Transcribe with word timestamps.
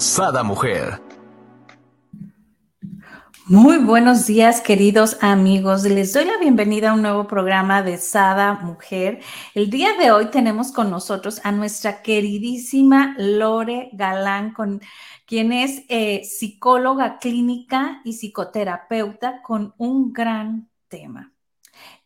Sada 0.00 0.42
Mujer. 0.42 0.98
Muy 3.44 3.76
buenos 3.76 4.26
días, 4.26 4.62
queridos 4.62 5.18
amigos. 5.20 5.82
Les 5.82 6.14
doy 6.14 6.24
la 6.24 6.38
bienvenida 6.38 6.90
a 6.90 6.94
un 6.94 7.02
nuevo 7.02 7.26
programa 7.26 7.82
de 7.82 7.98
Sada 7.98 8.54
Mujer. 8.62 9.20
El 9.54 9.68
día 9.68 9.92
de 9.98 10.10
hoy 10.10 10.30
tenemos 10.30 10.72
con 10.72 10.90
nosotros 10.90 11.42
a 11.44 11.52
nuestra 11.52 12.00
queridísima 12.00 13.14
Lore 13.18 13.90
Galán, 13.92 14.54
con, 14.54 14.80
quien 15.26 15.52
es 15.52 15.82
eh, 15.90 16.24
psicóloga 16.24 17.18
clínica 17.18 18.00
y 18.02 18.14
psicoterapeuta 18.14 19.42
con 19.42 19.74
un 19.76 20.14
gran 20.14 20.70
tema. 20.88 21.34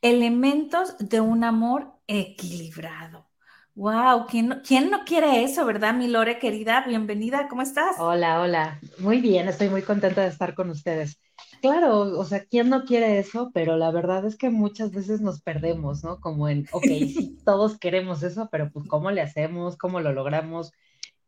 Elementos 0.02 0.96
de 0.98 1.20
un 1.20 1.44
amor 1.44 1.92
equilibrado. 2.08 3.28
Wow, 3.76 4.26
¿quién 4.30 4.48
no, 4.48 4.62
¿quién 4.62 4.88
no 4.88 5.04
quiere 5.04 5.42
eso, 5.42 5.66
verdad, 5.66 5.94
mi 5.94 6.06
Lore 6.06 6.38
querida? 6.38 6.84
Bienvenida, 6.86 7.48
¿cómo 7.48 7.62
estás? 7.62 7.96
Hola, 7.98 8.40
hola. 8.40 8.78
Muy 9.00 9.20
bien, 9.20 9.48
estoy 9.48 9.68
muy 9.68 9.82
contenta 9.82 10.22
de 10.22 10.28
estar 10.28 10.54
con 10.54 10.70
ustedes. 10.70 11.20
Claro, 11.60 11.98
o 11.98 12.24
sea, 12.24 12.44
¿quién 12.44 12.70
no 12.70 12.84
quiere 12.84 13.18
eso? 13.18 13.50
Pero 13.52 13.76
la 13.76 13.90
verdad 13.90 14.24
es 14.26 14.36
que 14.36 14.48
muchas 14.48 14.92
veces 14.92 15.20
nos 15.20 15.40
perdemos, 15.40 16.04
¿no? 16.04 16.20
Como 16.20 16.48
en, 16.48 16.68
ok, 16.70 16.84
sí, 16.86 17.36
todos 17.44 17.76
queremos 17.76 18.22
eso, 18.22 18.48
pero 18.52 18.70
pues 18.70 18.86
¿cómo 18.86 19.10
le 19.10 19.22
hacemos? 19.22 19.76
¿Cómo 19.76 20.00
lo 20.00 20.12
logramos? 20.12 20.70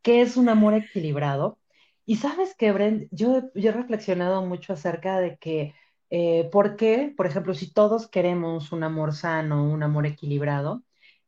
¿Qué 0.02 0.20
es 0.22 0.36
un 0.36 0.48
amor 0.48 0.74
equilibrado? 0.74 1.58
Y 2.04 2.14
sabes 2.14 2.54
que, 2.54 2.70
Brent, 2.70 3.08
yo, 3.10 3.50
yo 3.56 3.70
he 3.70 3.72
reflexionado 3.72 4.46
mucho 4.46 4.72
acerca 4.72 5.18
de 5.18 5.36
que, 5.38 5.74
eh, 6.10 6.48
¿por 6.52 6.76
qué, 6.76 7.12
por 7.16 7.26
ejemplo, 7.26 7.54
si 7.54 7.72
todos 7.72 8.06
queremos 8.06 8.70
un 8.70 8.84
amor 8.84 9.14
sano, 9.14 9.64
un 9.68 9.82
amor 9.82 10.06
equilibrado, 10.06 10.84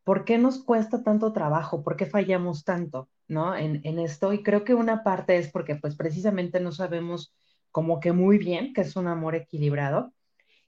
¿por 0.08 0.24
qué 0.24 0.38
nos 0.38 0.64
cuesta 0.64 1.02
tanto 1.02 1.34
trabajo? 1.34 1.82
¿Por 1.82 1.94
qué 1.94 2.06
fallamos 2.06 2.64
tanto, 2.64 3.10
¿no? 3.26 3.54
En, 3.54 3.82
en 3.84 3.98
esto. 3.98 4.32
Y 4.32 4.42
creo 4.42 4.64
que 4.64 4.72
una 4.72 5.04
parte 5.04 5.36
es 5.36 5.50
porque 5.50 5.76
pues 5.76 5.96
precisamente 5.96 6.60
no 6.60 6.72
sabemos 6.72 7.34
como 7.70 8.00
que 8.00 8.12
muy 8.12 8.38
bien 8.38 8.72
que 8.72 8.80
es 8.80 8.96
un 8.96 9.06
amor 9.06 9.34
equilibrado. 9.34 10.14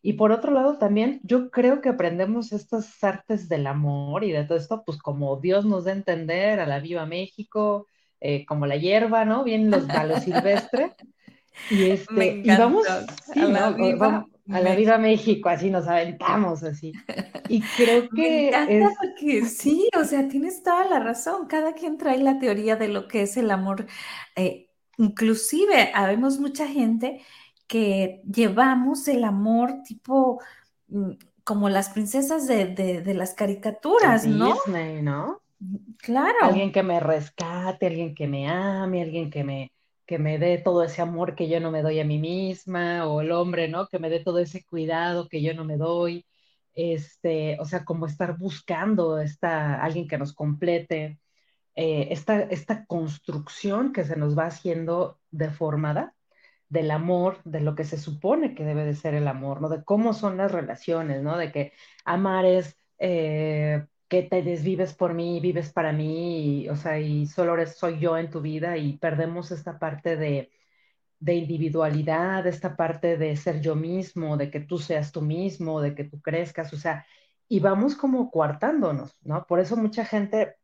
Y 0.02 0.12
por 0.12 0.30
otro 0.30 0.52
lado 0.52 0.76
también 0.76 1.20
yo 1.22 1.50
creo 1.50 1.80
que 1.80 1.88
aprendemos 1.88 2.52
estas 2.52 3.02
artes 3.02 3.48
del 3.48 3.66
amor 3.66 4.24
y 4.24 4.30
de 4.30 4.44
todo 4.44 4.58
esto, 4.58 4.82
pues 4.84 4.98
como 4.98 5.34
Dios 5.40 5.64
nos 5.64 5.84
da 5.84 5.92
a 5.92 5.94
entender, 5.94 6.60
a 6.60 6.66
la 6.66 6.78
Viva 6.78 7.06
México, 7.06 7.86
eh, 8.20 8.44
como 8.44 8.66
la 8.66 8.76
hierba, 8.76 9.24
¿no? 9.24 9.42
Bien 9.42 9.70
los 9.70 9.86
galos 9.86 10.22
silvestres. 10.24 10.92
Y, 11.70 11.88
este, 11.92 12.42
y 12.44 12.48
vamos, 12.58 12.86
sí, 13.32 13.40
a 13.40 13.46
la 13.46 13.70
viva, 13.70 14.26
a 14.52 14.60
la 14.60 14.74
Viva 14.74 14.98
México, 14.98 15.48
así 15.48 15.70
nos 15.70 15.86
aventamos 15.86 16.62
así. 16.62 16.92
Y 17.48 17.60
creo 17.76 18.08
que... 18.14 18.50
es... 19.20 19.56
sí, 19.56 19.88
o 19.98 20.04
sea, 20.04 20.28
tienes 20.28 20.62
toda 20.62 20.84
la 20.86 21.00
razón. 21.00 21.46
Cada 21.46 21.74
quien 21.74 21.98
trae 21.98 22.18
la 22.18 22.38
teoría 22.38 22.76
de 22.76 22.88
lo 22.88 23.08
que 23.08 23.22
es 23.22 23.36
el 23.36 23.50
amor. 23.50 23.86
Eh, 24.36 24.68
inclusive, 24.98 25.90
habemos 25.94 26.38
mucha 26.38 26.66
gente 26.66 27.20
que 27.66 28.20
llevamos 28.30 29.06
el 29.08 29.24
amor 29.24 29.82
tipo 29.84 30.40
mm, 30.88 31.12
como 31.44 31.68
las 31.68 31.90
princesas 31.90 32.46
de, 32.46 32.66
de, 32.66 33.14
las 33.14 33.34
caricaturas, 33.34 34.26
¿no? 34.26 34.54
Disney, 34.54 35.02
¿no? 35.02 35.40
Claro. 35.98 36.36
Alguien 36.42 36.72
que 36.72 36.82
me 36.82 37.00
rescate, 37.00 37.86
alguien 37.86 38.14
que 38.14 38.26
me 38.26 38.48
ame, 38.48 39.02
alguien 39.02 39.30
que 39.30 39.44
me, 39.44 39.72
que 40.10 40.18
me 40.18 40.40
dé 40.40 40.58
todo 40.58 40.82
ese 40.82 41.02
amor 41.02 41.36
que 41.36 41.48
yo 41.48 41.60
no 41.60 41.70
me 41.70 41.82
doy 41.82 42.00
a 42.00 42.04
mí 42.04 42.18
misma, 42.18 43.06
o 43.06 43.20
el 43.20 43.30
hombre, 43.30 43.68
¿no? 43.68 43.86
Que 43.86 44.00
me 44.00 44.10
dé 44.10 44.18
todo 44.18 44.40
ese 44.40 44.64
cuidado 44.64 45.28
que 45.28 45.40
yo 45.40 45.54
no 45.54 45.64
me 45.64 45.76
doy. 45.76 46.26
Este, 46.74 47.56
o 47.60 47.64
sea, 47.64 47.84
como 47.84 48.06
estar 48.06 48.36
buscando 48.36 49.20
esta, 49.20 49.80
alguien 49.80 50.08
que 50.08 50.18
nos 50.18 50.34
complete, 50.34 51.20
eh, 51.76 52.08
esta, 52.10 52.40
esta 52.42 52.86
construcción 52.86 53.92
que 53.92 54.04
se 54.04 54.16
nos 54.16 54.36
va 54.36 54.46
haciendo 54.46 55.20
deformada 55.30 56.16
del 56.68 56.90
amor, 56.90 57.40
de 57.44 57.60
lo 57.60 57.76
que 57.76 57.84
se 57.84 57.98
supone 57.98 58.56
que 58.56 58.64
debe 58.64 58.84
de 58.84 58.94
ser 58.94 59.14
el 59.14 59.28
amor, 59.28 59.60
¿no? 59.60 59.68
De 59.68 59.84
cómo 59.84 60.12
son 60.12 60.38
las 60.38 60.50
relaciones, 60.50 61.22
¿no? 61.22 61.36
De 61.38 61.52
que 61.52 61.72
amar 62.04 62.46
es 62.46 62.76
eh, 62.98 63.86
que 64.10 64.24
te 64.24 64.42
desvives 64.42 64.94
por 64.94 65.14
mí, 65.14 65.40
vives 65.40 65.72
para 65.72 65.92
mí, 65.92 66.64
y, 66.64 66.68
o 66.68 66.76
sea, 66.76 66.98
y 67.00 67.26
solo 67.26 67.54
soy 67.66 68.00
yo 68.00 68.18
en 68.18 68.30
tu 68.30 68.40
vida 68.42 68.76
y 68.76 68.98
perdemos 68.98 69.52
esta 69.52 69.78
parte 69.78 70.16
de, 70.16 70.50
de 71.20 71.34
individualidad, 71.34 72.46
esta 72.46 72.76
parte 72.76 73.16
de 73.18 73.36
ser 73.36 73.60
yo 73.60 73.76
mismo, 73.76 74.36
de 74.36 74.50
que 74.50 74.60
tú 74.60 74.78
seas 74.78 75.12
tú 75.12 75.22
mismo, 75.22 75.80
de 75.80 75.94
que 75.94 76.04
tú 76.04 76.20
crezcas, 76.20 76.72
o 76.72 76.76
sea, 76.76 77.06
y 77.48 77.60
vamos 77.60 77.94
como 77.96 78.30
coartándonos, 78.32 79.16
¿no? 79.22 79.46
Por 79.46 79.60
eso 79.60 79.76
mucha 79.76 80.04
gente 80.04 80.56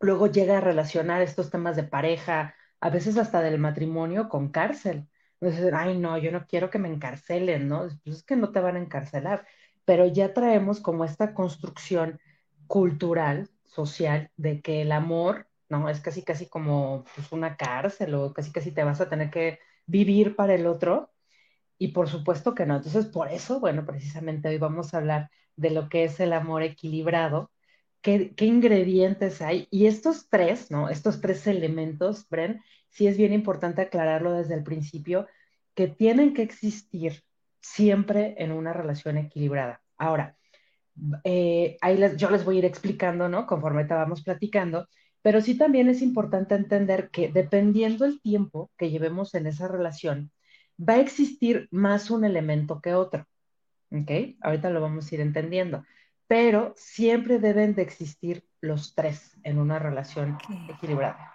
luego 0.00 0.26
llega 0.28 0.58
a 0.58 0.60
relacionar 0.60 1.22
estos 1.22 1.50
temas 1.50 1.76
de 1.76 1.84
pareja, 1.84 2.54
a 2.80 2.90
veces 2.90 3.16
hasta 3.18 3.40
del 3.42 3.58
matrimonio, 3.60 4.28
con 4.28 4.50
cárcel. 4.50 5.08
Entonces, 5.40 5.72
ay, 5.74 5.98
no, 5.98 6.18
yo 6.18 6.32
no 6.32 6.46
quiero 6.46 6.70
que 6.70 6.78
me 6.80 6.88
encarcelen, 6.88 7.68
¿no? 7.68 7.88
Pues 8.04 8.16
es 8.18 8.22
que 8.24 8.36
no 8.36 8.52
te 8.52 8.60
van 8.60 8.76
a 8.76 8.80
encarcelar, 8.80 9.46
pero 9.84 10.06
ya 10.06 10.34
traemos 10.34 10.80
como 10.80 11.04
esta 11.04 11.34
construcción 11.34 12.20
cultural, 12.66 13.50
social, 13.64 14.30
de 14.36 14.60
que 14.62 14.82
el 14.82 14.92
amor, 14.92 15.48
¿no? 15.68 15.88
Es 15.88 16.00
casi, 16.00 16.22
casi 16.22 16.48
como 16.48 17.04
pues, 17.14 17.32
una 17.32 17.56
cárcel 17.56 18.14
o 18.14 18.32
casi, 18.32 18.52
casi 18.52 18.72
te 18.72 18.84
vas 18.84 19.00
a 19.00 19.08
tener 19.08 19.30
que 19.30 19.58
vivir 19.86 20.36
para 20.36 20.54
el 20.54 20.66
otro. 20.66 21.10
Y 21.78 21.88
por 21.88 22.08
supuesto 22.08 22.54
que 22.54 22.66
no. 22.66 22.76
Entonces, 22.76 23.06
por 23.06 23.28
eso, 23.32 23.60
bueno, 23.60 23.84
precisamente 23.86 24.48
hoy 24.48 24.58
vamos 24.58 24.94
a 24.94 24.98
hablar 24.98 25.30
de 25.56 25.70
lo 25.70 25.88
que 25.88 26.04
es 26.04 26.20
el 26.20 26.32
amor 26.32 26.62
equilibrado, 26.62 27.50
qué, 28.00 28.34
qué 28.34 28.46
ingredientes 28.46 29.42
hay. 29.42 29.68
Y 29.70 29.86
estos 29.86 30.28
tres, 30.28 30.70
¿no? 30.70 30.88
Estos 30.88 31.20
tres 31.20 31.46
elementos, 31.46 32.28
Bren, 32.28 32.62
sí 32.90 33.06
es 33.08 33.16
bien 33.16 33.32
importante 33.32 33.82
aclararlo 33.82 34.32
desde 34.32 34.54
el 34.54 34.64
principio, 34.64 35.26
que 35.74 35.88
tienen 35.88 36.34
que 36.34 36.42
existir 36.42 37.24
siempre 37.60 38.34
en 38.38 38.52
una 38.52 38.72
relación 38.72 39.18
equilibrada. 39.18 39.82
Ahora, 39.96 40.36
eh, 41.24 41.76
ahí 41.80 41.98
yo 42.16 42.30
les 42.30 42.44
voy 42.44 42.56
a 42.56 42.58
ir 42.60 42.64
explicando, 42.64 43.28
¿no? 43.28 43.46
Conforme 43.46 43.82
estábamos 43.82 44.22
platicando, 44.22 44.88
pero 45.22 45.40
sí 45.40 45.56
también 45.56 45.88
es 45.88 46.02
importante 46.02 46.54
entender 46.54 47.10
que 47.10 47.28
dependiendo 47.28 48.04
el 48.04 48.20
tiempo 48.20 48.70
que 48.76 48.90
llevemos 48.90 49.34
en 49.34 49.46
esa 49.46 49.68
relación, 49.68 50.30
va 50.78 50.94
a 50.94 51.00
existir 51.00 51.68
más 51.70 52.10
un 52.10 52.24
elemento 52.24 52.80
que 52.80 52.94
otro, 52.94 53.26
¿ok? 53.90 54.36
Ahorita 54.40 54.70
lo 54.70 54.80
vamos 54.80 55.10
a 55.10 55.14
ir 55.14 55.20
entendiendo, 55.20 55.84
pero 56.26 56.74
siempre 56.76 57.38
deben 57.38 57.74
de 57.74 57.82
existir 57.82 58.44
los 58.60 58.94
tres 58.94 59.36
en 59.42 59.58
una 59.58 59.78
relación 59.78 60.38
equilibrada. 60.68 61.32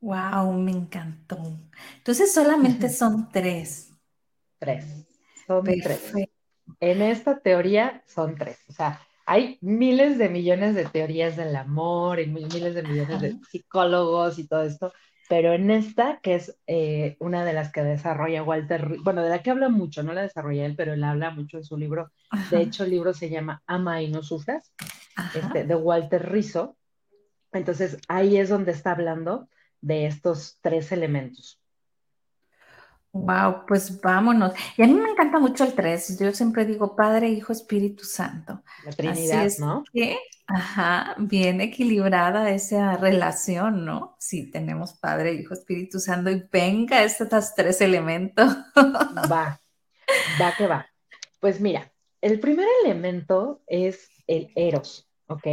Wow, 0.00 0.52
me 0.52 0.72
encantó. 0.72 1.58
Entonces 1.96 2.32
solamente 2.32 2.88
son 2.88 3.28
tres. 3.30 3.92
Tres. 4.58 5.06
Son 5.46 5.64
tres. 5.64 6.12
En 6.80 7.02
esta 7.02 7.40
teoría 7.40 8.02
son 8.06 8.36
tres. 8.36 8.58
O 8.68 8.72
sea, 8.72 9.00
hay 9.26 9.58
miles 9.60 10.18
de 10.18 10.28
millones 10.28 10.74
de 10.74 10.84
teorías 10.84 11.36
del 11.36 11.54
amor 11.56 12.20
y 12.20 12.26
miles 12.26 12.74
de 12.74 12.82
millones 12.82 13.20
de 13.20 13.36
psicólogos 13.50 14.38
y 14.38 14.46
todo 14.46 14.62
esto, 14.62 14.92
pero 15.28 15.52
en 15.52 15.70
esta, 15.70 16.20
que 16.22 16.36
es 16.36 16.56
eh, 16.66 17.16
una 17.18 17.44
de 17.44 17.52
las 17.52 17.72
que 17.72 17.82
desarrolla 17.82 18.44
Walter, 18.44 18.98
bueno, 19.02 19.22
de 19.22 19.30
la 19.30 19.42
que 19.42 19.50
habla 19.50 19.68
mucho, 19.68 20.02
no 20.02 20.12
la 20.12 20.22
desarrolla 20.22 20.64
él, 20.64 20.76
pero 20.76 20.94
él 20.94 21.02
habla 21.02 21.30
mucho 21.30 21.56
en 21.56 21.64
su 21.64 21.76
libro. 21.76 22.12
De 22.50 22.62
hecho, 22.62 22.84
el 22.84 22.90
libro 22.90 23.12
se 23.12 23.28
llama 23.28 23.62
Ama 23.66 24.02
y 24.02 24.08
no 24.08 24.22
sufras, 24.22 24.72
este, 25.34 25.64
de 25.64 25.74
Walter 25.74 26.30
Rizzo. 26.30 26.76
Entonces, 27.52 27.98
ahí 28.08 28.36
es 28.36 28.48
donde 28.48 28.72
está 28.72 28.92
hablando 28.92 29.48
de 29.80 30.06
estos 30.06 30.58
tres 30.60 30.92
elementos. 30.92 31.60
Wow, 33.24 33.64
pues 33.66 34.00
vámonos. 34.00 34.52
Y 34.76 34.82
a 34.82 34.86
mí 34.86 34.94
me 34.94 35.10
encanta 35.10 35.38
mucho 35.38 35.64
el 35.64 35.74
3. 35.74 36.18
Yo 36.18 36.32
siempre 36.32 36.64
digo 36.64 36.94
Padre, 36.94 37.28
Hijo, 37.28 37.52
Espíritu 37.52 38.04
Santo. 38.04 38.62
La 38.84 38.92
Trinidad, 38.92 39.50
¿no? 39.58 39.84
Que, 39.92 40.18
ajá, 40.46 41.14
bien 41.18 41.60
equilibrada 41.60 42.50
esa 42.50 42.96
relación, 42.96 43.84
¿no? 43.84 44.16
Sí, 44.18 44.50
tenemos 44.50 44.94
Padre, 44.94 45.32
Hijo, 45.32 45.54
Espíritu 45.54 45.98
Santo 45.98 46.30
y 46.30 46.46
venga 46.52 47.02
estos 47.02 47.54
tres 47.54 47.80
elementos. 47.80 48.56
Va, 49.30 49.60
va 50.40 50.54
que 50.56 50.66
va. 50.66 50.86
Pues 51.40 51.60
mira, 51.60 51.90
el 52.20 52.38
primer 52.38 52.66
elemento 52.84 53.62
es 53.66 54.08
el 54.26 54.50
Eros, 54.54 55.08
¿ok? 55.26 55.46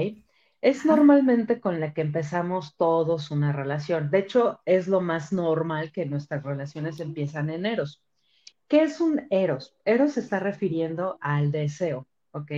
Es 0.63 0.86
normalmente 0.86 1.60
con 1.60 1.81
la 1.81 1.94
que 1.94 2.00
empezamos 2.00 2.77
todos 2.77 3.31
una 3.31 3.51
relación. 3.51 4.10
De 4.10 4.19
hecho, 4.19 4.62
es 4.65 4.88
lo 4.88 5.01
más 5.01 5.33
normal 5.33 5.92
que 5.92 6.06
nuestras 6.06 6.42
relaciones 6.42 7.01
empiezan 7.01 7.50
en 7.50 7.65
eros. 7.65 8.01
¿Qué 8.69 8.83
es 8.83 9.01
un 9.01 9.27
eros? 9.30 9.75
Eros 9.83 10.13
se 10.13 10.21
está 10.21 10.39
refiriendo 10.39 11.18
al 11.19 11.51
deseo, 11.51 12.07
¿ok? 12.31 12.51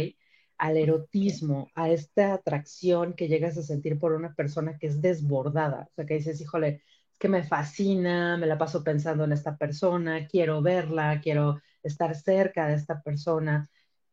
Al 0.60 0.78
erotismo, 0.78 1.72
a 1.74 1.90
esta 1.90 2.36
atracción 2.36 3.16
que 3.16 3.28
llegas 3.28 3.58
a 3.58 3.64
sentir 3.64 3.98
por 3.98 4.12
una 4.12 4.36
persona 4.36 4.78
que 4.78 4.86
es 4.86 5.02
desbordada. 5.02 5.88
O 5.90 5.96
sea, 5.96 6.06
que 6.06 6.14
dices, 6.14 6.40
híjole, 6.40 6.84
es 7.12 7.18
que 7.18 7.28
me 7.28 7.44
fascina, 7.44 8.38
me 8.38 8.46
la 8.46 8.60
paso 8.60 8.84
pensando 8.84 9.24
en 9.24 9.32
esta 9.32 9.58
persona, 9.58 10.28
quiero 10.28 10.62
verla, 10.62 11.22
quiero 11.22 11.60
estar 11.82 12.14
cerca 12.16 12.68
de 12.68 12.76
esta 12.76 13.02
persona. 13.02 13.68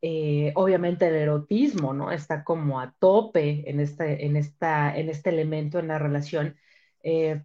Eh, 0.04 0.52
obviamente 0.56 1.06
el 1.06 1.14
erotismo, 1.14 1.94
¿no? 1.94 2.10
Está 2.10 2.42
como 2.42 2.80
a 2.80 2.92
tope 2.98 3.70
en 3.70 3.78
este, 3.78 4.26
en 4.26 4.36
esta, 4.36 4.96
en 4.96 5.08
este 5.08 5.30
elemento 5.30 5.78
en 5.78 5.86
la 5.86 5.98
relación. 6.00 6.56
Eh, 7.04 7.44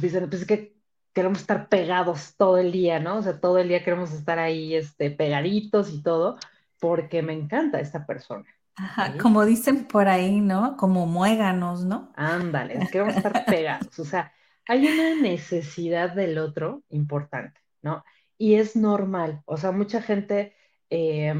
dicen, 0.00 0.28
pues 0.28 0.42
es 0.42 0.46
que 0.46 0.76
queremos 1.12 1.40
estar 1.40 1.68
pegados 1.68 2.34
todo 2.36 2.58
el 2.58 2.72
día, 2.72 2.98
¿no? 2.98 3.18
O 3.18 3.22
sea, 3.22 3.40
todo 3.40 3.58
el 3.58 3.68
día 3.68 3.84
queremos 3.84 4.12
estar 4.12 4.40
ahí 4.40 4.74
este, 4.74 5.12
pegaditos 5.12 5.92
y 5.92 6.02
todo, 6.02 6.36
porque 6.80 7.22
me 7.22 7.32
encanta 7.32 7.78
esta 7.78 8.06
persona. 8.06 8.46
Ajá, 8.74 9.16
como 9.18 9.44
dicen 9.44 9.84
por 9.84 10.08
ahí, 10.08 10.40
¿no? 10.40 10.76
Como 10.76 11.06
muéganos, 11.06 11.84
¿no? 11.84 12.12
Ándale, 12.16 12.88
queremos 12.90 13.16
estar 13.16 13.44
pegados. 13.46 13.96
O 14.00 14.04
sea, 14.04 14.32
hay 14.66 14.84
una 14.84 15.14
necesidad 15.20 16.12
del 16.12 16.38
otro 16.38 16.82
importante, 16.88 17.60
¿no? 17.82 18.04
Y 18.36 18.54
es 18.54 18.74
normal. 18.74 19.42
O 19.44 19.56
sea, 19.56 19.70
mucha 19.70 20.02
gente 20.02 20.54
eh, 20.90 21.34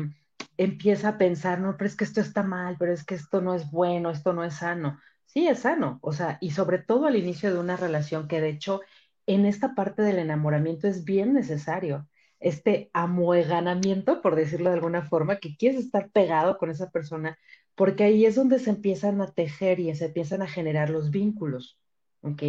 empieza 0.56 1.10
a 1.10 1.18
pensar, 1.18 1.60
no, 1.60 1.76
pero 1.76 1.88
es 1.88 1.96
que 1.96 2.04
esto 2.04 2.20
está 2.20 2.42
mal, 2.42 2.76
pero 2.78 2.92
es 2.92 3.04
que 3.04 3.14
esto 3.14 3.40
no 3.40 3.54
es 3.54 3.70
bueno, 3.70 4.10
esto 4.10 4.32
no 4.32 4.44
es 4.44 4.54
sano. 4.54 5.00
Sí, 5.26 5.46
es 5.48 5.60
sano, 5.60 5.98
o 6.02 6.12
sea, 6.12 6.38
y 6.40 6.50
sobre 6.50 6.78
todo 6.78 7.06
al 7.06 7.16
inicio 7.16 7.52
de 7.52 7.60
una 7.60 7.76
relación 7.76 8.28
que 8.28 8.40
de 8.40 8.50
hecho 8.50 8.80
en 9.26 9.46
esta 9.46 9.74
parte 9.74 10.02
del 10.02 10.18
enamoramiento 10.18 10.88
es 10.88 11.04
bien 11.04 11.34
necesario, 11.34 12.08
este 12.40 12.90
amueganamiento, 12.92 14.22
por 14.22 14.34
decirlo 14.34 14.70
de 14.70 14.76
alguna 14.76 15.02
forma, 15.02 15.36
que 15.36 15.56
quieres 15.56 15.80
estar 15.80 16.10
pegado 16.10 16.58
con 16.58 16.70
esa 16.70 16.90
persona, 16.90 17.38
porque 17.74 18.04
ahí 18.04 18.26
es 18.26 18.34
donde 18.34 18.58
se 18.58 18.70
empiezan 18.70 19.20
a 19.20 19.32
tejer 19.32 19.78
y 19.80 19.94
se 19.94 20.06
empiezan 20.06 20.42
a 20.42 20.48
generar 20.48 20.90
los 20.90 21.10
vínculos, 21.10 21.78
¿ok? 22.22 22.42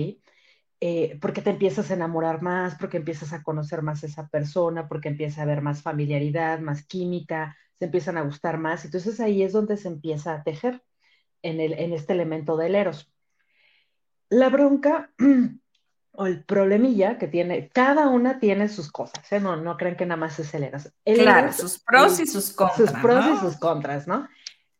Eh, 0.83 1.19
porque 1.21 1.43
te 1.43 1.51
empiezas 1.51 1.91
a 1.91 1.93
enamorar 1.93 2.41
más, 2.41 2.73
porque 2.73 2.97
empiezas 2.97 3.33
a 3.33 3.43
conocer 3.43 3.83
más 3.83 4.03
a 4.03 4.07
esa 4.07 4.27
persona, 4.29 4.87
porque 4.87 5.09
empieza 5.09 5.41
a 5.41 5.43
haber 5.43 5.61
más 5.61 5.83
familiaridad, 5.83 6.59
más 6.59 6.83
química, 6.87 7.55
se 7.77 7.85
empiezan 7.85 8.17
a 8.17 8.23
gustar 8.23 8.57
más. 8.57 8.83
Entonces 8.83 9.19
ahí 9.19 9.43
es 9.43 9.53
donde 9.53 9.77
se 9.77 9.89
empieza 9.89 10.33
a 10.33 10.43
tejer 10.43 10.81
en, 11.43 11.59
el, 11.59 11.73
en 11.73 11.93
este 11.93 12.13
elemento 12.13 12.57
del 12.57 12.73
eros. 12.73 13.13
La 14.29 14.49
bronca 14.49 15.11
o 16.13 16.25
el 16.25 16.43
problemilla 16.45 17.19
que 17.19 17.27
tiene, 17.27 17.69
cada 17.69 18.07
una 18.07 18.39
tiene 18.39 18.67
sus 18.67 18.91
cosas, 18.91 19.31
¿eh? 19.31 19.39
no, 19.39 19.57
no 19.57 19.77
creen 19.77 19.95
que 19.95 20.07
nada 20.07 20.19
más 20.19 20.39
es 20.39 20.51
el 20.55 20.63
eros. 20.63 20.91
claro, 21.05 21.53
sus 21.53 21.77
pros 21.77 22.19
y 22.19 22.25
sus 22.25 22.53
contras. 22.53 22.77
Sus 22.89 22.99
pros 22.99 23.25
y 23.35 23.37
sus 23.37 23.57
contras, 23.57 24.07
¿no? 24.07 24.27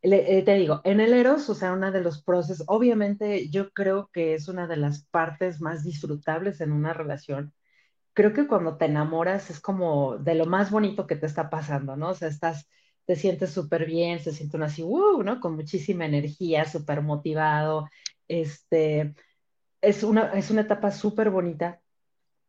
Eh, 0.04 0.42
te 0.44 0.56
digo, 0.56 0.82
en 0.84 1.00
el 1.00 1.14
Eros, 1.14 1.48
o 1.50 1.54
sea, 1.56 1.74
una 1.74 1.92
de 1.92 2.02
los 2.02 2.24
procesos, 2.24 2.66
obviamente 2.68 3.50
yo 3.50 3.72
creo 3.72 4.10
que 4.12 4.34
es 4.34 4.48
una 4.48 4.68
de 4.68 4.78
las 4.78 5.06
partes 5.06 5.62
más 5.62 5.84
disfrutables 5.84 6.60
en 6.62 6.72
una 6.72 6.94
relación. 6.94 7.54
Creo 8.14 8.34
que 8.34 8.48
cuando 8.48 8.78
te 8.78 8.86
enamoras 8.86 9.50
es 9.52 9.60
como 9.62 10.18
de 10.18 10.36
lo 10.36 10.46
más 10.48 10.72
bonito 10.72 11.08
que 11.08 11.16
te 11.16 11.28
está 11.28 11.50
pasando, 11.50 11.96
¿no? 11.98 12.10
O 12.10 12.14
sea, 12.16 12.30
estás, 12.30 12.68
te 13.06 13.16
sientes 13.16 13.52
súper 13.52 13.86
bien, 13.86 14.20
se 14.20 14.34
siente 14.34 14.58
uno 14.58 14.66
así, 14.66 14.84
uh, 14.84 15.24
¿no? 15.24 15.40
Con 15.40 15.56
muchísima 15.56 16.06
energía, 16.06 16.66
súper 16.66 17.02
motivado. 17.04 17.90
Este, 18.28 19.16
es 19.82 20.04
una, 20.04 20.34
es 20.34 20.52
una 20.52 20.62
etapa 20.62 20.92
súper 20.92 21.30
bonita 21.30 21.82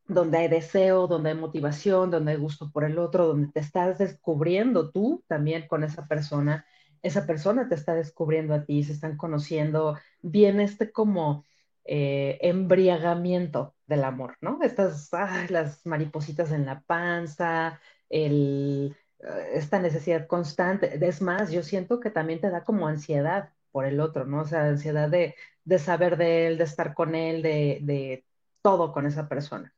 donde 0.06 0.38
hay 0.38 0.48
deseo, 0.48 1.06
donde 1.06 1.30
hay 1.30 1.36
motivación, 1.36 2.10
donde 2.10 2.32
hay 2.32 2.38
gusto 2.38 2.70
por 2.72 2.84
el 2.84 2.98
otro, 2.98 3.28
donde 3.28 3.52
te 3.52 3.60
estás 3.60 3.98
descubriendo 3.98 4.90
tú 4.90 5.24
también 5.28 5.68
con 5.68 5.84
esa 5.84 6.06
persona 6.08 6.66
esa 7.02 7.26
persona 7.26 7.68
te 7.68 7.74
está 7.74 7.94
descubriendo 7.94 8.54
a 8.54 8.64
ti, 8.64 8.84
se 8.84 8.92
están 8.92 9.16
conociendo, 9.16 9.98
viene 10.22 10.64
este 10.64 10.92
como 10.92 11.44
eh, 11.84 12.38
embriagamiento 12.42 13.74
del 13.86 14.04
amor, 14.04 14.36
¿no? 14.40 14.60
Estas, 14.62 15.10
las 15.50 15.84
maripositas 15.84 16.52
en 16.52 16.64
la 16.66 16.80
panza, 16.82 17.80
el, 18.08 18.96
eh, 19.18 19.50
esta 19.54 19.80
necesidad 19.80 20.26
constante. 20.26 21.04
Es 21.04 21.20
más, 21.20 21.50
yo 21.50 21.62
siento 21.62 22.00
que 22.00 22.10
también 22.10 22.40
te 22.40 22.50
da 22.50 22.64
como 22.64 22.86
ansiedad 22.86 23.50
por 23.72 23.84
el 23.86 24.00
otro, 24.00 24.24
¿no? 24.24 24.42
O 24.42 24.44
sea, 24.44 24.64
ansiedad 24.66 25.08
de, 25.10 25.34
saber 25.78 26.16
de 26.16 26.46
él, 26.46 26.58
de 26.58 26.64
estar 26.64 26.94
con 26.94 27.14
él, 27.14 27.42
de, 27.42 27.80
de 27.82 28.24
todo 28.62 28.92
con 28.92 29.06
esa 29.06 29.28
persona. 29.28 29.74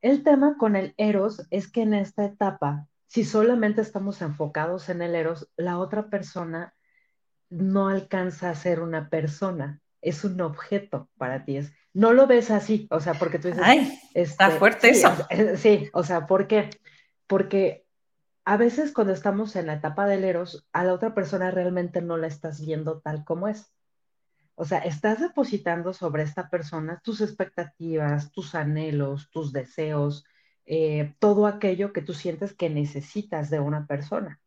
El 0.00 0.22
tema 0.22 0.56
con 0.58 0.76
el 0.76 0.94
eros 0.96 1.46
es 1.50 1.70
que 1.70 1.82
en 1.82 1.94
esta 1.94 2.24
etapa 2.24 2.88
si 3.10 3.24
solamente 3.24 3.80
estamos 3.80 4.22
enfocados 4.22 4.88
en 4.88 5.02
el 5.02 5.16
eros, 5.16 5.50
la 5.56 5.78
otra 5.78 6.10
persona 6.10 6.76
no 7.48 7.88
alcanza 7.88 8.50
a 8.50 8.54
ser 8.54 8.78
una 8.78 9.08
persona, 9.08 9.82
es 10.00 10.22
un 10.22 10.40
objeto 10.40 11.08
para 11.18 11.44
ti. 11.44 11.56
Es, 11.56 11.72
no 11.92 12.12
lo 12.12 12.28
ves 12.28 12.52
así, 12.52 12.86
o 12.88 13.00
sea, 13.00 13.14
porque 13.14 13.40
tú 13.40 13.48
dices... 13.48 13.64
Ay, 13.64 14.00
está 14.14 14.46
este, 14.46 14.58
fuerte 14.60 14.90
eso. 14.90 15.10
sí, 15.56 15.90
o 15.92 16.04
sea, 16.04 16.28
¿por 16.28 16.46
qué? 16.46 16.70
Porque 17.26 17.84
a 18.44 18.56
veces 18.56 18.92
cuando 18.92 19.12
estamos 19.12 19.56
en 19.56 19.66
la 19.66 19.74
etapa 19.74 20.06
del 20.06 20.22
eros, 20.22 20.68
a 20.72 20.84
la 20.84 20.94
otra 20.94 21.12
persona 21.12 21.50
realmente 21.50 22.02
no 22.02 22.16
la 22.16 22.28
estás 22.28 22.64
viendo 22.64 23.00
tal 23.00 23.24
como 23.24 23.48
es. 23.48 23.72
O 24.54 24.64
sea, 24.64 24.78
estás 24.78 25.18
depositando 25.18 25.92
sobre 25.94 26.22
esta 26.22 26.48
persona 26.48 27.00
tus 27.02 27.22
expectativas, 27.22 28.30
tus 28.30 28.54
anhelos, 28.54 29.30
tus 29.32 29.52
deseos, 29.52 30.24
eh, 30.72 31.16
todo 31.18 31.48
aquello 31.48 31.92
que 31.92 32.00
tú 32.00 32.14
sientes 32.14 32.54
que 32.54 32.70
necesitas 32.70 33.50
de 33.50 33.58
una 33.58 33.88
persona. 33.88 34.40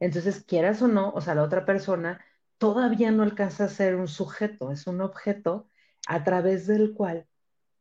Entonces, 0.00 0.42
quieras 0.44 0.82
o 0.82 0.88
no, 0.88 1.12
o 1.12 1.20
sea, 1.20 1.36
la 1.36 1.44
otra 1.44 1.64
persona 1.64 2.20
todavía 2.58 3.12
no 3.12 3.22
alcanza 3.22 3.64
a 3.64 3.68
ser 3.68 3.94
un 3.94 4.08
sujeto, 4.08 4.72
es 4.72 4.88
un 4.88 5.00
objeto 5.00 5.68
a 6.08 6.24
través 6.24 6.66
del 6.66 6.92
cual, 6.92 7.28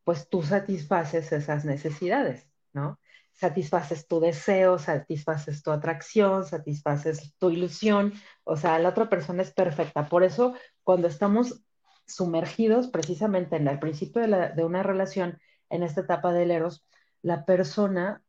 pues 0.04 0.30
tú 0.30 0.44
satisfaces 0.44 1.32
esas 1.32 1.66
necesidades, 1.66 2.48
¿no? 2.74 3.00
Satisfaces 3.34 4.08
tu 4.08 4.20
deseo, 4.20 4.78
satisfaces 4.78 5.64
tu 5.64 5.72
atracción, 5.72 6.46
satisfaces 6.46 7.34
tu 7.40 7.50
ilusión, 7.50 8.14
o 8.44 8.56
sea, 8.56 8.78
la 8.78 8.90
otra 8.90 9.10
persona 9.10 9.42
es 9.42 9.52
perfecta. 9.52 10.08
Por 10.10 10.24
eso, 10.24 10.54
cuando 10.84 11.08
estamos 11.08 11.64
sumergidos 12.06 12.88
precisamente 12.90 13.56
en 13.56 13.68
el 13.68 13.80
principio 13.80 14.22
de, 14.22 14.50
de 14.50 14.64
una 14.64 14.84
relación, 14.84 15.40
en 15.72 15.82
esta 15.82 16.02
etapa 16.02 16.34
del 16.34 16.52
eros, 16.52 16.86
la 17.22 17.46
persona, 17.46 18.24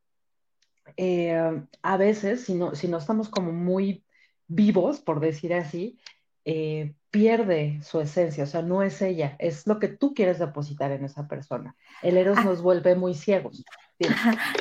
eh, 0.96 1.62
a 1.82 1.96
veces, 1.96 2.44
si 2.44 2.54
no, 2.54 2.74
si 2.74 2.88
no 2.88 2.98
estamos 2.98 3.28
como 3.28 3.52
muy 3.52 4.04
vivos, 4.46 5.00
por 5.00 5.20
decir 5.20 5.54
así, 5.54 5.98
eh, 6.44 6.94
pierde 7.10 7.80
su 7.82 8.00
esencia, 8.00 8.44
o 8.44 8.46
sea, 8.46 8.62
no 8.62 8.82
es 8.82 9.02
ella, 9.02 9.36
es 9.38 9.66
lo 9.66 9.78
que 9.78 9.88
tú 9.88 10.14
quieres 10.14 10.38
depositar 10.38 10.92
en 10.92 11.04
esa 11.04 11.28
persona. 11.28 11.76
El 12.02 12.16
Eros 12.16 12.38
ah. 12.38 12.44
nos 12.44 12.62
vuelve 12.62 12.94
muy 12.94 13.14
ciegos. 13.14 13.64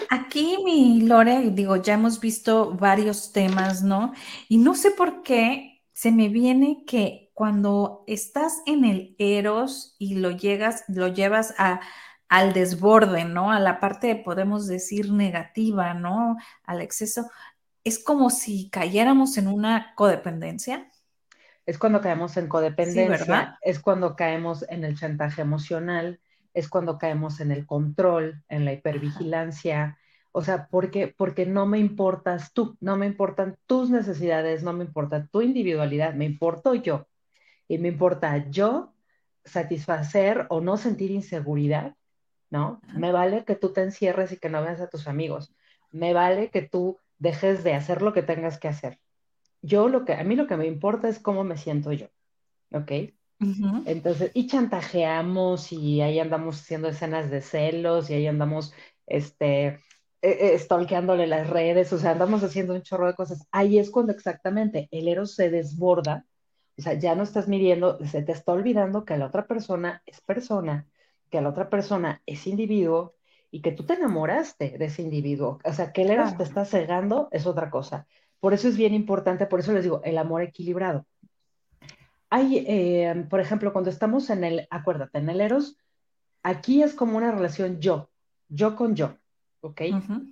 Aquí, 0.10 0.58
mi 0.66 1.02
Lore, 1.02 1.52
digo, 1.52 1.78
ya 1.78 1.94
hemos 1.94 2.20
visto 2.20 2.76
varios 2.76 3.32
temas, 3.32 3.84
¿no? 3.84 4.14
Y 4.50 4.58
no 4.58 4.76
sé 4.76 4.92
por 4.92 5.22
qué 5.22 5.82
se 5.94 6.12
me 6.12 6.30
viene 6.30 6.84
que 6.86 7.32
cuando 7.34 8.04
estás 8.08 8.62
en 8.66 8.84
el 8.84 9.16
Eros 9.18 9.96
y 9.98 10.16
lo 10.16 10.32
llegas, 10.32 10.84
lo 10.88 11.08
llevas 11.08 11.54
a 11.58 11.80
al 12.30 12.54
desborde, 12.54 13.26
¿no? 13.26 13.52
A 13.52 13.60
la 13.60 13.80
parte, 13.80 14.16
podemos 14.16 14.68
decir, 14.68 15.12
negativa, 15.12 15.96
¿no? 15.96 16.38
Al 16.64 16.82
exceso. 16.82 17.30
Es 17.84 18.02
como 18.04 18.30
si 18.30 18.70
cayéramos 18.70 19.38
en 19.38 19.48
una 19.48 19.94
codependencia. 19.96 20.88
Es 21.66 21.78
cuando 21.78 22.02
caemos 22.02 22.38
en 22.38 22.48
codependencia, 22.48 23.58
es 23.62 23.80
cuando 23.80 24.16
caemos 24.16 24.66
en 24.70 24.84
el 24.84 24.98
chantaje 24.98 25.42
emocional, 25.42 26.20
es 26.54 26.70
cuando 26.70 26.98
caemos 26.98 27.40
en 27.42 27.52
el 27.52 27.66
control, 27.66 28.44
en 28.48 28.66
la 28.66 28.74
hipervigilancia. 28.74 29.98
O 30.32 30.44
sea, 30.44 30.68
porque, 30.68 31.14
porque 31.16 31.46
no 31.46 31.66
me 31.66 31.80
importas 31.80 32.54
tú, 32.54 32.78
no 32.80 32.96
me 32.96 33.08
importan 33.08 33.58
tus 33.66 33.90
necesidades, 33.90 34.64
no 34.64 34.74
me 34.74 34.84
importa 34.84 35.28
tu 35.28 35.42
individualidad, 35.42 36.14
me 36.14 36.26
importo 36.26 36.76
yo. 36.76 37.08
Y 37.68 37.80
me 37.80 37.88
importa 37.88 38.50
yo 38.50 38.94
satisfacer 39.46 40.46
o 40.50 40.62
no 40.62 40.78
sentir 40.78 41.12
inseguridad 41.12 41.96
¿no? 42.50 42.82
Me 42.94 43.12
vale 43.12 43.46
que 43.46 43.56
tú 43.56 43.74
te 43.74 43.82
encierres 43.82 44.32
y 44.32 44.38
que 44.38 44.50
no 44.50 44.62
veas 44.62 44.82
a 44.82 44.90
tus 44.90 45.08
amigos. 45.08 45.54
Me 45.92 46.14
vale 46.14 46.50
que 46.50 46.62
tú 46.62 46.98
dejes 47.18 47.64
de 47.64 47.74
hacer 47.74 48.02
lo 48.02 48.14
que 48.14 48.24
tengas 48.24 48.60
que 48.60 48.68
hacer. 48.68 49.00
Yo 49.62 49.90
lo 49.90 50.06
que, 50.06 50.14
a 50.14 50.24
mí 50.24 50.36
lo 50.36 50.48
que 50.48 50.58
me 50.58 50.68
importa 50.68 51.10
es 51.10 51.20
cómo 51.20 51.44
me 51.44 51.58
siento 51.58 51.92
yo, 51.92 52.08
¿ok? 52.72 52.92
Entonces, 53.86 54.32
y 54.34 54.48
chantajeamos 54.48 55.72
y 55.72 56.02
ahí 56.02 56.20
andamos 56.20 56.62
haciendo 56.62 56.90
escenas 56.90 57.30
de 57.30 57.42
celos 57.42 58.10
y 58.10 58.14
ahí 58.16 58.28
andamos, 58.28 58.74
este, 59.08 59.80
e, 60.22 60.54
e, 60.54 60.60
stalkeándole 60.60 61.28
las 61.28 61.50
redes, 61.50 61.94
o 61.94 61.98
sea, 61.98 62.12
andamos 62.12 62.44
haciendo 62.44 62.74
un 62.74 62.82
chorro 62.82 63.08
de 63.08 63.16
cosas. 63.16 63.48
Ahí 63.52 63.80
es 63.80 63.90
cuando 63.92 64.12
exactamente 64.12 64.90
el 64.92 65.08
Eros 65.08 65.36
se 65.36 65.50
desborda, 65.50 66.26
o 66.78 66.82
O 66.82 66.84
sea, 66.84 66.94
ya 66.94 67.16
no 67.16 67.24
estás 67.24 67.48
midiendo, 67.48 68.04
se 68.06 68.22
te 68.22 68.32
está 68.34 68.52
olvidando 68.54 69.06
que 69.06 69.18
la 69.18 69.28
otra 69.28 69.48
persona 69.48 70.02
es 70.06 70.22
persona, 70.22 70.88
que 71.30 71.42
la 71.42 71.50
otra 71.50 71.70
persona 71.70 72.22
es 72.26 72.48
individuo 72.48 73.16
y 73.52 73.62
que 73.62 73.72
tú 73.72 73.84
te 73.84 73.94
enamoraste 73.94 74.78
de 74.78 74.86
ese 74.86 75.02
individuo. 75.02 75.60
O 75.64 75.74
sea, 75.74 75.92
que 75.92 76.04
el 76.04 76.12
eros 76.12 76.38
te 76.38 76.44
está 76.44 76.66
cegando 76.66 77.30
es 77.32 77.46
otra 77.46 77.70
cosa. 77.70 78.08
Por 78.40 78.54
eso 78.54 78.68
es 78.68 78.78
bien 78.78 78.94
importante, 78.94 79.46
por 79.46 79.60
eso 79.60 79.74
les 79.74 79.84
digo, 79.84 80.02
el 80.04 80.18
amor 80.18 80.42
equilibrado. 80.42 81.06
Hay, 82.30 82.64
eh, 82.68 83.26
por 83.30 83.40
ejemplo, 83.40 83.74
cuando 83.74 83.90
estamos 83.90 84.30
en 84.30 84.44
el, 84.44 84.68
acuérdate, 84.70 85.18
en 85.18 85.30
el 85.30 85.42
eros, 85.42 85.78
aquí 86.44 86.84
es 86.84 86.94
como 86.94 87.18
una 87.18 87.32
relación 87.32 87.80
yo, 87.80 88.10
yo 88.48 88.76
con 88.76 88.96
yo, 88.96 89.18
¿ok? 89.62 89.82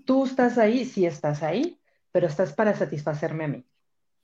Tú 0.05 0.25
estás 0.25 0.57
ahí, 0.57 0.85
sí 0.85 1.05
estás 1.05 1.41
ahí, 1.41 1.79
pero 2.11 2.27
estás 2.27 2.53
para 2.53 2.75
satisfacerme 2.75 3.43
a 3.43 3.47
mí. 3.47 3.65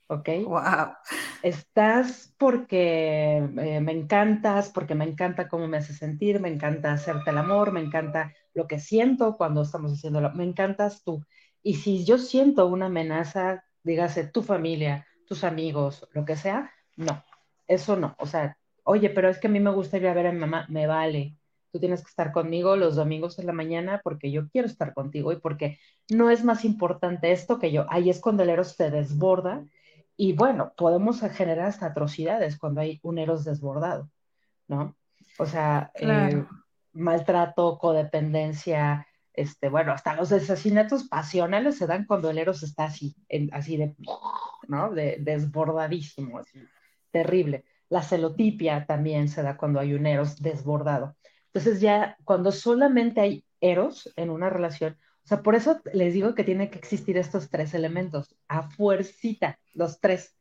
¿Ok? 0.08 0.28
Wow. 0.46 0.94
Estás 1.42 2.34
porque 2.38 3.36
eh, 3.36 3.80
me 3.80 3.92
encantas, 3.92 4.70
porque 4.70 4.94
me 4.94 5.04
encanta 5.04 5.48
cómo 5.48 5.68
me 5.68 5.78
hace 5.78 5.92
sentir, 5.92 6.40
me 6.40 6.48
encanta 6.48 6.92
hacerte 6.92 7.30
el 7.30 7.38
amor, 7.38 7.72
me 7.72 7.80
encanta 7.80 8.32
lo 8.54 8.66
que 8.66 8.78
siento 8.78 9.36
cuando 9.36 9.62
estamos 9.62 9.92
haciéndolo, 9.92 10.32
me 10.32 10.44
encantas 10.44 11.02
tú. 11.02 11.24
Y 11.62 11.74
si 11.74 12.04
yo 12.04 12.18
siento 12.18 12.66
una 12.66 12.86
amenaza, 12.86 13.64
dígase 13.82 14.26
tu 14.26 14.42
familia, 14.42 15.06
tus 15.26 15.44
amigos, 15.44 16.08
lo 16.12 16.24
que 16.24 16.36
sea, 16.36 16.72
no, 16.96 17.22
eso 17.66 17.96
no. 17.96 18.14
O 18.18 18.26
sea, 18.26 18.56
oye, 18.84 19.10
pero 19.10 19.28
es 19.28 19.38
que 19.38 19.48
a 19.48 19.50
mí 19.50 19.60
me 19.60 19.70
gusta 19.70 19.96
ir 19.96 20.06
a 20.06 20.14
ver 20.14 20.26
a 20.26 20.32
mi 20.32 20.38
mamá, 20.38 20.66
me 20.68 20.86
vale. 20.86 21.36
Tú 21.72 21.80
tienes 21.80 22.02
que 22.02 22.08
estar 22.08 22.30
conmigo 22.30 22.76
los 22.76 22.94
domingos 22.94 23.38
en 23.38 23.46
la 23.46 23.52
mañana 23.52 24.00
porque 24.04 24.30
yo 24.30 24.48
quiero 24.48 24.68
estar 24.68 24.94
contigo 24.94 25.32
y 25.32 25.40
porque 25.40 25.78
no 26.08 26.30
es 26.30 26.44
más 26.44 26.64
importante 26.64 27.32
esto 27.32 27.58
que 27.58 27.72
yo. 27.72 27.86
Ahí 27.88 28.10
es 28.10 28.20
cuando 28.20 28.44
el 28.44 28.50
Eros 28.50 28.72
se 28.72 28.90
desborda 28.90 29.64
y 30.16 30.32
bueno, 30.32 30.72
podemos 30.76 31.20
generar 31.20 31.66
hasta 31.66 31.86
atrocidades 31.86 32.58
cuando 32.58 32.80
hay 32.80 33.00
un 33.02 33.18
eros 33.18 33.44
desbordado, 33.44 34.10
¿no? 34.68 34.96
O 35.38 35.46
sea, 35.46 35.90
eh, 35.94 36.44
maltrato, 36.92 37.78
codependencia, 37.78 39.06
este, 39.32 39.68
bueno, 39.68 39.92
hasta 39.92 40.14
los 40.14 40.30
asesinatos 40.30 41.08
pasionales 41.08 41.76
se 41.76 41.86
dan 41.86 42.04
cuando 42.06 42.30
el 42.30 42.38
eros 42.38 42.62
está 42.62 42.84
así, 42.84 43.16
así 43.50 43.76
de, 43.76 43.96
¿no? 44.68 44.90
De, 44.92 45.16
desbordadísimo, 45.18 46.38
así, 46.38 46.60
terrible. 47.10 47.64
La 47.88 48.02
celotipia 48.02 48.86
también 48.86 49.28
se 49.28 49.42
da 49.42 49.56
cuando 49.56 49.80
hay 49.80 49.94
un 49.94 50.06
eros 50.06 50.40
desbordado. 50.40 51.16
Entonces 51.46 51.80
ya 51.80 52.16
cuando 52.24 52.52
solamente 52.52 53.20
hay 53.20 53.44
eros 53.60 54.12
en 54.16 54.30
una 54.30 54.50
relación, 54.50 54.96
o 55.24 55.26
sea, 55.26 55.42
por 55.42 55.54
eso 55.54 55.80
les 55.94 56.12
digo 56.12 56.34
que 56.34 56.44
tiene 56.44 56.68
que 56.68 56.78
existir 56.78 57.16
estos 57.16 57.48
tres 57.48 57.72
elementos, 57.72 58.36
a 58.46 58.68
fuercita, 58.68 59.58
los 59.72 59.98
tres. 60.00 60.36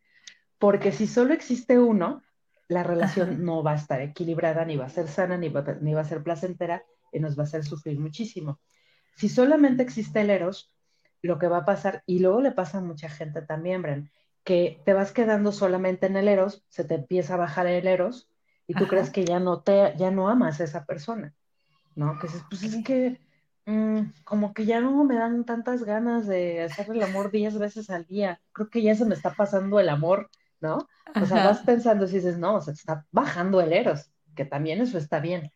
Porque 0.60 0.92
si 0.92 1.08
solo 1.08 1.34
existe 1.34 1.80
uno, 1.80 2.22
la 2.68 2.84
relación 2.84 3.46
no 3.46 3.64
va 3.64 3.72
a 3.72 3.76
estar 3.76 4.02
equilibrada, 4.02 4.66
ni 4.66 4.76
va 4.76 4.86
a 4.86 4.90
ser 4.90 5.08
sana, 5.08 5.38
ni 5.38 5.48
va, 5.48 5.64
ni 5.80 5.94
va 5.94 6.02
a 6.02 6.06
ser 6.06 6.22
placentera, 6.22 6.84
y 7.14 7.20
nos 7.20 7.38
va 7.38 7.44
a 7.44 7.46
hacer 7.46 7.64
sufrir 7.64 7.98
muchísimo. 7.98 8.60
Si 9.16 9.30
solamente 9.30 9.84
existe 9.84 10.20
el 10.20 10.30
Eros, 10.30 10.74
lo 11.22 11.40
que 11.40 11.48
va 11.48 11.60
a 11.60 11.66
pasar, 11.66 12.04
y 12.06 12.20
luego 12.20 12.42
le 12.42 12.52
pasa 12.52 12.80
a 12.80 12.82
mucha 12.82 13.08
gente 13.08 13.42
también, 13.42 13.82
Bren, 13.82 14.12
que 14.44 14.82
te 14.84 14.92
vas 14.92 15.14
quedando 15.14 15.54
solamente 15.54 16.08
en 16.08 16.18
el 16.18 16.28
Eros, 16.28 16.66
se 16.68 16.84
te 16.84 16.96
empieza 16.96 17.36
a 17.36 17.38
bajar 17.38 17.68
el 17.68 17.88
Eros, 17.88 18.30
y 18.68 18.74
tú 18.74 18.88
crees 18.88 19.10
que 19.10 19.24
ya 19.24 19.40
no, 19.40 19.62
te, 19.62 19.94
ya 19.98 20.12
no 20.12 20.28
amas 20.28 20.60
a 20.60 20.66
esa 20.66 20.86
persona, 20.86 21.34
¿no? 21.96 22.20
Que 22.20 22.28
dices, 22.28 22.44
pues 22.50 22.64
es 22.64 22.84
que 22.84 23.22
Mm, 23.66 24.12
como 24.26 24.54
que 24.54 24.66
ya 24.66 24.82
no 24.82 25.04
me 25.06 25.16
dan 25.16 25.46
tantas 25.46 25.84
ganas 25.84 26.28
de 26.28 26.64
hacer 26.64 26.90
el 26.90 27.02
amor 27.02 27.32
diez 27.32 27.58
veces 27.58 27.90
al 27.90 28.06
día. 28.06 28.42
Creo 28.52 28.70
que 28.70 28.82
ya 28.82 28.96
se 28.96 29.06
me 29.06 29.16
está 29.16 29.34
pasando 29.34 29.80
el 29.80 29.90
amor, 29.90 30.30
¿no? 30.60 30.88
O 31.20 31.26
sea, 31.26 31.46
vas 31.46 31.62
pensando 31.62 32.08
si 32.08 32.16
dices, 32.16 32.38
no, 32.38 32.60
se 32.62 32.72
está 32.72 33.06
bajando 33.12 33.62
el 33.62 33.72
eros, 33.72 34.12
que 34.36 34.46
también 34.46 34.82
eso 34.82 34.98
está 34.98 35.20
bien. 35.20 35.52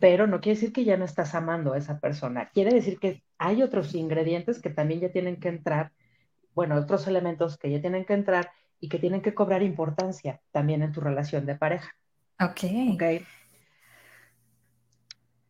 Pero 0.00 0.26
no 0.26 0.40
quiere 0.40 0.56
decir 0.58 0.72
que 0.72 0.84
ya 0.84 0.96
no 0.96 1.04
estás 1.04 1.34
amando 1.34 1.72
a 1.72 1.78
esa 1.78 2.00
persona. 2.00 2.50
Quiere 2.52 2.74
decir 2.74 2.98
que 2.98 3.22
hay 3.38 3.62
otros 3.62 3.94
ingredientes 3.94 4.60
que 4.60 4.70
también 4.70 5.00
ya 5.00 5.10
tienen 5.10 5.38
que 5.38 5.48
entrar, 5.48 5.92
bueno, 6.54 6.76
otros 6.76 7.06
elementos 7.06 7.58
que 7.58 7.70
ya 7.70 7.80
tienen 7.80 8.04
que 8.04 8.14
entrar 8.14 8.50
y 8.80 8.88
que 8.88 8.98
tienen 8.98 9.22
que 9.22 9.34
cobrar 9.34 9.62
importancia 9.62 10.40
también 10.50 10.82
en 10.82 10.92
tu 10.92 11.00
relación 11.00 11.46
de 11.46 11.54
pareja. 11.54 11.94
Ok. 12.40 12.64
Ok. 12.94 13.02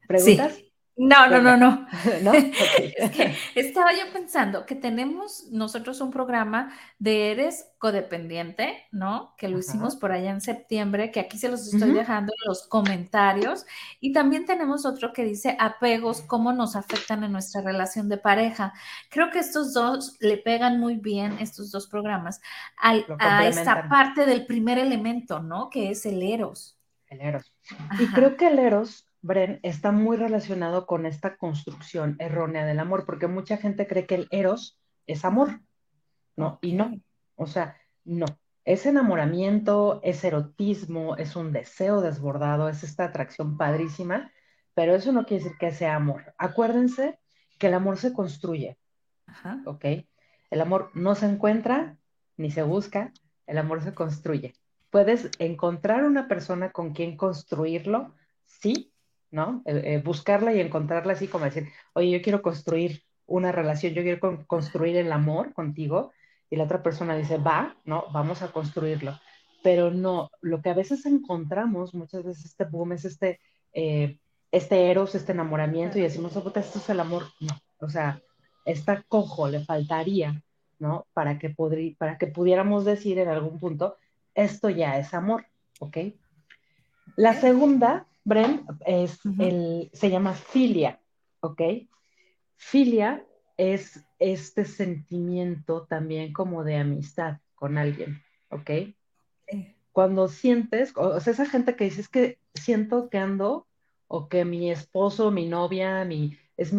¿Preguntas? 0.07 0.65
No, 0.99 1.29
no, 1.29 1.43
no, 1.43 1.57
no. 1.59 1.87
estaba 3.55 3.93
yo 3.93 4.11
pensando 4.15 4.65
que 4.65 4.75
tenemos 4.75 5.45
nosotros 5.50 6.00
un 6.00 6.11
programa 6.11 6.73
de 6.99 7.33
Eres 7.33 7.67
Codependiente, 7.76 8.87
¿no? 8.93 9.35
Que 9.37 9.49
lo 9.49 9.59
hicimos 9.59 9.95
por 9.97 10.11
allá 10.11 10.31
en 10.31 10.41
septiembre, 10.41 11.11
que 11.11 11.21
aquí 11.21 11.37
se 11.37 11.50
los 11.50 11.73
estoy 11.73 11.93
dejando 11.93 12.33
en 12.33 12.49
los 12.49 12.67
comentarios. 12.67 13.67
Y 14.00 14.15
también 14.15 14.47
tenemos 14.47 14.87
otro 14.87 15.12
que 15.12 15.25
dice 15.25 15.55
apegos, 15.61 16.23
cómo 16.23 16.55
nos 16.55 16.76
afectan 16.76 17.25
en 17.25 17.33
nuestra 17.33 17.61
relación 17.61 18.09
de 18.09 18.17
pareja. 18.17 18.73
Creo 19.11 19.31
que 19.31 19.41
estos 19.41 19.75
dos 19.75 20.17
le 20.21 20.38
pegan 20.38 20.81
muy 20.81 20.97
bien, 20.97 21.37
estos 21.41 21.71
dos 21.71 21.87
programas, 21.87 22.41
a 22.79 23.47
esta 23.47 23.87
parte 23.91 24.25
del 24.25 24.47
primer 24.47 24.79
elemento, 24.79 25.41
¿no? 25.41 25.69
Que 25.69 25.91
es 25.91 26.07
el 26.07 26.23
Eros. 26.23 26.79
El 27.09 27.21
Eros. 27.21 27.53
Y 28.00 28.07
creo 28.07 28.37
que 28.37 28.49
el 28.49 28.59
Eros 28.59 29.07
Bren, 29.26 29.59
está 29.64 29.90
muy 29.90 30.16
relacionado 30.16 30.87
con 30.87 31.04
esta 31.04 31.37
construcción 31.37 32.14
errónea 32.21 32.64
del 32.64 32.78
amor, 32.78 33.04
porque 33.04 33.26
mucha 33.26 33.56
gente 33.56 33.88
cree 33.88 34.06
que 34.06 34.14
el 34.14 34.28
eros 34.30 34.78
es 35.09 35.25
amor, 35.25 35.62
¿no? 36.37 36.61
Y 36.62 36.75
no, 36.75 36.95
o 37.35 37.49
sea, 37.49 37.76
no. 38.04 38.26
Es 38.64 38.87
enamoramiento, 38.87 39.99
es 40.04 40.23
erotismo, 40.23 41.16
es 41.16 41.35
un 41.35 41.52
deseo 41.52 42.02
desbordado, 42.02 42.68
es 42.68 42.85
esta 42.85 43.06
atracción 43.06 43.56
padrísima, 43.56 44.30
pero 44.75 44.95
eso 44.95 45.11
no 45.11 45.26
quiere 45.26 45.42
decir 45.42 45.59
que 45.59 45.73
sea 45.73 45.97
amor. 45.97 46.33
Acuérdense 46.38 47.18
que 47.59 47.66
el 47.66 47.75
amor 47.75 47.97
se 47.97 48.12
construye, 48.12 48.78
¿ok? 49.64 49.87
El 50.50 50.61
amor 50.61 50.92
no 50.95 51.16
se 51.16 51.26
encuentra 51.26 51.99
ni 52.37 52.52
se 52.52 52.62
busca, 52.62 53.12
el 53.49 53.59
amor 53.59 53.83
se 53.83 53.92
construye. 53.92 54.54
Puedes 54.90 55.30
encontrar 55.40 56.04
una 56.04 56.28
persona 56.28 56.71
con 56.71 56.92
quien 56.92 57.16
construirlo, 57.16 58.14
sí, 58.45 58.92
¿no? 59.30 59.62
Eh, 59.66 59.83
eh, 59.85 60.02
buscarla 60.04 60.54
y 60.54 60.61
encontrarla 60.61 61.12
así 61.12 61.28
como 61.28 61.45
decir, 61.45 61.68
oye, 61.95 62.11
yo 62.11 62.23
quiero 62.23 62.42
construir 62.42 63.02
una 63.26 63.52
relación, 63.52 63.92
yo 63.95 64.02
quiero 64.02 64.47
construir 64.47 64.97
el 64.97 65.12
amor 65.12 65.52
contigo, 65.52 66.12
y 66.49 66.56
la 66.56 66.64
otra 66.64 66.83
persona 66.83 67.16
dice, 67.16 67.38
va, 67.38 67.76
¿no? 67.85 68.04
Vamos 68.12 68.42
a 68.42 68.52
construirlo. 68.52 69.18
Pero 69.62 69.90
no, 69.90 70.30
lo 70.40 70.62
que 70.62 70.71
a 70.71 70.75
veces 70.75 71.04
encontramos, 71.06 71.95
muchas 71.95 72.25
veces 72.25 72.45
este 72.45 72.64
boom 72.64 72.92
es 72.92 73.04
este, 73.04 73.40
eh, 73.73 74.18
este 74.52 74.90
eros, 74.90 75.14
este 75.14 75.33
enamoramiento, 75.33 75.99
y 75.99 76.02
decimos, 76.02 76.37
oh, 76.37 76.52
esto 76.54 76.78
es 76.78 76.88
el 76.88 77.00
amor. 77.00 77.25
No, 77.40 77.59
o 77.80 77.88
sea, 77.88 78.23
está 78.64 79.02
cojo, 79.09 79.49
le 79.49 79.64
faltaría, 79.64 80.40
¿no? 80.78 81.06
Para 81.12 81.38
que, 81.38 81.54
para 81.99 82.18
que 82.18 82.26
pudiéramos 82.28 82.85
decir 82.85 83.18
en 83.18 83.28
algún 83.28 83.59
punto, 83.59 83.97
esto 84.35 84.71
ya 84.71 84.99
es 84.99 85.14
amor, 85.14 85.47
¿ok? 85.80 85.99
La 87.16 87.35
segunda 87.35 88.06
Bren, 88.26 88.66
es 88.85 89.21
el, 89.38 89.88
se 89.92 90.11
llama 90.11 90.35
filia, 90.35 91.00
¿ok? 91.38 91.62
Filia 92.56 93.25
es 93.56 94.04
este 94.18 94.64
sentimiento 94.64 95.87
también 95.87 96.33
como 96.33 96.64
de 96.64 96.75
amistad 96.75 97.38
con 97.54 97.78
alguien, 97.78 98.21
¿ok? 98.49 98.71
Cuando 99.92 100.26
sientes, 100.26 100.92
o 100.97 101.21
sea, 101.21 101.35
esa 101.35 101.47
gente 101.47 101.76
que 101.76 101.85
dice 101.85 102.00
es 102.00 102.09
que 102.09 102.40
siento 102.52 103.11
que 103.11 103.18
ando 103.18 103.68
o 104.09 104.28
que 104.28 104.45
mi 104.45 104.73
esposo, 104.73 105.30
mi 105.30 105.47
novia, 105.47 106.04
mi, 106.04 106.37
es, 106.56 106.73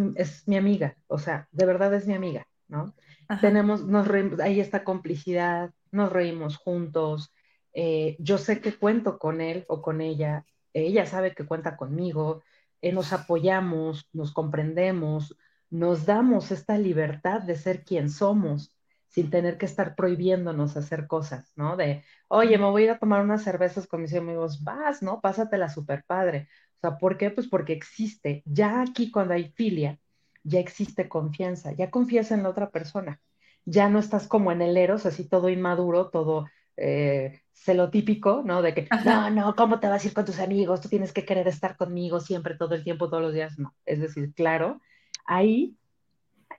mi 0.50 0.58
amiga, 0.58 0.98
o 1.08 1.18
sea, 1.18 1.48
de 1.54 1.66
verdad 1.66 1.94
es 1.94 2.06
mi 2.08 2.14
amiga, 2.14 2.46
¿no? 2.68 2.94
Tenemos, 3.40 3.86
nos 3.86 4.06
reímos, 4.06 4.42
ahí 4.42 4.60
está 4.60 4.84
complicidad, 4.84 5.72
nos 5.92 6.12
reímos 6.12 6.58
juntos, 6.58 7.32
eh, 7.72 8.18
yo 8.20 8.38
sé 8.38 8.60
que 8.60 8.74
cuento 8.74 9.18
con 9.18 9.40
él 9.40 9.64
o 9.70 9.82
con 9.82 10.02
ella, 10.02 10.46
ella 10.74 11.06
sabe 11.06 11.34
que 11.34 11.46
cuenta 11.46 11.78
conmigo, 11.78 12.44
eh, 12.82 12.92
nos 12.92 13.14
apoyamos, 13.14 14.10
nos 14.14 14.32
comprendemos, 14.34 15.38
nos 15.70 16.06
damos 16.06 16.52
esta 16.52 16.78
libertad 16.78 17.42
de 17.42 17.56
ser 17.56 17.84
quien 17.84 18.10
somos 18.10 18.74
sin 19.08 19.30
tener 19.30 19.58
que 19.58 19.66
estar 19.66 19.96
prohibiéndonos 19.96 20.78
hacer 20.78 21.08
cosas, 21.08 21.52
¿no? 21.56 21.76
De, 21.78 22.04
oye, 22.28 22.58
me 22.58 22.66
voy 22.66 22.84
a 22.84 22.86
ir 22.86 22.92
a 22.92 23.00
tomar 23.00 23.24
unas 23.24 23.44
cervezas 23.44 23.88
con 23.88 24.02
mis 24.02 24.14
amigos, 24.14 24.64
vas, 24.64 25.02
¿no? 25.02 25.22
Pásatela 25.22 25.70
súper 25.70 26.04
padre. 26.06 26.48
O 26.78 26.80
sea, 26.82 26.98
¿por 26.98 27.18
qué? 27.18 27.32
Pues 27.32 27.48
porque 27.48 27.74
existe, 27.74 28.44
ya 28.46 28.82
aquí 28.82 29.10
cuando 29.12 29.34
hay 29.34 29.52
filia, 29.56 30.00
ya 30.44 30.60
existe 30.60 31.10
confianza, 31.10 31.74
ya 31.74 31.90
confías 31.90 32.32
en 32.32 32.44
la 32.44 32.50
otra 32.50 32.70
persona, 32.70 33.20
ya 33.66 33.90
no 33.90 34.00
estás 34.00 34.28
como 34.28 34.52
en 34.52 34.62
el 34.62 34.78
eros, 34.78 35.06
así 35.06 35.28
todo 35.28 35.50
inmaduro, 35.50 36.10
todo 36.10 36.48
eh, 36.78 37.42
lo 37.74 37.90
típico, 37.90 38.44
¿no? 38.46 38.62
De 38.62 38.74
que, 38.74 38.88
no, 39.06 39.30
no, 39.30 39.56
¿cómo 39.56 39.80
te 39.80 39.88
vas 39.88 40.04
a 40.04 40.08
ir 40.08 40.14
con 40.14 40.26
tus 40.26 40.40
amigos? 40.40 40.82
Tú 40.82 40.90
tienes 40.90 41.12
que 41.12 41.26
querer 41.26 41.48
estar 41.48 41.76
conmigo 41.78 42.20
siempre, 42.20 42.56
todo 42.56 42.76
el 42.76 42.84
tiempo, 42.84 43.10
todos 43.10 43.24
los 43.24 43.34
días. 43.34 43.58
No, 43.60 43.76
es 43.86 44.00
decir, 44.00 44.34
claro, 44.34 44.82
ahí 45.26 45.76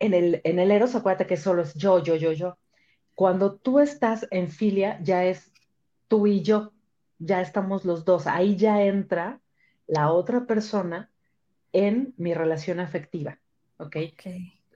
en 0.00 0.14
el, 0.14 0.40
en 0.44 0.58
el 0.58 0.70
Eros, 0.70 0.94
acuérdate 0.94 1.26
que 1.26 1.36
solo 1.36 1.62
es 1.62 1.74
yo, 1.74 2.02
yo, 2.02 2.16
yo, 2.16 2.32
yo. 2.32 2.58
Cuando 3.14 3.54
tú 3.54 3.80
estás 3.80 4.26
en 4.30 4.48
filia, 4.48 5.00
ya 5.02 5.24
es 5.24 5.52
tú 6.08 6.26
y 6.26 6.42
yo, 6.42 6.72
ya 7.18 7.40
estamos 7.40 7.84
los 7.84 8.04
dos, 8.04 8.26
ahí 8.26 8.56
ya 8.56 8.82
entra 8.82 9.40
la 9.86 10.12
otra 10.12 10.46
persona 10.46 11.10
en 11.72 12.14
mi 12.16 12.34
relación 12.34 12.80
afectiva, 12.80 13.40
¿ok? 13.78 13.96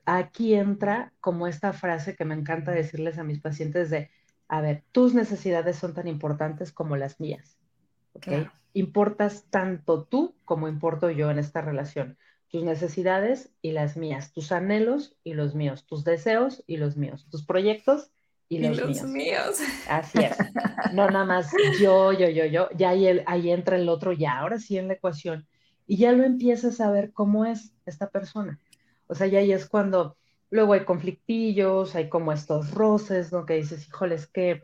Aquí 0.05 0.53
entra 0.53 1.13
como 1.21 1.47
esta 1.47 1.71
frase 1.71 2.15
que 2.15 2.25
me 2.25 2.35
encanta 2.35 2.71
decirles 2.71 3.17
a 3.17 3.23
mis 3.23 3.39
pacientes 3.39 3.89
de, 3.89 4.09
a 4.53 4.61
ver, 4.61 4.83
tus 4.91 5.15
necesidades 5.15 5.77
son 5.77 5.95
tan 5.95 6.07
importantes 6.07 6.71
como 6.71 6.95
las 6.95 7.19
mías, 7.19 7.57
¿ok? 8.13 8.27
Importas 8.73 9.45
tanto 9.49 10.03
tú 10.03 10.35
como 10.45 10.67
importo 10.67 11.09
yo 11.09 11.31
en 11.31 11.39
esta 11.39 11.61
relación. 11.61 12.19
Tus 12.49 12.63
necesidades 12.63 13.51
y 13.63 13.71
las 13.71 13.97
mías, 13.97 14.31
tus 14.31 14.51
anhelos 14.51 15.17
y 15.23 15.33
los 15.33 15.55
míos, 15.55 15.87
tus 15.87 16.03
deseos 16.03 16.63
y 16.67 16.77
los 16.77 16.97
míos, 16.97 17.25
tus 17.31 17.43
proyectos 17.43 18.11
y 18.47 18.59
los, 18.59 19.01
míos. 19.05 19.57
Así 19.89 20.19
es. 20.19 20.37
No 20.93 21.09
nada 21.09 21.25
más 21.25 21.51
yo, 21.81 22.13
yo, 22.13 22.29
yo, 22.29 22.45
yo. 22.45 22.69
Ya 22.77 22.89
ahí, 22.89 23.23
ahí 23.25 23.49
entra 23.49 23.77
el 23.77 23.89
otro, 23.89 24.13
ya 24.13 24.37
ahora 24.37 24.59
sí 24.59 24.77
en 24.77 24.87
la 24.87 24.93
ecuación. 24.93 25.47
Y 25.87 25.97
ya 25.97 26.11
lo 26.11 26.23
empiezas 26.25 26.79
a 26.79 26.91
ver 26.91 27.11
cómo 27.11 27.45
es 27.45 27.73
esta 27.87 28.11
persona. 28.11 28.59
O 29.07 29.15
sea, 29.15 29.25
ya 29.25 29.39
ahí 29.39 29.51
es 29.51 29.65
cuando 29.65 30.15
luego 30.53 30.73
hay 30.73 30.85
conflictillos, 30.85 31.95
hay 31.95 32.09
como 32.09 32.31
estos 32.31 32.71
roces, 32.71 33.31
¿no? 33.31 33.45
Que 33.45 33.55
dices, 33.55 33.87
híjole, 33.87 34.15
es 34.15 34.27
que 34.27 34.61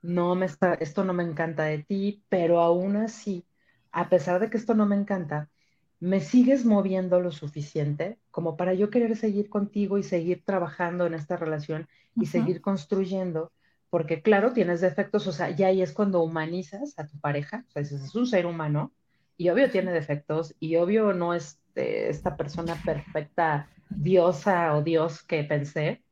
no 0.00 0.36
me 0.36 0.46
está, 0.46 0.74
esto 0.74 1.02
no 1.04 1.12
me 1.14 1.24
encanta 1.24 1.64
de 1.64 1.82
ti, 1.82 2.22
pero 2.28 2.60
aún 2.60 2.96
así, 2.96 3.44
a 3.90 4.08
pesar 4.08 4.40
de 4.40 4.50
que 4.50 4.56
esto 4.56 4.74
no 4.74 4.86
me 4.86 4.94
encanta, 4.94 5.50
me 5.98 6.20
sigues 6.20 6.64
moviendo 6.64 7.20
lo 7.20 7.32
suficiente 7.32 8.18
como 8.30 8.56
para 8.56 8.74
yo 8.74 8.88
querer 8.88 9.16
seguir 9.16 9.50
contigo 9.50 9.98
y 9.98 10.04
seguir 10.04 10.44
trabajando 10.44 11.06
en 11.06 11.14
esta 11.14 11.36
relación 11.36 11.88
y 12.16 12.26
seguir 12.26 12.60
construyendo, 12.60 13.50
porque 13.90 14.22
claro, 14.22 14.52
tienes 14.52 14.80
defectos, 14.80 15.26
o 15.26 15.32
sea, 15.32 15.50
ya 15.50 15.68
ahí 15.68 15.82
es 15.82 15.92
cuando 15.92 16.22
humanizas 16.22 16.94
a 16.98 17.06
tu 17.08 17.18
pareja, 17.18 17.64
o 17.68 17.72
sea, 17.72 17.82
es 17.82 18.14
un 18.14 18.26
ser 18.28 18.46
humano 18.46 18.92
y 19.36 19.48
obvio 19.48 19.70
tiene 19.70 19.92
defectos 19.92 20.54
y 20.60 20.76
obvio 20.76 21.12
no 21.12 21.34
es 21.34 21.60
eh, 21.74 22.06
esta 22.08 22.36
persona 22.36 22.76
perfecta, 22.84 23.68
diosa 23.88 24.74
o 24.76 24.82
dios 24.82 25.22
que 25.22 25.44
pensé, 25.44 26.02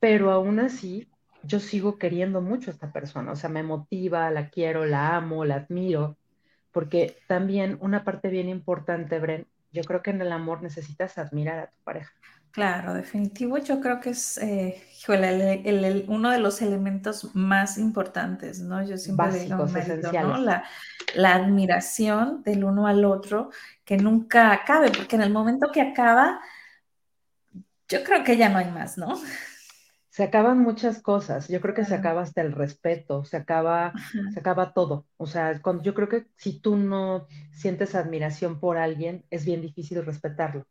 pero 0.00 0.30
aún 0.30 0.60
así 0.60 1.08
yo 1.42 1.60
sigo 1.60 1.98
queriendo 1.98 2.40
mucho 2.40 2.70
a 2.70 2.74
esta 2.74 2.92
persona, 2.92 3.32
o 3.32 3.36
sea, 3.36 3.50
me 3.50 3.62
motiva, 3.62 4.30
la 4.30 4.50
quiero, 4.50 4.84
la 4.84 5.16
amo, 5.16 5.44
la 5.44 5.56
admiro 5.56 6.16
porque 6.72 7.16
también 7.26 7.78
una 7.80 8.04
parte 8.04 8.28
bien 8.28 8.48
importante, 8.48 9.18
Bren, 9.18 9.46
yo 9.72 9.82
creo 9.82 10.02
que 10.02 10.10
en 10.10 10.20
el 10.20 10.32
amor 10.32 10.62
necesitas 10.62 11.18
admirar 11.18 11.58
a 11.58 11.66
tu 11.66 11.76
pareja. 11.82 12.12
Claro, 12.50 12.94
definitivo, 12.94 13.58
yo 13.58 13.80
creo 13.80 14.00
que 14.00 14.10
es 14.10 14.38
eh, 14.38 14.82
uno 16.08 16.30
de 16.30 16.38
los 16.38 16.62
elementos 16.62 17.34
más 17.34 17.78
importantes, 17.78 18.60
¿no? 18.60 18.82
Yo 18.84 18.96
siempre 18.96 19.26
Básicos, 19.26 19.74
digo, 19.74 20.22
¿no? 20.22 20.38
La, 20.38 20.64
la, 21.14 21.34
admiración 21.34 22.42
del 22.42 22.64
uno 22.64 22.86
al 22.86 23.04
otro, 23.04 23.50
que 23.84 23.96
nunca 23.96 24.52
acabe, 24.52 24.90
porque 24.90 25.16
en 25.16 25.22
el 25.22 25.30
momento 25.32 25.68
que 25.72 25.82
acaba, 25.82 26.40
yo 27.88 28.02
creo 28.02 28.24
que 28.24 28.36
ya 28.36 28.48
no 28.48 28.58
hay 28.58 28.70
más, 28.70 28.98
¿no? 28.98 29.18
se 30.18 30.24
acaban 30.24 30.58
muchas 30.58 31.00
cosas. 31.00 31.46
Yo 31.46 31.60
creo 31.60 31.76
que 31.76 31.84
se 31.84 31.94
acaba 31.94 32.22
hasta 32.22 32.40
el 32.40 32.50
respeto, 32.50 33.24
se 33.24 33.36
acaba, 33.36 33.92
se 34.34 34.40
acaba 34.40 34.72
todo. 34.72 35.06
O 35.16 35.28
sea, 35.28 35.62
yo 35.80 35.94
creo 35.94 36.08
que 36.08 36.26
si 36.34 36.58
tú 36.58 36.76
no 36.76 37.28
sientes 37.52 37.94
admiración 37.94 38.58
por 38.58 38.78
alguien, 38.78 39.24
es 39.30 39.44
bien 39.44 39.62
difícil 39.62 40.04
respetarlo. 40.04 40.66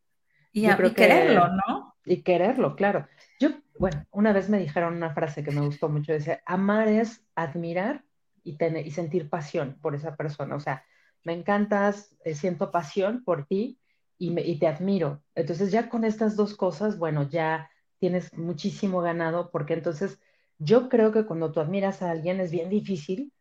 Y, 0.51 0.67
quererlo, 0.93 1.47
¿no? 1.49 1.95
Y 2.05 2.21
quererlo, 2.21 2.75
claro. 2.75 3.07
Yo, 3.39 3.49
bueno, 3.77 4.05
una 4.11 4.33
vez 4.33 4.49
me 4.49 4.57
dijeron 4.57 4.95
una 4.95 5.13
frase 5.13 5.43
que 5.43 5.51
me 5.51 5.61
gustó 5.61 5.89
mucho, 5.89 6.11
decía, 6.11 6.41
amar 6.45 6.87
es 6.87 7.23
admirar 7.35 8.03
y, 8.43 8.57
tener, 8.57 8.87
y 8.87 8.91
sentir 8.91 9.29
pasión 9.29 9.77
por 9.81 9.93
esa 9.93 10.15
persona. 10.15 10.55
O 10.55 10.59
sea, 10.59 10.83
me 11.23 11.33
encantas, 11.33 12.15
eh, 12.23 12.33
siento 12.33 12.71
pasión 12.71 13.23
por 13.23 13.45
ti 13.45 13.77
y, 14.17 14.31
me, 14.31 14.41
y 14.41 14.57
te 14.59 14.67
admiro. 14.67 15.21
Entonces 15.35 15.71
ya 15.71 15.89
con 15.89 16.05
estas 16.05 16.35
dos 16.35 16.55
cosas, 16.55 16.97
bueno, 16.97 17.29
ya 17.29 17.69
tienes 17.99 18.33
muchísimo 18.37 19.01
ganado, 19.01 19.51
porque 19.51 19.73
entonces 19.73 20.19
yo 20.59 20.89
creo 20.89 21.11
que 21.11 21.25
cuando 21.25 21.51
tú 21.51 21.59
admiras 21.59 22.01
a 22.01 22.11
alguien 22.11 22.39
es 22.39 22.51
bien 22.51 22.69
difícil 22.69 23.31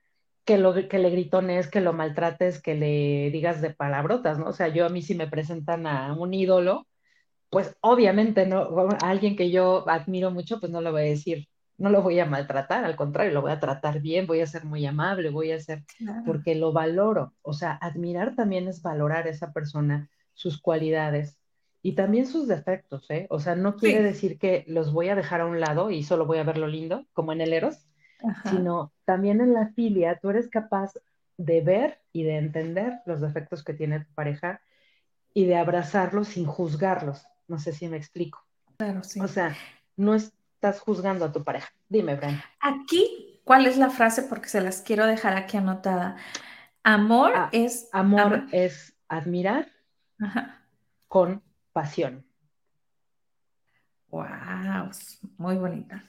que, 0.44 0.58
lo, 0.58 0.74
que 0.74 0.98
le 0.98 1.10
gritones, 1.10 1.68
que 1.68 1.80
lo 1.80 1.92
maltrates, 1.92 2.60
que 2.60 2.74
le 2.74 3.30
digas 3.30 3.60
de 3.60 3.70
palabrotas, 3.70 4.38
¿no? 4.38 4.46
O 4.48 4.52
sea, 4.52 4.68
yo 4.68 4.86
a 4.86 4.88
mí 4.88 5.02
si 5.02 5.14
me 5.14 5.26
presentan 5.26 5.86
a 5.86 6.14
un 6.14 6.34
ídolo, 6.34 6.86
pues 7.50 7.76
obviamente 7.80 8.46
no, 8.46 8.88
a 9.02 9.08
alguien 9.08 9.36
que 9.36 9.50
yo 9.50 9.88
admiro 9.88 10.30
mucho, 10.30 10.60
pues 10.60 10.72
no 10.72 10.80
lo 10.80 10.92
voy 10.92 11.02
a 11.02 11.04
decir, 11.04 11.48
no 11.78 11.90
lo 11.90 12.02
voy 12.02 12.18
a 12.18 12.26
maltratar, 12.26 12.84
al 12.84 12.96
contrario, 12.96 13.32
lo 13.32 13.42
voy 13.42 13.52
a 13.52 13.60
tratar 13.60 14.00
bien, 14.00 14.26
voy 14.26 14.40
a 14.40 14.46
ser 14.46 14.64
muy 14.64 14.84
amable, 14.86 15.30
voy 15.30 15.52
a 15.52 15.60
ser, 15.60 15.84
porque 16.24 16.54
lo 16.54 16.72
valoro. 16.72 17.34
O 17.42 17.52
sea, 17.52 17.72
admirar 17.72 18.34
también 18.34 18.66
es 18.68 18.82
valorar 18.82 19.26
a 19.26 19.30
esa 19.30 19.52
persona, 19.52 20.08
sus 20.34 20.60
cualidades, 20.60 21.38
y 21.82 21.92
también 21.92 22.26
sus 22.26 22.48
defectos, 22.48 23.08
¿eh? 23.10 23.26
O 23.30 23.38
sea, 23.38 23.54
no 23.54 23.76
quiere 23.76 24.02
decir 24.02 24.38
que 24.38 24.64
los 24.66 24.92
voy 24.92 25.08
a 25.08 25.14
dejar 25.14 25.40
a 25.40 25.46
un 25.46 25.60
lado 25.60 25.90
y 25.90 26.02
solo 26.02 26.26
voy 26.26 26.38
a 26.38 26.42
ver 26.42 26.58
lo 26.58 26.66
lindo, 26.66 27.06
como 27.12 27.32
en 27.32 27.40
el 27.40 27.52
Eros, 27.52 27.86
sino 28.50 28.92
también 29.04 29.40
en 29.40 29.54
la 29.54 29.68
filia 29.68 30.18
tú 30.20 30.30
eres 30.30 30.48
capaz 30.48 30.94
de 31.36 31.60
ver 31.60 32.00
y 32.12 32.24
de 32.24 32.38
entender 32.38 32.94
los 33.06 33.20
defectos 33.20 33.62
que 33.62 33.74
tiene 33.74 34.00
tu 34.00 34.12
pareja 34.14 34.60
y 35.32 35.44
de 35.44 35.56
abrazarlos 35.56 36.28
sin 36.28 36.46
juzgarlos. 36.46 37.24
No 37.48 37.58
sé 37.58 37.72
si 37.72 37.88
me 37.88 37.96
explico. 37.96 38.44
Claro, 38.76 39.02
sí. 39.02 39.20
O 39.20 39.28
sea, 39.28 39.56
no 39.96 40.14
estás 40.14 40.80
juzgando 40.80 41.24
a 41.24 41.32
tu 41.32 41.44
pareja. 41.44 41.68
Dime, 41.88 42.16
Brenda. 42.16 42.44
Aquí, 42.60 43.40
¿cuál 43.44 43.66
es 43.66 43.76
la 43.76 43.90
frase? 43.90 44.22
Porque 44.22 44.48
se 44.48 44.60
las 44.60 44.82
quiero 44.82 45.06
dejar 45.06 45.36
aquí 45.36 45.56
anotada. 45.56 46.16
Amor 46.82 47.32
ah, 47.34 47.48
es... 47.52 47.88
Amor 47.92 48.44
es 48.52 48.94
admirar 49.08 49.68
con 51.08 51.42
pasión. 51.72 52.24
Wow, 54.08 54.90
muy 55.36 55.56
bonita. 55.56 56.04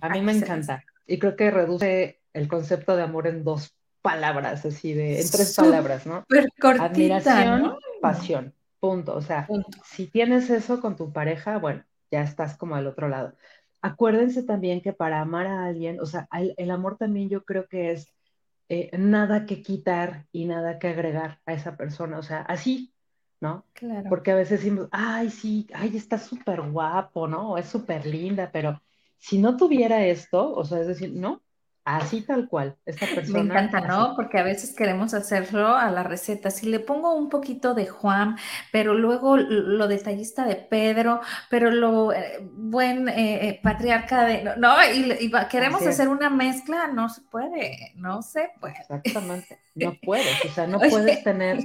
A 0.00 0.08
mí 0.10 0.20
me 0.20 0.32
encanta. 0.32 0.84
Y 1.06 1.18
creo 1.18 1.36
que 1.36 1.50
reduce 1.50 2.20
el 2.32 2.48
concepto 2.48 2.96
de 2.96 3.02
amor 3.02 3.26
en 3.26 3.44
dos 3.44 3.74
palabras, 4.02 4.64
así 4.66 4.92
de, 4.92 5.20
en 5.20 5.30
tres 5.30 5.56
palabras, 5.56 6.06
¿no? 6.06 6.24
Cortita, 6.60 6.84
Admiración, 6.84 7.76
pasión. 8.02 8.54
Punto. 8.84 9.14
O 9.16 9.22
sea, 9.22 9.48
si 9.82 10.08
tienes 10.08 10.50
eso 10.50 10.78
con 10.82 10.94
tu 10.94 11.10
pareja, 11.10 11.56
bueno, 11.58 11.84
ya 12.10 12.22
estás 12.22 12.54
como 12.58 12.74
al 12.74 12.86
otro 12.86 13.08
lado. 13.08 13.34
Acuérdense 13.80 14.42
también 14.42 14.82
que 14.82 14.92
para 14.92 15.22
amar 15.22 15.46
a 15.46 15.64
alguien, 15.64 16.00
o 16.00 16.06
sea, 16.06 16.28
el, 16.56 16.70
amor 16.70 16.98
también 16.98 17.30
yo 17.30 17.44
creo 17.44 17.66
que 17.66 17.92
es 17.92 18.14
eh, 18.68 18.90
nada 18.98 19.46
que 19.46 19.62
quitar 19.62 20.26
y 20.32 20.44
nada 20.44 20.78
que 20.78 20.88
agregar 20.88 21.40
a 21.46 21.54
esa 21.54 21.78
persona. 21.78 22.18
O 22.18 22.22
sea, 22.22 22.42
así 22.42 22.92
¿no? 23.40 23.64
Claro. 23.72 24.08
Porque 24.08 24.32
a 24.32 24.36
veces 24.36 24.60
decimos, 24.60 24.88
ay, 24.90 25.30
sí, 25.30 25.66
ay, 25.74 25.96
está 25.96 26.18
súper 26.18 26.60
guapo, 26.62 27.28
¿no? 27.28 27.58
Es 27.58 27.66
súper 27.66 28.06
linda, 28.06 28.50
pero 28.52 28.82
si 29.18 29.38
no 29.38 29.56
tuviera 29.56 30.04
esto, 30.06 30.54
o 30.54 30.64
sea, 30.64 30.80
es 30.80 30.86
decir, 30.86 31.12
no, 31.14 31.42
así 31.84 32.22
tal 32.22 32.48
cual, 32.48 32.76
esta 32.86 33.06
persona. 33.14 33.42
Me 33.42 33.50
encanta, 33.50 33.80
¿no? 33.80 34.14
Porque 34.16 34.38
a 34.38 34.42
veces 34.42 34.74
queremos 34.74 35.14
hacerlo 35.14 35.76
a 35.76 35.90
la 35.90 36.02
receta. 36.02 36.50
Si 36.50 36.66
le 36.66 36.80
pongo 36.80 37.14
un 37.14 37.28
poquito 37.28 37.74
de 37.74 37.86
Juan, 37.86 38.36
pero 38.72 38.94
luego 38.94 39.36
lo 39.36 39.88
detallista 39.88 40.44
de 40.44 40.56
Pedro, 40.56 41.20
pero 41.50 41.70
lo 41.70 42.12
eh, 42.12 42.38
buen 42.42 43.08
eh, 43.08 43.48
eh, 43.48 43.60
patriarca 43.62 44.24
de, 44.24 44.56
no, 44.56 44.74
y, 44.92 45.30
queremos 45.50 45.86
hacer 45.86 46.08
una 46.08 46.30
mezcla, 46.30 46.88
no 46.88 47.08
se 47.08 47.22
puede, 47.22 47.92
no 47.96 48.22
se 48.22 48.50
puede. 48.60 48.74
Exactamente, 48.80 49.58
no 49.74 49.94
puedes, 50.02 50.44
o 50.44 50.48
sea, 50.48 50.66
no 50.66 50.78
puedes 50.78 51.22
tener 51.22 51.58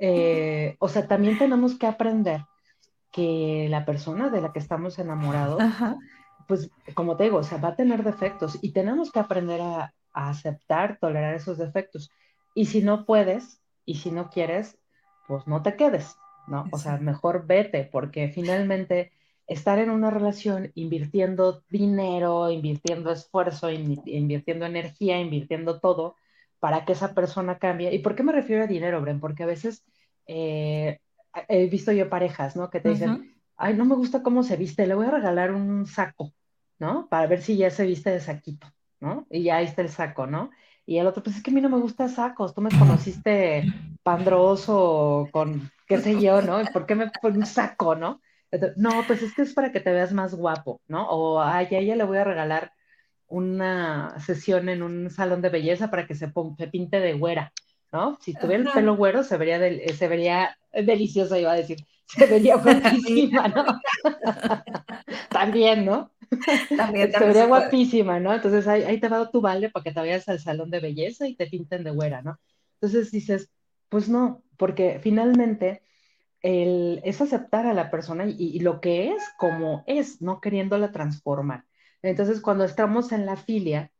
eh, 0.00 0.76
o 0.78 0.88
sea, 0.88 1.06
también 1.06 1.38
tenemos 1.38 1.76
que 1.76 1.86
aprender 1.86 2.46
que 3.12 3.66
la 3.68 3.84
persona 3.84 4.30
de 4.30 4.40
la 4.40 4.50
que 4.52 4.58
estamos 4.58 4.98
enamorados, 4.98 5.62
pues 6.50 6.68
como 6.94 7.16
te 7.16 7.22
digo, 7.22 7.36
o 7.38 7.44
sea, 7.44 7.58
va 7.58 7.68
a 7.68 7.76
tener 7.76 8.02
defectos 8.02 8.58
y 8.60 8.72
tenemos 8.72 9.12
que 9.12 9.20
aprender 9.20 9.60
a, 9.60 9.94
aceptar, 10.12 10.98
tolerar 11.00 11.36
esos 11.36 11.58
defectos. 11.58 12.10
Y 12.56 12.64
si 12.64 12.82
no 12.82 13.06
puedes 13.06 13.62
y 13.84 13.94
si 13.94 14.10
no 14.10 14.30
quieres, 14.30 14.76
pues 15.28 15.46
no 15.46 15.62
te 15.62 15.76
quedes, 15.76 16.16
¿no? 16.48 16.64
O 16.72 16.78
sea, 16.78 16.96
mejor 16.96 17.46
vete, 17.46 17.84
porque 17.84 18.28
finalmente 18.28 19.12
estar 19.46 19.78
en 19.78 19.90
una 19.90 20.10
relación 20.10 20.72
invirtiendo 20.74 21.62
dinero, 21.68 22.50
invirtiendo 22.50 23.12
esfuerzo, 23.12 23.70
invirtiendo 23.70 24.66
energía, 24.66 25.20
invirtiendo 25.20 25.78
todo, 25.78 26.16
para 26.58 26.84
que 26.84 26.94
esa 26.94 27.14
persona 27.14 27.58
cambie. 27.58 27.94
¿Y 27.94 28.00
por 28.00 28.16
qué 28.16 28.24
me 28.24 28.32
refiero 28.32 28.64
a 28.64 28.66
dinero, 28.66 29.00
Bren? 29.00 29.20
Porque 29.20 29.44
a 29.44 29.46
veces 29.46 29.84
eh, 30.26 30.98
he 31.46 31.68
visto 31.68 31.92
yo 31.92 32.10
parejas, 32.10 32.56
¿no? 32.56 32.68
Que 32.70 32.80
te 32.80 32.88
dicen, 32.88 33.36
ay, 33.56 33.74
no 33.74 33.84
me 33.84 33.94
gusta 33.94 34.24
cómo 34.24 34.42
se 34.42 34.56
viste, 34.56 34.88
le 34.88 34.94
voy 34.94 35.06
a 35.06 35.10
regalar 35.10 35.52
un 35.52 35.86
saco, 35.86 36.32
¿no? 36.80 37.06
Para 37.08 37.28
ver 37.28 37.42
si 37.42 37.56
ya 37.56 37.70
se 37.70 37.86
viste 37.86 38.10
de 38.10 38.20
saquito, 38.20 38.66
¿no? 38.98 39.26
Y 39.30 39.44
ya 39.44 39.58
ahí 39.58 39.66
está 39.66 39.82
el 39.82 39.90
saco, 39.90 40.26
¿no? 40.26 40.50
Y 40.86 40.98
el 40.98 41.06
otro, 41.06 41.22
pues 41.22 41.36
es 41.36 41.42
que 41.42 41.52
a 41.52 41.54
mí 41.54 41.60
no 41.60 41.68
me 41.68 41.78
gusta 41.78 42.08
sacos, 42.08 42.54
tú 42.54 42.62
me 42.62 42.76
conociste 42.76 43.64
pandroso 44.02 45.28
con 45.30 45.70
qué 45.86 45.98
sé 45.98 46.20
yo, 46.20 46.42
¿no? 46.42 46.60
¿Por 46.72 46.86
qué 46.86 46.96
me 46.96 47.10
pones 47.22 47.38
un 47.38 47.46
saco, 47.46 47.94
no? 47.94 48.20
no, 48.76 49.04
pues 49.06 49.22
es 49.22 49.32
que 49.32 49.42
es 49.42 49.54
para 49.54 49.70
que 49.70 49.78
te 49.78 49.92
veas 49.92 50.12
más 50.12 50.34
guapo, 50.34 50.80
¿no? 50.88 51.08
O 51.08 51.40
ay, 51.40 51.68
a 51.70 51.78
ella 51.78 51.94
le 51.94 52.02
voy 52.02 52.18
a 52.18 52.24
regalar 52.24 52.72
una 53.28 54.18
sesión 54.18 54.68
en 54.68 54.82
un 54.82 55.08
salón 55.10 55.40
de 55.40 55.50
belleza 55.50 55.88
para 55.88 56.06
que 56.06 56.16
se, 56.16 56.32
se 56.58 56.66
pinte 56.66 56.98
de 56.98 57.12
güera, 57.12 57.52
¿no? 57.92 58.18
Si 58.20 58.34
tuviera 58.34 58.64
el 58.64 58.70
pelo 58.70 58.96
güero, 58.96 59.22
se 59.22 59.36
vería, 59.36 59.60
se 59.94 60.08
vería 60.08 60.58
delicioso, 60.72 61.36
iba 61.36 61.52
a 61.52 61.56
decir, 61.56 61.78
se 62.06 62.26
vería 62.26 62.56
guapísima, 62.62 63.46
¿no? 63.46 63.64
También, 65.30 65.84
¿no? 65.84 66.10
También, 66.76 67.12
vería 67.18 67.46
guapísima, 67.46 68.20
¿no? 68.20 68.32
Entonces 68.32 68.66
ahí, 68.66 68.82
ahí, 68.82 69.00
te 69.00 69.08
va 69.08 69.30
tu 69.30 69.40
vale 69.40 69.70
para 69.70 69.84
que 69.84 69.92
te 69.92 70.00
vayas 70.00 70.28
al 70.28 70.40
salón 70.40 70.70
de 70.70 70.80
belleza 70.80 71.26
y 71.26 71.34
te 71.34 71.46
pinten 71.46 71.84
de 71.84 71.90
güera, 71.90 72.22
¿no? 72.22 72.38
Entonces 72.74 73.10
dices, 73.10 73.50
pues 73.88 74.08
no, 74.08 74.42
porque 74.56 75.00
finalmente 75.02 75.82
el, 76.42 77.00
es 77.04 77.20
aceptar 77.20 77.66
a 77.66 77.74
la 77.74 77.90
persona 77.90 78.24
y, 78.26 78.60
lo 78.60 78.80
que 78.80 79.12
es 79.12 79.22
como 79.38 79.84
es, 79.86 80.22
no 80.22 80.40
queriéndola 80.40 80.92
transformar. 80.92 81.64
Entonces, 82.02 82.40
cuando 82.40 82.64
estamos 82.64 83.12
en 83.12 83.26
la 83.26 83.36
filia, 83.36 83.90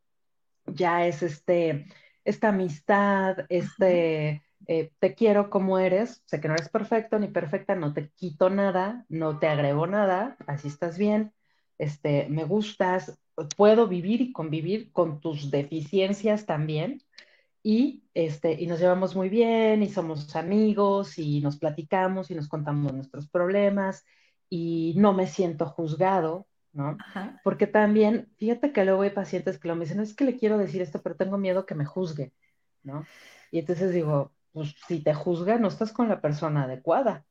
ya 0.65 1.05
es 1.05 1.21
este, 1.21 1.87
esta 2.25 2.49
amistad, 2.49 3.45
este, 3.49 4.43
eh, 4.67 4.91
te 4.99 5.13
quiero 5.13 5.49
como 5.49 5.77
eres, 5.77 6.23
sé 6.25 6.41
que 6.41 6.47
no 6.47 6.55
eres 6.55 6.69
perfecto 6.69 7.19
ni 7.19 7.27
perfecta, 7.27 7.75
no 7.75 7.93
te 7.93 8.09
quito 8.09 8.49
nada, 8.49 9.05
no 9.09 9.37
te 9.39 9.47
agrego 9.47 9.85
nada, 9.85 10.37
así 10.47 10.67
estás 10.67 10.97
bien, 10.97 11.33
este, 11.81 12.27
me 12.29 12.43
gustas, 12.43 13.19
puedo 13.57 13.87
vivir 13.87 14.21
y 14.21 14.31
convivir 14.31 14.91
con 14.91 15.19
tus 15.19 15.49
deficiencias 15.49 16.45
también, 16.45 17.01
y, 17.63 18.03
este, 18.13 18.53
y 18.61 18.67
nos 18.67 18.79
llevamos 18.79 19.15
muy 19.15 19.29
bien 19.29 19.83
y 19.83 19.89
somos 19.89 20.35
amigos 20.35 21.17
y 21.17 21.41
nos 21.41 21.57
platicamos 21.57 22.29
y 22.31 22.35
nos 22.35 22.47
contamos 22.47 22.93
nuestros 22.93 23.27
problemas 23.29 24.05
y 24.49 24.93
no 24.97 25.13
me 25.13 25.25
siento 25.27 25.65
juzgado, 25.65 26.47
¿no? 26.71 26.97
Porque 27.43 27.67
también, 27.67 28.29
fíjate 28.37 28.71
que 28.71 28.85
luego 28.85 29.01
hay 29.01 29.11
pacientes 29.11 29.57
que 29.57 29.67
lo 29.67 29.75
me 29.75 29.85
dicen, 29.85 29.99
es 29.99 30.15
que 30.15 30.25
le 30.25 30.37
quiero 30.37 30.57
decir 30.57 30.81
esto, 30.81 31.01
pero 31.01 31.15
tengo 31.15 31.37
miedo 31.37 31.65
que 31.65 31.75
me 31.75 31.85
juzgue, 31.85 32.31
¿no? 32.83 33.05
Y 33.51 33.59
entonces 33.59 33.91
digo, 33.91 34.31
pues 34.53 34.75
si 34.87 35.01
te 35.03 35.13
juzga, 35.13 35.57
no 35.57 35.67
estás 35.67 35.91
con 35.91 36.09
la 36.09 36.21
persona 36.21 36.63
adecuada. 36.63 37.25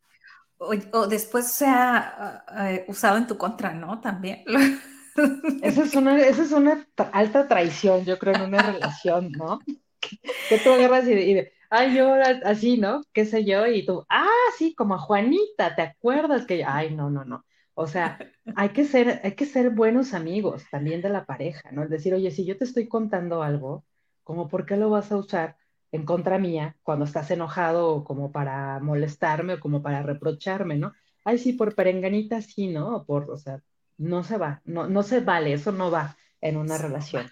O, 0.63 1.07
después 1.07 1.51
se 1.51 1.65
ha 1.67 2.45
eh, 2.69 2.85
usado 2.87 3.17
en 3.17 3.27
tu 3.27 3.39
contra, 3.39 3.73
¿no? 3.73 4.01
También. 4.01 4.45
Esa 5.63 5.83
es 5.83 5.95
una, 5.97 6.19
esa 6.21 6.43
es 6.45 6.53
una 6.53 6.87
alta 7.13 7.49
traición, 7.49 8.05
yo 8.05 8.19
creo, 8.19 8.35
en 8.37 8.43
una 8.43 8.63
relación, 8.63 9.33
¿no? 9.33 9.59
que 10.01 10.59
tú 10.59 10.71
agarras 10.71 11.07
y, 11.09 11.13
y 11.13 11.49
ay, 11.69 11.97
yo 11.97 12.15
así, 12.45 12.79
¿no? 12.79 13.03
¿Qué 13.13 13.25
sé 13.25 13.45
yo? 13.45 13.67
Y 13.67 13.85
tú, 13.85 14.05
ah, 14.09 14.27
sí, 14.57 14.75
como 14.75 14.95
a 14.95 14.99
Juanita, 14.99 15.75
¿te 15.75 15.83
acuerdas 15.83 16.47
que 16.47 16.65
Ay, 16.65 16.95
no, 16.95 17.11
no, 17.11 17.25
no. 17.25 17.45
O 17.75 17.87
sea, 17.87 18.19
hay 18.57 18.71
que 18.71 18.85
ser, 18.85 19.21
hay 19.25 19.35
que 19.35 19.47
ser 19.47 19.71
buenos 19.71 20.15
amigos 20.15 20.65
también 20.71 21.03
de 21.03 21.09
la 21.11 21.25
pareja, 21.27 21.71
¿no? 21.73 21.83
Es 21.83 21.91
decir, 21.91 22.15
oye, 22.15 22.31
si 22.31 22.45
yo 22.45 22.57
te 22.57 22.65
estoy 22.65 22.89
contando 22.89 23.43
algo, 23.43 23.85
como 24.23 24.49
por 24.49 24.67
qué 24.67 24.77
lo 24.77 24.91
vas 24.91 25.11
a 25.13 25.17
usar 25.17 25.57
en 25.93 26.05
contra 26.05 26.39
mía 26.39 26.77
cuando 26.83 27.05
estás 27.05 27.31
enojado 27.31 27.89
o 27.95 28.05
como 28.05 28.33
para 28.33 28.79
molestarme 28.81 29.55
o 29.55 29.61
como 29.61 29.83
para 29.83 30.03
reprocharme, 30.03 30.77
¿no? 30.77 30.93
Ay, 31.25 31.39
sí, 31.39 31.53
por 31.53 31.75
perenganita 31.75 32.41
sí, 32.43 32.69
¿no? 32.69 32.97
O 32.97 33.05
por, 33.05 33.31
o 33.31 33.37
sea, 33.37 33.63
no 33.99 34.23
se 34.23 34.39
va, 34.39 34.63
no, 34.65 34.89
no 34.89 35.03
se 35.03 35.21
vale, 35.21 35.53
eso 35.53 35.73
no 35.73 35.91
va 35.91 36.17
en 36.41 36.57
una 36.57 36.79
relación. 36.79 37.31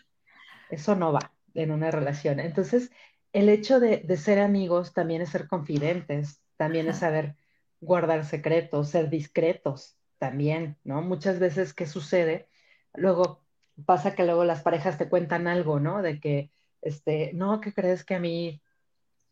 Eso 0.71 0.95
no 0.95 1.13
va 1.13 1.33
en 1.55 1.71
una 1.71 1.91
relación. 1.91 2.41
Entonces, 2.41 2.91
el 3.33 3.49
hecho 3.49 3.81
de, 3.81 4.05
ser 4.17 4.39
amigos 4.39 4.93
también 4.93 5.23
es 5.23 5.31
ser 5.31 5.49
confidentes, 5.49 6.43
también 6.57 6.89
es 6.89 6.99
saber 6.99 7.37
guardar 7.81 8.25
secretos, 8.25 8.91
ser 8.91 9.11
discretos 9.11 9.97
también, 10.19 10.77
¿no? 10.85 11.03
Muchas 11.03 11.39
veces, 11.39 11.73
¿qué 11.73 11.87
sucede? 11.87 12.49
Luego 12.95 13.45
pasa 13.87 14.15
que 14.15 14.25
luego 14.25 14.45
las 14.45 14.63
parejas 14.63 14.99
te 14.99 15.09
cuentan 15.09 15.47
algo, 15.47 15.79
¿no? 15.79 16.03
De 16.03 16.21
que, 16.21 16.51
este, 16.83 17.33
no, 17.35 17.61
¿qué 17.61 17.73
crees 17.73 18.05
que 18.05 18.15
a 18.15 18.21
mí 18.21 18.61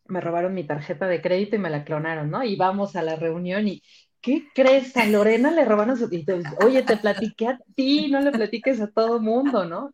me 0.05 0.21
robaron 0.21 0.53
mi 0.53 0.63
tarjeta 0.63 1.07
de 1.07 1.21
crédito 1.21 1.55
y 1.55 1.59
me 1.59 1.69
la 1.69 1.83
clonaron, 1.83 2.29
¿no? 2.29 2.43
Y 2.43 2.55
vamos 2.55 2.95
a 2.95 3.01
la 3.01 3.15
reunión 3.15 3.67
y, 3.67 3.83
¿qué 4.21 4.47
crees? 4.53 4.95
A 4.97 5.05
Lorena 5.05 5.51
le 5.51 5.65
robaron 5.65 5.97
su... 5.97 6.09
Oye, 6.65 6.83
te 6.83 6.97
platiqué 6.97 7.47
a 7.47 7.59
ti, 7.75 8.09
no 8.09 8.21
le 8.21 8.31
platiques 8.31 8.79
a 8.81 8.87
todo 8.87 9.19
mundo, 9.19 9.65
¿no? 9.65 9.91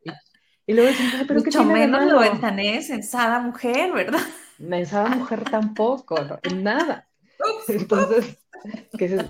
Y 0.65 0.73
luego 0.73 0.89
dicen, 0.89 1.07
pero 1.27 1.41
Mucho 1.41 1.59
¿qué 1.59 1.65
menos 1.65 2.05
lo 2.05 2.19
ventanés 2.19 2.89
en 2.89 3.03
Sada 3.03 3.39
Mujer, 3.39 3.91
¿verdad? 3.91 4.21
En 4.59 4.85
Sada 4.85 5.09
Mujer 5.09 5.43
tampoco, 5.43 6.23
¿no? 6.23 6.39
en 6.43 6.63
nada. 6.63 7.07
Entonces, 7.67 8.37
que 8.97 9.05
es, 9.05 9.25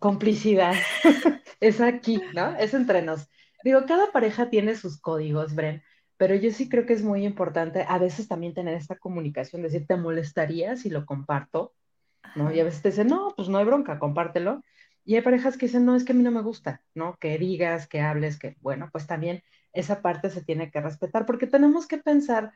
complicidad. 0.00 0.74
es 1.60 1.80
aquí, 1.80 2.20
¿no? 2.34 2.56
Es 2.56 2.74
entre 2.74 3.02
nos. 3.02 3.28
Digo, 3.62 3.84
cada 3.86 4.10
pareja 4.10 4.50
tiene 4.50 4.74
sus 4.74 5.00
códigos, 5.00 5.54
Bren, 5.54 5.82
pero 6.18 6.34
yo 6.34 6.50
sí 6.50 6.68
creo 6.68 6.84
que 6.84 6.92
es 6.92 7.02
muy 7.02 7.24
importante 7.24 7.86
a 7.88 7.98
veces 7.98 8.28
también 8.28 8.52
tener 8.52 8.74
esta 8.74 8.98
comunicación, 8.98 9.62
decir, 9.62 9.86
¿te 9.86 9.96
molestaría 9.96 10.76
si 10.76 10.90
lo 10.90 11.06
comparto? 11.06 11.72
¿No? 12.34 12.52
Y 12.52 12.60
a 12.60 12.64
veces 12.64 12.82
te 12.82 12.90
dicen, 12.90 13.06
no, 13.06 13.32
pues 13.36 13.48
no 13.48 13.58
hay 13.58 13.64
bronca, 13.64 13.98
compártelo. 13.98 14.62
Y 15.04 15.14
hay 15.14 15.22
parejas 15.22 15.56
que 15.56 15.66
dicen, 15.66 15.86
no, 15.86 15.96
es 15.96 16.04
que 16.04 16.12
a 16.12 16.14
mí 16.14 16.22
no 16.22 16.30
me 16.32 16.42
gusta, 16.42 16.82
¿no? 16.94 17.16
Que 17.18 17.38
digas, 17.38 17.86
que 17.86 18.00
hables, 18.00 18.38
que, 18.38 18.56
bueno, 18.60 18.90
pues 18.92 19.06
también 19.06 19.42
esa 19.72 20.02
parte 20.02 20.28
se 20.28 20.44
tiene 20.44 20.70
que 20.70 20.80
respetar, 20.80 21.24
porque 21.24 21.46
tenemos 21.46 21.86
que 21.86 21.98
pensar 21.98 22.52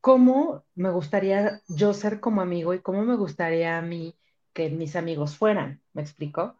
cómo 0.00 0.64
me 0.74 0.90
gustaría 0.90 1.62
yo 1.68 1.94
ser 1.94 2.20
como 2.20 2.42
amigo 2.42 2.74
y 2.74 2.80
cómo 2.80 3.02
me 3.04 3.16
gustaría 3.16 3.78
a 3.78 3.82
mí 3.82 4.16
que 4.52 4.68
mis 4.68 4.96
amigos 4.96 5.36
fueran, 5.36 5.80
¿me 5.94 6.02
explico? 6.02 6.56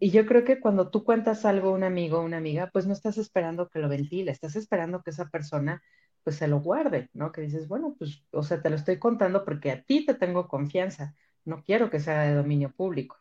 Y 0.00 0.10
yo 0.10 0.26
creo 0.26 0.44
que 0.44 0.60
cuando 0.60 0.90
tú 0.90 1.04
cuentas 1.04 1.44
algo 1.44 1.70
a 1.70 1.72
un 1.72 1.84
amigo 1.84 2.18
o 2.18 2.24
una 2.24 2.36
amiga, 2.36 2.70
pues 2.72 2.86
no 2.86 2.92
estás 2.92 3.16
esperando 3.16 3.68
que 3.68 3.78
lo 3.78 3.88
ventile, 3.88 4.30
estás 4.30 4.56
esperando 4.56 5.02
que 5.02 5.10
esa 5.10 5.30
persona 5.30 5.82
pues 6.22 6.36
se 6.36 6.48
lo 6.48 6.60
guarde, 6.60 7.08
¿no? 7.14 7.30
Que 7.30 7.42
dices, 7.42 7.68
bueno, 7.68 7.94
pues, 7.98 8.24
o 8.32 8.42
sea, 8.42 8.60
te 8.60 8.68
lo 8.68 8.76
estoy 8.76 8.98
contando 8.98 9.44
porque 9.44 9.70
a 9.70 9.82
ti 9.84 10.04
te 10.04 10.14
tengo 10.14 10.48
confianza, 10.48 11.14
no 11.44 11.62
quiero 11.62 11.88
que 11.88 12.00
sea 12.00 12.22
de 12.22 12.34
dominio 12.34 12.72
público. 12.74 13.16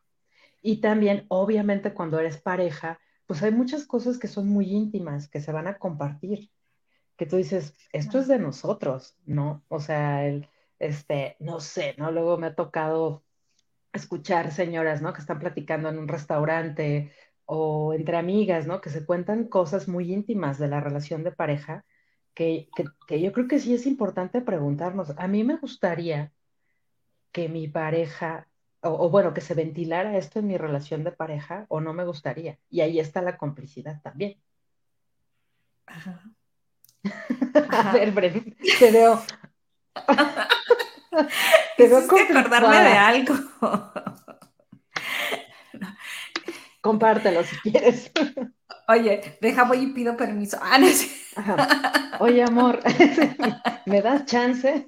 Y 0.64 0.82
también, 0.82 1.26
obviamente, 1.30 1.94
cuando 1.94 2.20
eres 2.20 2.42
pareja, 2.42 3.00
pues 3.28 3.44
hay 3.44 3.52
muchas 3.52 3.86
cosas 3.86 4.18
que 4.18 4.28
son 4.28 4.48
muy 4.50 4.72
íntimas, 4.72 5.30
que 5.30 5.40
se 5.40 5.52
van 5.52 5.68
a 5.68 5.78
compartir, 5.78 6.52
que 7.18 7.28
tú 7.28 7.38
dices, 7.38 7.76
esto 7.94 8.20
es 8.20 8.28
de 8.28 8.40
nosotros, 8.40 9.16
¿no? 9.26 9.64
O 9.68 9.80
sea, 9.80 10.26
el, 10.28 10.50
este, 10.80 11.38
no 11.40 11.60
sé, 11.60 11.96
¿no? 12.00 12.12
Luego 12.12 12.38
me 12.38 12.48
ha 12.48 12.56
tocado 12.56 13.25
escuchar 13.96 14.52
señoras, 14.52 15.02
¿no? 15.02 15.14
Que 15.14 15.22
están 15.22 15.40
platicando 15.40 15.90
en 15.90 15.98
un 15.98 16.08
restaurante 16.08 17.14
o 17.46 17.94
entre 17.94 18.18
amigas, 18.18 18.68
¿no? 18.68 18.82
Que 18.82 18.90
se 18.90 19.06
cuentan 19.06 19.46
cosas 19.46 19.88
muy 19.88 20.12
íntimas 20.12 20.60
de 20.60 20.68
la 20.68 20.82
relación 20.82 21.24
de 21.24 21.32
pareja, 21.32 21.86
que, 22.34 22.70
que, 22.76 22.86
que 23.08 23.22
yo 23.22 23.32
creo 23.34 23.48
que 23.48 23.60
sí 23.60 23.74
es 23.74 23.86
importante 23.86 24.42
preguntarnos. 24.42 25.14
A 25.18 25.28
mí 25.28 25.44
me 25.44 25.58
gustaría 25.58 26.32
que 27.32 27.50
mi 27.50 27.68
pareja 27.68 28.48
o, 28.88 29.10
bueno, 29.10 29.34
que 29.34 29.42
se 29.42 29.56
ventilara 29.56 30.18
esto 30.18 30.40
en 30.40 30.48
mi 30.48 30.58
relación 30.58 31.04
de 31.04 31.12
pareja 31.12 31.66
o 31.70 31.82
no 31.82 31.94
me 31.94 32.06
gustaría. 32.06 32.60
Y 32.70 32.82
ahí 32.82 33.00
está 33.00 33.22
la 33.22 33.38
complicidad 33.38 34.00
también. 34.02 34.40
Ajá. 35.88 36.22
A 37.70 37.94
ver, 37.94 38.12
Bren, 38.12 38.56
te 38.80 38.92
veo. 38.92 39.24
te 41.78 41.88
veo 41.88 41.98
acordarme 42.00 42.82
de 42.82 42.98
algo. 42.98 43.36
Compártelo 46.82 47.44
si 47.44 47.56
quieres. 47.58 48.12
Oye, 48.88 49.38
deja, 49.42 49.64
voy 49.64 49.80
y 49.80 49.88
pido 49.88 50.16
permiso. 50.16 50.60
Ah, 50.62 50.78
Oye, 52.20 52.44
amor, 52.44 52.80
¿me 53.86 54.02
das 54.02 54.26
chance? 54.26 54.86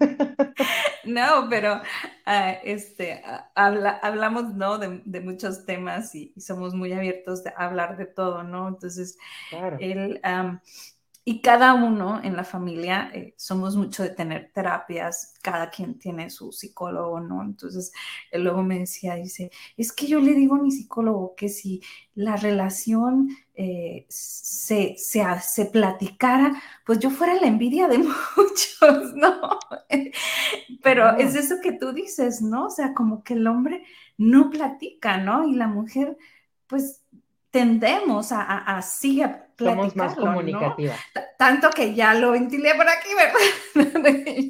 No, 1.03 1.47
pero 1.49 1.81
ah, 2.25 2.51
este, 2.63 3.23
hablamos, 3.55 4.53
¿no? 4.53 4.77
De, 4.77 5.21
muchos 5.21 5.65
temas 5.65 6.13
y, 6.13 6.33
somos 6.39 6.73
muy 6.73 6.93
abiertos 6.93 7.43
a 7.47 7.65
hablar 7.65 7.97
de 7.97 8.05
todo, 8.05 8.43
¿no? 8.43 8.67
Entonces, 8.67 9.17
claro. 9.49 9.77
él, 9.79 10.21
y 11.29 11.41
cada 11.41 11.73
uno 11.73 12.21
en 12.23 12.37
la 12.37 12.45
familia 12.45 13.11
eh, 13.13 13.33
somos 13.35 13.75
mucho 13.75 14.01
de 14.01 14.11
tener 14.11 14.49
terapias, 14.53 15.33
cada 15.41 15.69
quien 15.69 15.99
tiene 15.99 16.29
su 16.29 16.53
psicólogo, 16.53 17.19
¿no? 17.19 17.43
Entonces, 17.43 17.91
él 18.31 18.45
luego 18.45 18.63
me 18.63 18.79
decía, 18.79 19.15
dice, 19.15 19.51
es 19.75 19.91
que 19.91 20.07
yo 20.07 20.21
le 20.21 20.33
digo 20.33 20.55
a 20.55 20.61
mi 20.61 20.71
psicólogo 20.71 21.35
que 21.35 21.49
si 21.49 21.81
la 22.15 22.37
relación 22.37 23.27
eh, 23.55 24.05
se, 24.07 24.95
se, 24.97 25.25
se, 25.41 25.65
platicara, 25.65 26.63
pues 26.85 26.99
yo 26.99 27.09
fuera 27.09 27.33
la 27.33 27.47
envidia 27.47 27.89
de 27.89 27.97
muchos, 28.37 29.13
¿no? 29.15 29.59
Pero 30.81 31.17
es 31.17 31.35
eso 31.35 31.55
que 31.61 31.73
tú 31.73 31.91
dices, 31.91 32.41
¿no? 32.41 32.67
O 32.67 32.69
sea, 32.69 32.93
como 32.93 33.21
que 33.25 33.33
el 33.33 33.47
hombre 33.47 33.83
no 34.17 34.49
platica, 34.49 35.17
¿no? 35.17 35.45
Y 35.45 35.55
la 35.55 35.67
mujer, 35.67 36.17
pues 36.67 37.01
tendemos 37.51 38.31
a, 38.31 38.43
a, 38.43 38.77
así 38.77 39.21
a 39.21 39.46
somos 39.58 39.96
más 39.96 40.15
comunicativas. 40.15 41.00
Tanto 41.38 41.70
que 41.70 41.93
ya 41.96 42.13
lo 42.13 42.32
ventilé 42.32 42.76
por 42.76 42.88
aquí, 42.88 43.10
¿verdad? 43.15 44.43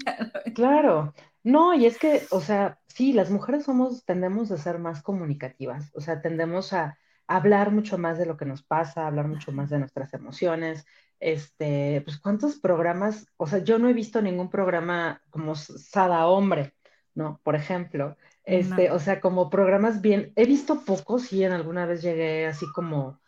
claro. 0.56 1.14
No, 1.44 1.74
y 1.74 1.86
es 1.86 1.98
que, 1.98 2.24
o 2.32 2.42
sea, 2.42 2.80
sí, 2.88 3.14
las 3.14 3.30
mujeres 3.30 3.64
somos, 3.64 4.04
tendemos 4.06 4.52
a 4.52 4.58
ser 4.58 4.80
más 4.80 5.02
comunicativas, 5.02 5.92
o 5.94 6.02
sea, 6.02 6.22
tendemos 6.22 6.74
a, 6.74 6.98
hablar 7.28 7.72
mucho 7.72 7.98
más 7.98 8.18
de 8.18 8.26
lo 8.26 8.38
que 8.38 8.46
nos 8.46 8.64
pasa, 8.64 9.06
hablar 9.06 9.28
mucho 9.28 9.52
más 9.52 9.70
de 9.70 9.80
nuestras 9.80 10.14
emociones. 10.14 10.86
Este, 11.20 12.02
pues 12.02 12.20
cuántos 12.20 12.60
programas, 12.60 13.28
o 13.38 13.48
sea, 13.48 13.60
yo 13.60 13.80
no 13.80 13.90
he 13.90 13.94
visto 13.94 14.22
ningún 14.22 14.50
programa 14.50 15.22
como 15.30 15.56
Sada 15.56 16.28
Hombre, 16.28 16.74
¿no? 17.16 17.42
Por 17.44 17.56
ejemplo, 17.56 18.16
este, 18.44 18.92
o 18.92 19.00
sea, 19.00 19.20
como 19.20 19.50
programas 19.50 20.02
bien, 20.02 20.32
he 20.36 20.46
visto 20.46 20.86
pocos 20.86 21.34
y 21.34 21.44
en 21.44 21.52
alguna 21.52 21.86
vez 21.86 22.02
llegué 22.02 22.46
así 22.48 22.66
como, 22.74 23.20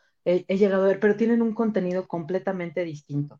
he, 0.48 0.58
llegado 0.58 0.84
a 0.84 0.88
ver, 0.88 1.00
pero 1.00 1.15
tienen 1.15 1.42
un 1.42 1.54
contenido 1.54 2.08
completamente 2.08 2.84
distinto. 2.84 3.39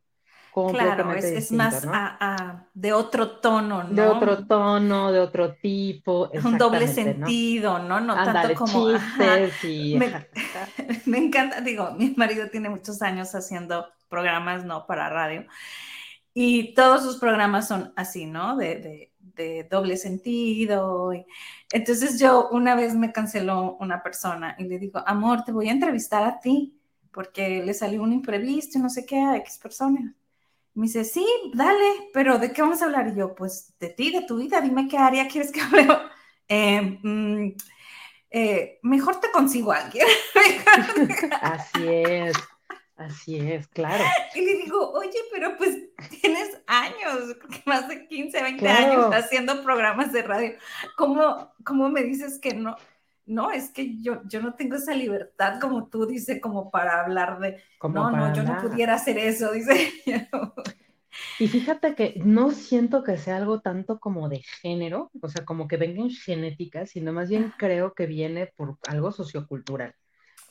Claro, 0.72 1.14
es, 1.14 1.52
más 1.52 1.88
de 2.74 2.92
otro 2.92 3.40
tono, 3.40 3.84
¿no? 3.84 3.94
De 3.94 4.02
otro 4.02 4.46
tono, 4.46 5.12
de 5.12 5.20
otro 5.20 5.54
tipo. 5.54 6.30
Un 6.44 6.58
doble 6.58 6.88
sentido, 6.88 7.80
¿no? 7.80 8.00
No, 8.00 8.16
tanto 8.16 8.56
como. 8.56 8.92
Chistes 8.92 9.64
y... 9.64 9.98
me, 11.06 11.18
encanta, 11.18 11.62
digo, 11.62 11.92
mi 11.92 12.14
marido 12.18 12.50
tiene 12.50 12.70
muchos 12.70 13.02
años 13.02 13.34
haciendo 13.36 13.88
programas, 14.10 14.66
¿no? 14.66 14.86
Para 14.86 15.10
radio. 15.10 15.46
Y 16.34 16.74
todos 16.74 17.04
sus 17.04 17.18
programas 17.18 17.68
son 17.68 17.94
así, 17.96 18.26
¿no? 18.26 18.58
De, 18.58 19.12
de 19.20 19.68
doble 19.70 19.98
sentido. 19.98 21.12
Entonces 21.72 22.20
yo 22.20 22.50
una 22.50 22.76
vez 22.76 22.96
me 22.96 23.12
canceló 23.12 23.78
una 23.80 24.02
persona 24.02 24.56
y 24.58 24.64
le 24.66 24.80
digo, 24.80 25.02
amor, 25.06 25.44
te 25.44 25.52
voy 25.52 25.70
a 25.70 25.74
entrevistar 25.74 26.24
a 26.24 26.40
ti 26.40 26.79
porque 27.12 27.64
le 27.64 27.74
salió 27.74 28.04
un 28.04 28.14
imprevisto 28.14 28.78
y 28.78 28.82
no 28.82 28.90
sé 28.90 29.06
qué 29.06 29.20
a 29.20 29.38
X 29.38 29.58
persona. 29.58 30.16
Me 30.74 30.86
dice, 30.86 31.04
sí, 31.04 31.26
dale, 31.54 32.10
pero 32.14 32.38
¿de 32.38 32.52
qué 32.54 32.62
vamos 32.62 32.82
a 32.82 32.86
hablar? 32.86 33.10
Y 33.10 33.18
yo, 33.18 33.36
pues 33.36 33.74
de 33.80 33.90
ti, 33.90 34.12
de 34.12 34.22
tu 34.22 34.38
vida, 34.38 34.62
dime 34.62 34.88
qué 34.88 34.98
área 34.98 35.28
quieres 35.28 35.52
que 35.52 35.62
hable. 35.62 35.88
Eh, 36.48 37.00
mm, 37.04 37.52
eh, 38.32 38.80
mejor 38.84 39.20
te 39.20 39.32
consigo 39.32 39.72
a 39.72 39.78
alguien. 39.78 40.08
Así 41.42 41.88
es. 41.88 42.36
Así 43.00 43.38
es, 43.38 43.66
claro. 43.70 44.04
Y 44.36 44.42
le 44.42 44.56
digo, 44.56 44.92
oye, 44.92 45.18
pero 45.32 45.56
pues 45.56 45.78
tienes 46.22 46.60
años, 46.68 47.38
más 47.66 47.88
de 47.88 48.06
15, 48.08 48.44
20 48.44 48.68
años 48.68 49.14
haciendo 49.14 49.64
programas 49.64 50.12
de 50.12 50.22
radio. 50.22 50.52
¿Cómo, 50.98 51.54
¿Cómo 51.64 51.88
me 51.90 52.04
dices 52.04 52.40
que 52.40 52.54
no? 52.54 52.76
No, 53.30 53.52
es 53.52 53.70
que 53.70 54.02
yo, 54.02 54.24
yo 54.26 54.42
no 54.42 54.56
tengo 54.56 54.76
esa 54.76 54.96
libertad 54.96 55.60
como 55.62 55.88
tú, 55.88 56.08
dice, 56.08 56.42
como 56.42 56.72
para 56.72 57.00
hablar 57.00 57.40
de, 57.40 57.62
no, 57.84 58.10
no, 58.10 58.34
yo 58.34 58.42
no 58.42 58.60
pudiera 58.60 58.96
hacer 58.96 59.20
eso, 59.20 59.52
dice. 59.54 59.94
Y 61.38 61.48
fíjate 61.48 61.94
que 61.94 62.20
no 62.26 62.50
siento 62.50 63.04
que 63.04 63.18
sea 63.18 63.38
algo 63.38 63.60
tanto 63.60 64.00
como 64.00 64.30
de 64.30 64.42
género, 64.62 65.12
o 65.22 65.30
sea, 65.30 65.46
como 65.46 65.68
que 65.68 65.78
venga 65.78 66.02
en 66.02 66.10
genética, 66.10 66.88
sino 66.88 67.14
más 67.14 67.30
bien 67.30 67.54
creo 67.56 67.94
que 67.94 68.08
viene 68.08 68.52
por 68.56 68.80
algo 68.88 69.12
sociocultural. 69.12 69.94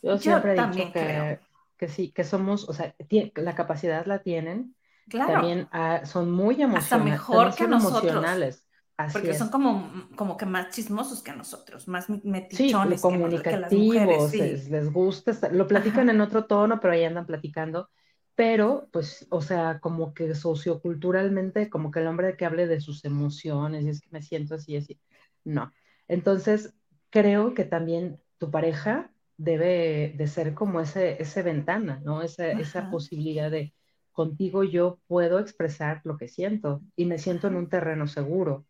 Yo 0.01 0.17
siempre 0.17 0.53
he 0.55 0.67
dicho 0.67 0.93
que, 0.93 1.41
que 1.77 1.89
sí, 1.89 2.13
que 2.13 2.23
somos, 2.23 2.69
o 2.69 2.73
sea, 2.73 2.95
la 3.35 3.55
capacidad 3.57 4.07
la 4.07 4.23
tienen. 4.23 4.77
Claro. 5.09 5.33
También 5.33 5.69
ah, 5.73 6.03
son 6.05 6.31
muy 6.31 6.63
emocionales. 6.63 6.93
Hasta 6.93 6.99
mejor 6.99 7.55
que 7.57 7.67
nosotros. 7.67 8.05
Emocionales. 8.05 8.68
Porque 9.13 9.35
son 9.35 9.49
como, 9.49 10.09
como 10.17 10.37
que 10.37 10.45
más 10.45 10.75
chismosos 10.75 11.23
que 11.23 11.33
nosotros, 11.33 11.87
más 11.87 12.09
metichones 12.09 13.01
sí, 13.01 13.03
comunicativos, 13.03 14.33
que, 14.33 14.65
les, 14.69 14.93
gusta, 14.93 15.33
lo 15.53 15.69
platican 15.69 16.11
en 16.11 16.21
otro 16.21 16.47
tono, 16.47 16.81
pero 16.81 16.95
ahí 16.95 17.05
andan 17.05 17.27
platicando. 17.27 17.91
Pero, 18.35 18.89
pues, 18.93 19.27
o 19.31 19.41
sea, 19.41 19.79
como 19.81 20.15
que 20.15 20.35
socioculturalmente, 20.35 21.71
como 21.71 21.91
que 21.91 22.01
el 22.01 22.09
hombre 22.09 22.37
que 22.37 22.45
hable 22.45 22.67
de 22.67 22.81
sus 22.81 23.05
emociones, 23.05 23.85
y 23.85 23.91
es 23.91 24.01
que 24.01 24.09
me 24.11 24.23
siento 24.23 24.57
así, 24.57 24.77
así, 24.77 24.99
no. 25.45 25.73
Entonces, 26.09 26.75
creo 27.11 27.55
que 27.55 27.65
también 27.65 28.21
tu 28.39 28.51
pareja 28.51 29.13
debe 29.37 30.15
de 30.17 30.27
ser 30.27 30.55
como 30.55 30.81
ese, 30.81 31.23
ese 31.23 31.43
ventana, 31.43 32.01
¿no? 32.05 32.23
Esa, 32.23 32.51
esa 32.51 32.91
posibilidad 32.91 33.51
de 33.51 33.73
contigo 34.13 34.65
yo 34.65 34.99
puedo 35.07 35.39
expresar 35.39 36.01
lo 36.03 36.17
que 36.17 36.27
siento 36.27 36.83
y 36.97 37.05
me 37.05 37.19
siento 37.19 37.47
en 37.47 37.55
un 37.55 37.69
terreno 37.69 38.09
seguro. 38.09 38.67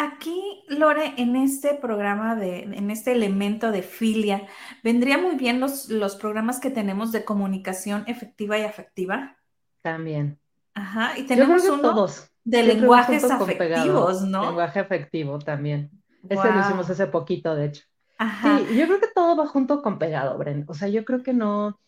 Aquí, 0.00 0.62
Lore, 0.68 1.14
en 1.16 1.34
este 1.34 1.74
programa, 1.74 2.36
de, 2.36 2.60
en 2.60 2.88
este 2.92 3.10
elemento 3.10 3.72
de 3.72 3.82
filia, 3.82 4.46
¿vendría 4.84 5.18
muy 5.18 5.34
bien 5.34 5.58
los, 5.58 5.88
los 5.88 6.14
programas 6.14 6.60
que 6.60 6.70
tenemos 6.70 7.10
de 7.10 7.24
comunicación 7.24 8.04
efectiva 8.06 8.56
y 8.56 8.62
afectiva? 8.62 9.36
También. 9.82 10.38
Ajá, 10.74 11.18
y 11.18 11.24
tenemos 11.24 11.64
uno 11.64 12.06
de 12.44 12.62
lenguajes 12.62 13.24
afectivos, 13.24 14.22
¿no? 14.22 14.46
Lenguaje 14.46 14.78
afectivo 14.78 15.40
también. 15.40 15.90
Este 16.28 16.48
lo 16.48 16.60
hicimos 16.60 16.88
hace 16.88 17.08
poquito, 17.08 17.56
de 17.56 17.64
hecho. 17.64 17.82
Sí, 18.20 18.76
yo 18.76 18.86
creo 18.86 19.00
que 19.00 19.08
todo 19.12 19.36
va 19.36 19.48
junto 19.48 19.82
con 19.82 19.98
pegado, 19.98 20.38
Bren. 20.38 20.64
O 20.68 20.74
sea, 20.74 20.86
yo 20.86 21.04
creo 21.04 21.24
que 21.24 21.32
no, 21.32 21.80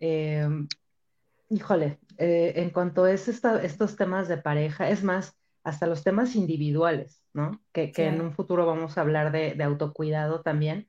em, 0.00 0.66
híjole, 1.50 1.98
eh, 2.16 2.54
en 2.56 2.70
cuanto 2.70 3.04
a 3.04 3.12
estos 3.12 3.96
temas 3.96 4.26
de 4.26 4.38
pareja, 4.38 4.88
es 4.88 5.04
más, 5.04 5.36
hasta 5.68 5.86
los 5.86 6.04
temas 6.04 6.34
individuales, 6.34 7.22
¿no? 7.32 7.62
Que, 7.72 7.92
en 7.96 8.20
un 8.20 8.32
futuro 8.32 8.66
vamos 8.66 8.98
a 8.98 9.02
hablar 9.02 9.32
de, 9.32 9.54
de, 9.54 9.64
autocuidado 9.64 10.42
también, 10.42 10.86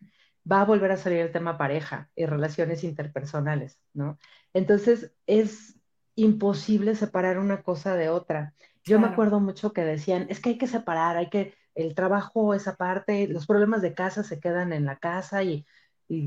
va 0.49 0.61
a 0.61 0.65
volver 0.65 0.91
a 0.91 0.97
salir 0.97 1.19
el 1.19 1.31
tema 1.31 1.57
pareja 1.57 2.09
y 2.15 2.25
relaciones 2.25 2.83
interpersonales, 2.83 3.79
¿no? 3.93 4.19
Entonces, 4.53 5.13
es 5.27 5.79
imposible 6.15 6.95
separar 6.95 7.39
una 7.39 7.61
cosa 7.61 7.95
de 7.95 8.09
otra. 8.09 8.53
Yo 8.83 8.99
me 8.99 9.07
acuerdo 9.07 9.39
mucho 9.39 9.71
que 9.71 9.81
decían, 9.81 10.25
es 10.29 10.39
que 10.39 10.49
hay 10.49 10.57
que 10.57 10.67
separar, 10.67 11.17
hay 11.17 11.29
que 11.29 11.53
el 11.75 11.95
trabajo, 11.95 12.53
esa 12.53 12.75
parte, 12.75 13.27
los 13.27 13.45
problemas 13.45 13.81
de 13.81 13.93
casa 13.93 14.23
se 14.23 14.39
quedan 14.39 14.73
en 14.73 14.85
la 14.85 14.97
casa 14.97 15.43
y, 15.43 15.65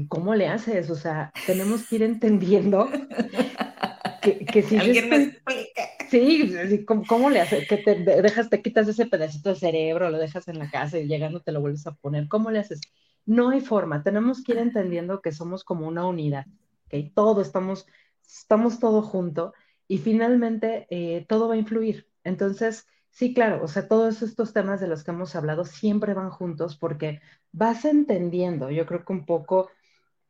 ¿cómo 0.08 0.34
le 0.34 0.48
haces? 0.48 0.90
O 0.90 0.94
sea, 0.94 1.32
tenemos 1.46 1.86
que 1.86 1.96
ir 1.96 2.02
entendiendo 2.04 2.88
que, 4.22 4.62
si... 4.62 4.78
Alguien 4.78 5.10
me 5.10 5.16
explique. 5.16 5.91
Sí, 6.12 6.84
¿cómo, 6.84 7.30
le 7.30 7.40
haces? 7.40 7.66
Que 7.66 7.78
te 7.78 7.94
dejas, 7.96 8.50
te 8.50 8.60
quitas 8.60 8.86
ese 8.86 9.06
pedacito 9.06 9.48
de 9.48 9.56
cerebro, 9.56 10.10
lo 10.10 10.18
dejas 10.18 10.46
en 10.48 10.58
la 10.58 10.70
casa 10.70 10.98
y 10.98 11.06
llegando 11.06 11.40
te 11.40 11.52
lo 11.52 11.62
vuelves 11.62 11.86
a 11.86 11.94
poner. 11.94 12.28
¿Cómo 12.28 12.50
le 12.50 12.58
haces? 12.58 12.82
No 13.24 13.48
hay 13.50 13.62
forma, 13.62 14.02
tenemos 14.02 14.44
que 14.44 14.52
ir 14.52 14.58
entendiendo 14.58 15.22
que 15.22 15.32
somos 15.32 15.64
como 15.64 15.88
una 15.88 16.06
unidad, 16.06 16.46
que 16.90 17.10
todo 17.14 17.40
estamos, 17.40 17.86
estamos 18.26 18.78
todo 18.78 19.00
junto 19.00 19.54
y 19.88 19.98
finalmente 19.98 20.86
eh, 20.90 21.24
todo 21.28 21.48
va 21.48 21.54
a 21.54 21.58
influir. 21.58 22.06
Entonces, 22.24 22.86
Sí, 23.12 23.34
claro, 23.34 23.62
o 23.62 23.68
sea, 23.68 23.88
todos 23.88 24.22
estos 24.22 24.54
temas 24.54 24.80
de 24.80 24.88
los 24.88 25.04
que 25.04 25.10
hemos 25.10 25.36
hablado 25.36 25.66
siempre 25.66 26.14
van 26.14 26.30
juntos 26.30 26.78
porque 26.78 27.20
vas 27.52 27.84
entendiendo, 27.84 28.70
yo 28.70 28.86
creo 28.86 29.04
que 29.04 29.12
un 29.12 29.26
poco, 29.26 29.70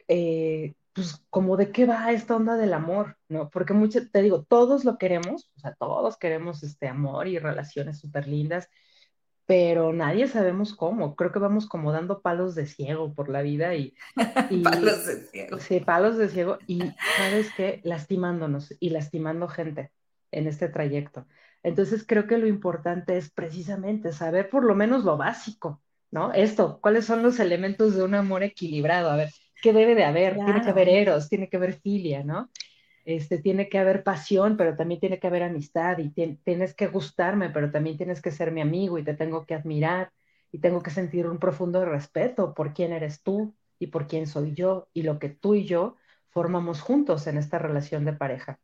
eh, 0.08 0.74
pues, 0.92 1.24
como 1.30 1.56
de 1.56 1.72
qué 1.72 1.86
va 1.86 2.12
esta 2.12 2.36
onda 2.36 2.56
del 2.56 2.74
amor, 2.74 3.16
¿no? 3.28 3.48
Porque 3.50 3.72
mucho, 3.72 4.08
te 4.10 4.22
digo, 4.22 4.44
todos 4.44 4.84
lo 4.84 4.98
queremos, 4.98 5.50
o 5.56 5.60
sea, 5.60 5.74
todos 5.74 6.16
queremos 6.18 6.62
este 6.62 6.88
amor 6.88 7.28
y 7.28 7.38
relaciones 7.38 7.98
súper 7.98 8.28
lindas, 8.28 8.68
pero 9.46 9.92
nadie 9.92 10.28
sabemos 10.28 10.74
cómo. 10.74 11.16
Creo 11.16 11.32
que 11.32 11.38
vamos 11.38 11.66
como 11.66 11.92
dando 11.92 12.22
palos 12.22 12.54
de 12.54 12.66
ciego 12.66 13.14
por 13.14 13.28
la 13.28 13.42
vida 13.42 13.74
y... 13.74 13.94
palos 14.62 15.06
de 15.06 15.16
ciego. 15.26 15.58
Sí, 15.58 15.80
palos 15.80 16.16
de 16.18 16.28
ciego 16.28 16.58
y, 16.66 16.80
¿sabes 17.16 17.48
qué? 17.56 17.80
Lastimándonos 17.84 18.74
y 18.78 18.90
lastimando 18.90 19.48
gente 19.48 19.92
en 20.30 20.46
este 20.46 20.68
trayecto. 20.68 21.26
Entonces 21.62 22.04
creo 22.06 22.26
que 22.26 22.38
lo 22.38 22.46
importante 22.46 23.16
es 23.16 23.30
precisamente 23.30 24.12
saber 24.12 24.48
por 24.48 24.64
lo 24.64 24.74
menos 24.74 25.04
lo 25.04 25.16
básico, 25.16 25.82
¿no? 26.10 26.32
Esto, 26.32 26.80
¿cuáles 26.80 27.04
son 27.04 27.22
los 27.22 27.38
elementos 27.38 27.94
de 27.94 28.02
un 28.02 28.14
amor 28.14 28.42
equilibrado? 28.42 29.10
A 29.10 29.16
ver, 29.16 29.30
¿qué 29.62 29.72
debe 29.72 29.94
de 29.94 30.04
haber? 30.04 30.34
Tiene 30.44 30.60
que 30.60 30.70
haber 30.70 30.88
eros, 30.90 31.28
tiene 31.30 31.48
que 31.48 31.56
haber 31.56 31.74
filia, 31.74 32.22
¿no? 32.22 32.50
Este, 33.04 33.38
tiene 33.38 33.68
que 33.68 33.78
haber 33.78 34.02
pasión, 34.02 34.56
pero 34.56 34.76
también 34.76 35.00
tiene 35.00 35.18
que 35.18 35.26
haber 35.26 35.42
amistad 35.42 35.98
y 35.98 36.10
tienes 36.10 36.74
que 36.74 36.88
gustarme, 36.88 37.48
pero 37.48 37.70
también 37.70 37.96
tienes 37.96 38.20
que 38.20 38.30
ser 38.30 38.52
mi 38.52 38.60
amigo 38.60 38.98
y 38.98 39.04
te 39.04 39.14
tengo 39.14 39.46
que 39.46 39.54
admirar 39.54 40.12
y 40.52 40.58
tengo 40.58 40.82
que 40.82 40.90
sentir 40.90 41.26
un 41.26 41.38
profundo 41.38 41.84
respeto 41.84 42.54
por 42.54 42.74
quién 42.74 42.92
eres 42.92 43.22
tú 43.22 43.54
y 43.78 43.86
por 43.86 44.06
quién 44.06 44.26
soy 44.26 44.54
yo 44.54 44.88
y 44.92 45.02
lo 45.02 45.18
que 45.18 45.30
tú 45.30 45.54
y 45.54 45.64
yo 45.64 45.96
formamos 46.28 46.80
juntos 46.80 47.26
en 47.26 47.38
esta 47.38 47.58
relación 47.58 48.04
de 48.04 48.12
pareja. 48.12 48.60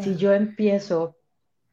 Si 0.00 0.16
yo 0.16 0.32
empiezo 0.32 1.16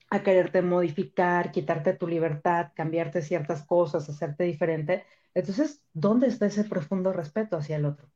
a 0.10 0.24
quererte 0.24 0.62
modificar, 0.62 1.52
quitarte 1.52 1.94
tu 1.94 2.08
libertad, 2.08 2.72
cambiarte 2.76 3.22
ciertas 3.22 3.64
cosas, 3.64 4.10
hacerte 4.10 4.44
diferente. 4.44 5.06
Entonces, 5.34 5.82
¿dónde 5.94 6.28
está 6.28 6.48
ese 6.48 6.64
profundo 6.64 7.14
respeto 7.14 7.56
hacia 7.58 7.78
el 7.78 7.86
otro? 7.86 8.10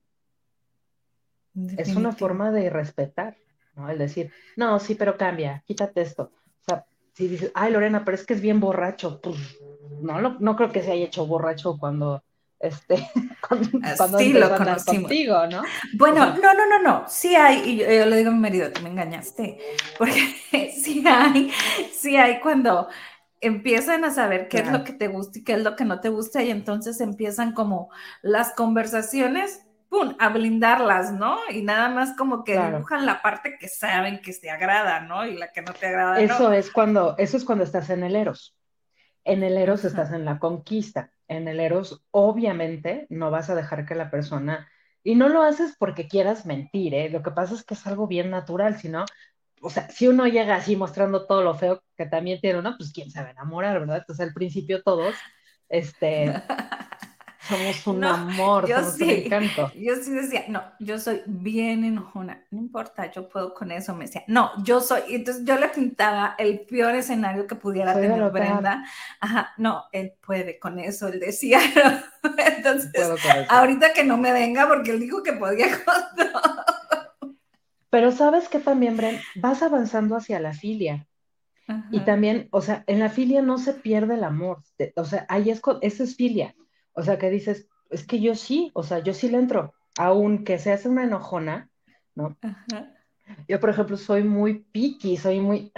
Es 1.78 1.96
una 1.96 2.12
forma 2.12 2.52
de 2.52 2.70
respetar, 2.70 3.38
¿no? 3.76 3.89
El 3.89 3.98
decir, 3.98 4.32
no, 4.56 4.80
sí, 4.80 4.96
pero 4.96 5.18
cambia, 5.18 5.63
quítate 5.66 6.02
esto. 6.02 6.32
O 6.62 6.63
sea, 6.66 6.86
si 7.13 7.28
dices, 7.28 7.52
ay, 7.54 7.72
Lorena, 7.72 8.04
pero 8.04 8.16
es 8.16 8.26
que 8.26 8.34
es 8.34 8.42
bien 8.42 8.60
borracho, 8.60 9.22
pues 9.22 9.38
no, 10.02 10.20
no 10.39 10.56
creo 10.56 10.72
que 10.72 10.82
se 10.82 10.92
haya 10.92 11.06
hecho 11.06 11.28
borracho 11.28 11.78
cuando 11.78 12.24
este, 12.63 12.96
cuando, 13.48 14.18
sí, 14.18 14.32
lo 14.32 14.50
contigo, 14.86 15.46
¿no? 15.48 15.63
Bueno, 15.96 16.34
no, 16.42 16.54
no, 16.54 16.66
no, 16.66 16.82
no, 16.82 17.04
sí 17.10 17.36
hay, 17.36 17.70
y 17.70 17.78
yo, 17.78 18.06
le 18.06 18.16
digo 18.16 18.30
a 18.30 18.34
mi 18.34 18.39
marido, 18.39 18.72
te 18.72 18.80
me 18.80 18.89
engañaste, 18.89 19.60
porque 19.98 20.72
sí 20.74 21.04
hay, 21.06 21.52
sí 21.94 22.16
hay 22.16 22.39
cuando 22.39 22.88
empiezan 23.42 24.06
a 24.06 24.12
saber 24.12 24.48
qué 24.48 24.60
es 24.60 24.72
lo 24.72 24.86
que 24.86 24.94
te 24.94 25.10
gusta 25.10 25.39
y 25.39 25.44
qué 25.44 25.54
es 25.54 25.62
lo 25.62 25.76
que 25.76 25.84
no 25.84 26.00
te 26.00 26.08
gusta 26.08 26.42
y 26.42 26.50
entonces 26.50 27.02
empiezan 27.02 27.52
como 27.52 27.89
las 28.22 28.54
conversaciones 28.54 29.62
¡pum!, 29.93 30.15
a 30.17 30.29
blindarlas, 30.29 31.13
¿no? 31.13 31.38
Y 31.51 31.62
nada 31.62 31.88
más 31.88 32.17
como 32.17 32.43
que 32.43 32.60
dibujan 32.60 33.06
la 33.06 33.21
parte 33.21 33.58
que 33.60 33.67
saben 33.67 34.21
que 34.21 34.34
te 34.34 34.49
agrada, 34.49 35.01
¿no? 35.01 35.23
Y 35.23 35.38
la 35.38 35.51
que 35.51 35.62
no 35.62 35.71
te 35.71 35.86
agrada. 35.86 36.19
Eso 36.19 36.51
es 36.51 36.71
cuando, 36.71 37.15
eso 37.19 37.38
es 37.38 37.45
cuando 37.45 37.63
estás 37.63 37.91
en 37.91 38.03
el 38.03 38.15
Eros. 38.15 38.58
En 39.23 39.43
el 39.43 39.56
Eros 39.56 39.86
estás 39.86 40.12
en 40.12 40.25
la 40.25 40.39
conquista. 40.39 41.12
En 41.27 41.47
el 41.47 41.60
Eros, 41.60 42.03
obviamente, 42.10 43.06
no 43.10 43.29
vas 43.29 43.51
a 43.51 43.56
dejar 43.56 43.86
que 43.86 43.93
la 43.93 44.10
persona, 44.10 44.67
y 45.03 45.13
no 45.13 45.29
lo 45.29 45.43
haces 45.43 45.75
porque 45.77 46.08
quieras 46.08 46.47
mentir, 46.47 46.95
¿eh? 46.95 47.12
Lo 47.12 47.21
que 47.21 47.29
pasa 47.29 47.53
es 47.53 47.63
que 47.63 47.75
es 47.75 47.86
algo 47.86 48.08
bien 48.08 48.32
natural, 48.32 48.79
si 48.79 48.89
no, 48.89 49.06
o 49.62 49.69
sea, 49.69 49.89
si 49.89 50.08
uno 50.08 50.25
llega 50.25 50.56
así 50.56 50.75
mostrando 50.75 51.27
todo 51.27 51.43
lo 51.43 51.53
feo 51.53 51.84
que 51.95 52.08
también 52.08 52.41
tiene 52.41 52.58
uno, 52.58 52.73
pues 52.77 52.91
quién 52.91 53.12
sabe 53.12 53.29
enamorar, 53.29 53.79
¿verdad? 53.79 53.97
Entonces 53.99 54.27
al 54.27 54.34
principio 54.34 54.82
todos, 54.82 55.13
este, 55.69 56.34
Somos 57.47 57.88
un 57.88 58.03
amor, 58.03 58.67
yo 58.67 58.77
somos 58.77 58.93
sí, 58.95 59.29
un. 59.32 59.82
Yo 59.82 59.95
sí 59.95 60.12
decía, 60.12 60.45
no, 60.47 60.63
yo 60.79 60.97
soy 60.97 61.21
bien 61.25 61.84
enojona, 61.84 62.45
no 62.51 62.60
importa, 62.60 63.12
yo 63.12 63.27
puedo 63.27 63.53
con 63.53 63.71
eso. 63.71 63.93
Me 63.93 64.06
decía, 64.06 64.23
no, 64.27 64.51
yo 64.63 64.79
soy. 64.79 65.01
Entonces 65.10 65.43
yo 65.45 65.58
le 65.58 65.67
pintaba 65.69 66.36
el 66.38 66.62
peor 66.62 66.95
escenario 66.95 67.45
que 67.47 67.56
pudiera 67.56 67.93
tener 67.93 68.29
Brenda. 68.32 68.86
Ajá, 69.19 69.53
no, 69.58 69.86
él 69.91 70.13
puede 70.25 70.58
con 70.58 70.79
eso, 70.79 71.08
él 71.08 71.19
decía. 71.19 71.60
Entonces, 72.58 72.91
ahorita 73.49 73.93
que 73.93 74.03
no 74.03 74.17
me 74.17 74.32
venga 74.32 74.67
porque 74.67 74.91
él 74.91 74.99
dijo 74.99 75.21
que 75.21 75.34
podía 75.34 75.67
con 75.86 76.03
todo. 76.15 76.65
Pero 77.89 78.12
sabes 78.12 78.47
que 78.47 78.60
también, 78.60 78.97
Brenda, 78.97 79.21
vas 79.36 79.62
avanzando 79.62 80.15
hacia 80.15 80.39
la 80.39 80.53
filia. 80.53 81.08
Y 81.91 82.01
también, 82.01 82.49
o 82.51 82.62
sea, 82.62 82.84
en 82.88 82.99
la 82.99 83.10
filia 83.10 83.41
no 83.41 83.58
se 83.58 83.73
pierde 83.73 84.15
el 84.15 84.25
amor. 84.25 84.62
O 84.95 85.06
sea, 85.06 85.25
ahí 85.29 85.49
es, 85.49 85.62
eso 85.82 86.03
es 86.03 86.15
filia 86.15 86.53
o 86.93 87.03
sea, 87.03 87.17
que 87.17 87.29
dices, 87.29 87.67
es 87.89 88.06
que 88.06 88.19
yo 88.19 88.36
sí, 88.36 88.71
o 88.73 88.84
sea, 88.84 88.99
yo 88.99 89.13
sí 89.13 89.29
le 89.29 89.38
entro, 89.38 89.73
aunque 89.97 90.60
se 90.60 90.71
hace 90.71 90.89
una 90.89 91.03
enojona, 91.03 91.69
¿no? 92.15 92.38
Yo, 93.47 93.60
por 93.60 93.69
ejemplo, 93.69 93.97
soy 93.97 94.23
muy 94.23 94.60
picky, 94.71 95.17
soy 95.17 95.39
muy, 95.39 95.71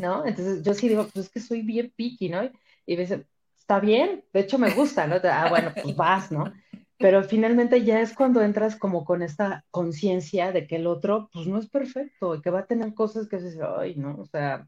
¿no? 0.00 0.24
Entonces 0.26 0.62
yo 0.62 0.74
sí 0.74 0.88
digo, 0.88 1.08
pues 1.12 1.26
es 1.26 1.32
que 1.32 1.40
soy 1.40 1.62
bien 1.62 1.92
picky, 1.94 2.28
¿no? 2.28 2.44
Y 2.86 2.94
me 2.94 3.02
dicen, 3.02 3.26
está 3.58 3.80
bien, 3.80 4.24
de 4.32 4.40
hecho 4.40 4.58
me 4.58 4.70
gusta, 4.70 5.06
¿no? 5.06 5.16
Ah, 5.24 5.48
bueno, 5.48 5.72
pues 5.74 5.96
vas, 5.96 6.30
¿no? 6.30 6.52
Pero 6.98 7.24
finalmente 7.24 7.82
ya 7.82 8.00
es 8.00 8.14
cuando 8.14 8.42
entras 8.42 8.76
como 8.76 9.04
con 9.04 9.22
esta 9.22 9.64
conciencia 9.70 10.52
de 10.52 10.66
que 10.66 10.76
el 10.76 10.86
otro, 10.86 11.28
pues 11.32 11.46
no 11.46 11.58
es 11.58 11.68
perfecto 11.68 12.34
y 12.34 12.40
que 12.40 12.50
va 12.50 12.60
a 12.60 12.66
tener 12.66 12.94
cosas 12.94 13.26
que 13.28 13.36
dices, 13.36 13.58
ay, 13.78 13.96
¿no? 13.96 14.16
O 14.18 14.26
sea, 14.26 14.66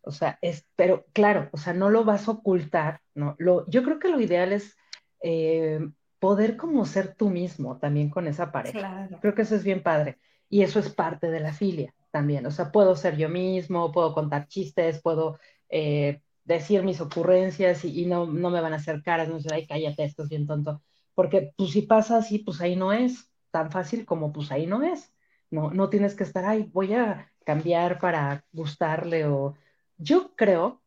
o 0.00 0.10
sea, 0.10 0.38
es, 0.42 0.66
pero 0.76 1.04
claro, 1.12 1.48
o 1.52 1.58
sea, 1.58 1.74
no 1.74 1.90
lo 1.90 2.04
vas 2.04 2.26
a 2.26 2.32
ocultar, 2.32 3.00
¿no? 3.14 3.36
Lo, 3.38 3.68
yo 3.68 3.82
creo 3.82 3.98
que 3.98 4.08
lo 4.08 4.20
ideal 4.20 4.52
es 4.52 4.76
eh, 5.22 5.80
poder 6.18 6.56
como 6.56 6.84
ser 6.86 7.14
tú 7.14 7.30
mismo 7.30 7.78
también 7.78 8.10
con 8.10 8.26
esa 8.26 8.52
pareja. 8.52 9.08
Creo 9.20 9.34
que 9.34 9.42
eso 9.42 9.56
es 9.56 9.64
bien 9.64 9.82
padre. 9.82 10.18
Y 10.48 10.62
eso 10.62 10.78
es 10.78 10.90
parte 10.90 11.30
de 11.30 11.40
la 11.40 11.52
filia 11.52 11.94
también. 12.10 12.46
O 12.46 12.50
sea, 12.50 12.70
puedo 12.70 12.94
ser 12.94 13.16
yo 13.16 13.28
mismo, 13.28 13.90
puedo 13.90 14.14
contar 14.14 14.46
chistes, 14.46 15.00
puedo 15.00 15.38
eh, 15.68 16.20
decir 16.44 16.82
mis 16.82 17.00
ocurrencias 17.00 17.84
y, 17.84 18.06
no, 18.06 18.26
no, 18.26 18.50
me 18.50 18.60
van 18.60 18.72
a 18.72 18.76
hacer 18.76 19.02
caras, 19.02 19.28
no 19.28 19.40
sé, 19.40 19.48
ay, 19.52 19.66
cállate, 19.66 20.04
esto 20.04 20.24
es 20.24 20.28
bien 20.28 20.46
tonto. 20.46 20.82
Porque 21.14 21.52
pues 21.56 21.70
si 21.70 21.82
pasa 21.82 22.18
así, 22.18 22.38
pues 22.38 22.60
ahí 22.60 22.76
no 22.76 22.92
es 22.92 23.30
tan 23.50 23.70
fácil 23.70 24.04
como 24.04 24.32
pues 24.32 24.52
ahí 24.52 24.66
no 24.66 24.82
es. 24.82 25.12
No, 25.50 25.70
no 25.70 25.88
tienes 25.88 26.14
que 26.14 26.24
estar, 26.24 26.44
ay, 26.44 26.70
voy 26.72 26.94
a 26.94 27.32
cambiar 27.44 27.98
para 27.98 28.44
gustarle 28.52 29.26
o... 29.26 29.56
Yo 29.98 30.34
creo 30.36 30.82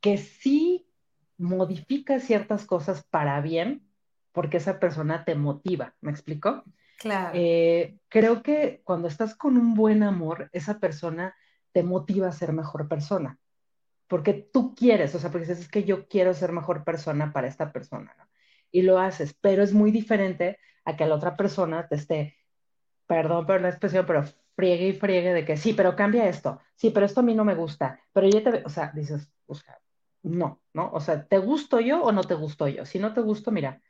que 0.00 0.18
sí 0.18 0.85
modifica 1.38 2.20
ciertas 2.20 2.64
cosas 2.64 3.04
para 3.04 3.40
bien 3.40 3.82
porque 4.32 4.58
esa 4.58 4.78
persona 4.78 5.24
te 5.24 5.34
motiva, 5.34 5.94
¿me 6.00 6.10
explico? 6.10 6.62
Claro. 6.98 7.30
Eh, 7.34 7.96
creo 8.08 8.42
que 8.42 8.82
cuando 8.84 9.08
estás 9.08 9.34
con 9.34 9.56
un 9.56 9.74
buen 9.74 10.02
amor, 10.02 10.50
esa 10.52 10.78
persona 10.78 11.34
te 11.72 11.82
motiva 11.82 12.28
a 12.28 12.32
ser 12.32 12.52
mejor 12.52 12.88
persona, 12.88 13.38
porque 14.08 14.34
tú 14.34 14.74
quieres, 14.74 15.14
o 15.14 15.18
sea, 15.18 15.30
porque 15.30 15.46
dices, 15.46 15.60
es 15.60 15.68
que 15.70 15.84
yo 15.84 16.06
quiero 16.06 16.34
ser 16.34 16.52
mejor 16.52 16.84
persona 16.84 17.32
para 17.32 17.48
esta 17.48 17.72
persona, 17.72 18.14
¿no? 18.18 18.28
Y 18.70 18.82
lo 18.82 18.98
haces, 18.98 19.34
pero 19.40 19.62
es 19.62 19.72
muy 19.72 19.90
diferente 19.90 20.58
a 20.84 20.96
que 20.96 21.06
la 21.06 21.14
otra 21.14 21.36
persona 21.36 21.86
te 21.88 21.96
esté, 21.96 22.36
perdón 23.06 23.46
por 23.46 23.60
la 23.60 23.68
expresión, 23.68 24.04
pero 24.06 24.24
friegue 24.54 24.88
y 24.88 24.92
friegue 24.92 25.32
de 25.32 25.44
que 25.44 25.56
sí, 25.56 25.72
pero 25.72 25.96
cambia 25.96 26.28
esto, 26.28 26.60
sí, 26.74 26.90
pero 26.90 27.06
esto 27.06 27.20
a 27.20 27.24
mí 27.24 27.34
no 27.34 27.44
me 27.44 27.54
gusta, 27.54 28.00
pero 28.12 28.28
yo 28.28 28.42
te, 28.42 28.62
o 28.64 28.68
sea, 28.68 28.92
dices, 28.94 29.30
o 29.46 29.54
sea, 29.54 29.78
no, 30.26 30.62
¿no? 30.74 30.90
O 30.92 31.00
sea, 31.00 31.26
¿te 31.26 31.38
gusto 31.38 31.80
yo 31.80 32.02
o 32.02 32.12
no 32.12 32.24
te 32.24 32.34
gusto 32.34 32.68
yo? 32.68 32.84
Si 32.84 32.98
no 32.98 33.14
te 33.14 33.20
gusto, 33.20 33.50
mira, 33.52 33.80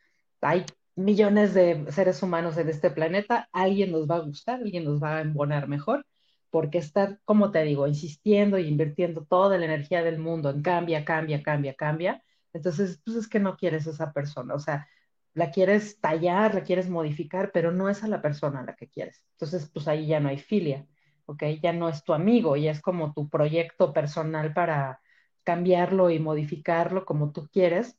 hay 0.41 0.65
millones 0.95 1.55
de 1.55 1.91
seres 1.93 2.23
humanos 2.23 2.57
en 2.59 2.69
este 2.69 2.91
planeta, 2.91 3.49
alguien 3.53 3.93
nos 3.93 4.09
va 4.09 4.17
a 4.17 4.21
gustar, 4.21 4.61
alguien 4.61 4.85
nos 4.85 5.03
va 5.03 5.19
a 5.19 5.21
embonar 5.23 5.69
mejor, 5.69 6.07
porque 6.51 6.79
estar, 6.79 7.21
como 7.25 7.51
te 7.51 7.63
digo, 7.65 7.87
insistiendo 7.87 8.59
y 8.59 8.69
invirtiendo 8.69 9.25
toda 9.25 9.59
la 9.59 9.65
energía 9.67 10.03
del 10.03 10.19
mundo 10.19 10.51
en 10.51 10.63
cambia, 10.63 11.05
cambia, 11.05 11.43
cambia, 11.43 11.75
cambia, 11.75 12.23
entonces, 12.53 13.01
pues 13.05 13.17
es 13.17 13.29
que 13.29 13.39
no 13.41 13.57
quieres 13.57 13.87
a 13.87 13.91
esa 13.91 14.13
persona, 14.13 14.55
o 14.55 14.59
sea, 14.59 14.89
la 15.35 15.51
quieres 15.51 16.01
tallar, 16.01 16.55
la 16.55 16.63
quieres 16.63 16.89
modificar, 16.89 17.51
pero 17.53 17.71
no 17.73 17.91
es 17.91 18.03
a 18.03 18.09
la 18.09 18.23
persona 18.23 18.61
a 18.61 18.65
la 18.65 18.75
que 18.75 18.89
quieres. 18.89 19.23
Entonces, 19.33 19.71
pues 19.73 19.87
ahí 19.89 20.07
ya 20.07 20.21
no 20.21 20.31
hay 20.31 20.39
filia, 20.39 20.87
¿ok? 21.27 21.43
Ya 21.63 21.73
no 21.75 21.89
es 21.91 22.03
tu 22.05 22.15
amigo, 22.15 22.57
ya 22.57 22.71
es 22.71 22.81
como 22.81 23.13
tu 23.13 23.29
proyecto 23.29 23.93
personal 23.93 24.55
para 24.55 25.01
cambiarlo 25.47 26.11
y 26.11 26.19
modificarlo 26.19 27.07
como 27.07 27.31
tú 27.31 27.49
quieres, 27.53 27.97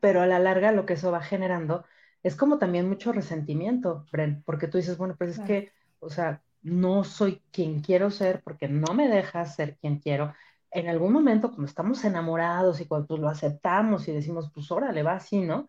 pero 0.00 0.22
a 0.22 0.26
la 0.26 0.38
larga 0.38 0.72
lo 0.72 0.86
que 0.86 0.94
eso 0.94 1.12
va 1.12 1.20
generando 1.20 1.84
es 2.22 2.34
como 2.34 2.58
también 2.58 2.88
mucho 2.88 3.12
resentimiento, 3.12 4.06
Bren, 4.10 4.42
porque 4.44 4.68
tú 4.68 4.78
dices, 4.78 4.96
bueno, 4.96 5.14
pues 5.18 5.38
es 5.38 5.40
que, 5.40 5.72
o 6.00 6.08
sea, 6.08 6.42
no 6.62 7.04
soy 7.04 7.42
quien 7.52 7.80
quiero 7.80 8.10
ser 8.10 8.42
porque 8.42 8.68
no 8.68 8.94
me 8.94 9.08
dejas 9.08 9.54
ser 9.54 9.76
quien 9.76 9.98
quiero. 9.98 10.32
En 10.70 10.88
algún 10.88 11.12
momento, 11.12 11.48
cuando 11.48 11.66
estamos 11.66 12.04
enamorados 12.04 12.80
y 12.80 12.86
cuando 12.86 13.08
pues, 13.08 13.20
lo 13.20 13.28
aceptamos 13.28 14.08
y 14.08 14.12
decimos, 14.12 14.50
pues 14.54 14.70
órale, 14.70 15.02
va 15.02 15.14
así, 15.16 15.40
¿no? 15.40 15.68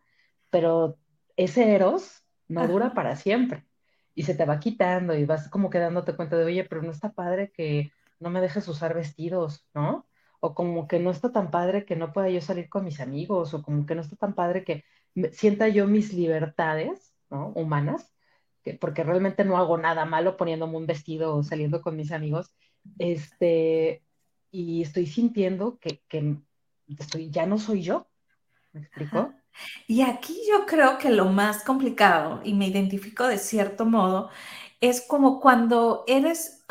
Pero 0.50 0.98
ese 1.36 1.76
eros 1.76 2.24
no 2.48 2.66
dura 2.68 2.94
para 2.94 3.16
siempre 3.18 3.66
y 4.16 4.24
se 4.24 4.36
te 4.36 4.46
va 4.46 4.60
quitando 4.60 5.16
y 5.16 5.26
vas 5.26 5.50
como 5.50 5.70
quedándote 5.70 6.16
cuenta 6.16 6.38
de, 6.38 6.46
oye, 6.46 6.64
pero 6.64 6.82
no 6.82 6.92
está 6.92 7.12
padre 7.12 7.52
que 7.52 7.92
no 8.20 8.30
me 8.30 8.40
dejes 8.40 8.68
usar 8.68 8.94
vestidos, 8.94 9.66
¿no? 9.74 10.06
O 10.46 10.54
como 10.54 10.90
que 10.90 11.00
no 11.00 11.10
está 11.10 11.32
tan 11.32 11.52
padre 11.52 11.86
que 11.86 11.96
no 11.96 12.12
pueda 12.12 12.30
yo 12.30 12.42
salir 12.42 12.68
con 12.68 12.84
mis 12.84 13.00
amigos, 13.00 13.54
o 13.54 13.64
como 13.64 13.86
que 13.86 13.96
no 13.96 14.02
está 14.02 14.18
tan 14.18 14.34
padre 14.36 14.66
que 14.66 14.84
sienta 15.32 15.70
yo 15.70 15.88
mis 15.88 16.12
libertades, 16.12 17.14
¿no? 17.30 17.54
Humanas, 17.56 18.12
que, 18.62 18.74
porque 18.74 19.06
realmente 19.06 19.46
no 19.46 19.56
hago 19.56 19.78
nada 19.78 20.04
malo 20.04 20.36
poniéndome 20.36 20.76
un 20.76 20.86
vestido 20.86 21.34
o 21.34 21.44
saliendo 21.44 21.82
con 21.82 21.96
mis 21.96 22.12
amigos, 22.12 22.52
este, 23.00 24.04
y 24.52 24.82
estoy 24.82 25.06
sintiendo 25.06 25.80
que, 25.80 26.02
que 26.10 26.36
estoy, 27.00 27.30
ya 27.30 27.46
no 27.46 27.58
soy 27.58 27.82
yo, 27.82 28.08
¿me 28.74 28.82
explico? 28.82 29.34
Y 29.88 30.02
aquí 30.02 30.36
yo 30.52 30.66
creo 30.66 30.98
que 30.98 31.10
lo 31.10 31.28
más 31.28 31.64
complicado, 31.64 32.42
y 32.44 32.54
me 32.54 32.68
identifico 32.68 33.26
de 33.28 33.38
cierto 33.38 33.86
modo, 33.86 34.30
es 34.82 35.08
como 35.08 35.40
cuando 35.40 36.04
eres, 36.06 36.66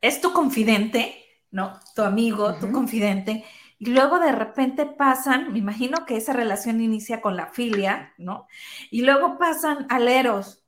es 0.00 0.20
tu 0.20 0.32
confidente, 0.32 1.19
¿no? 1.50 1.78
Tu 1.94 2.02
amigo, 2.02 2.54
tu 2.54 2.70
confidente, 2.72 3.44
y 3.78 3.86
luego 3.86 4.18
de 4.18 4.32
repente 4.32 4.84
pasan, 4.84 5.54
me 5.54 5.58
imagino 5.58 6.04
que 6.04 6.18
esa 6.18 6.34
relación 6.34 6.82
inicia 6.82 7.22
con 7.22 7.34
la 7.34 7.46
filia, 7.46 8.12
¿no? 8.18 8.46
Y 8.90 9.00
luego 9.02 9.38
pasan 9.38 9.86
al 9.88 10.06
eros. 10.06 10.62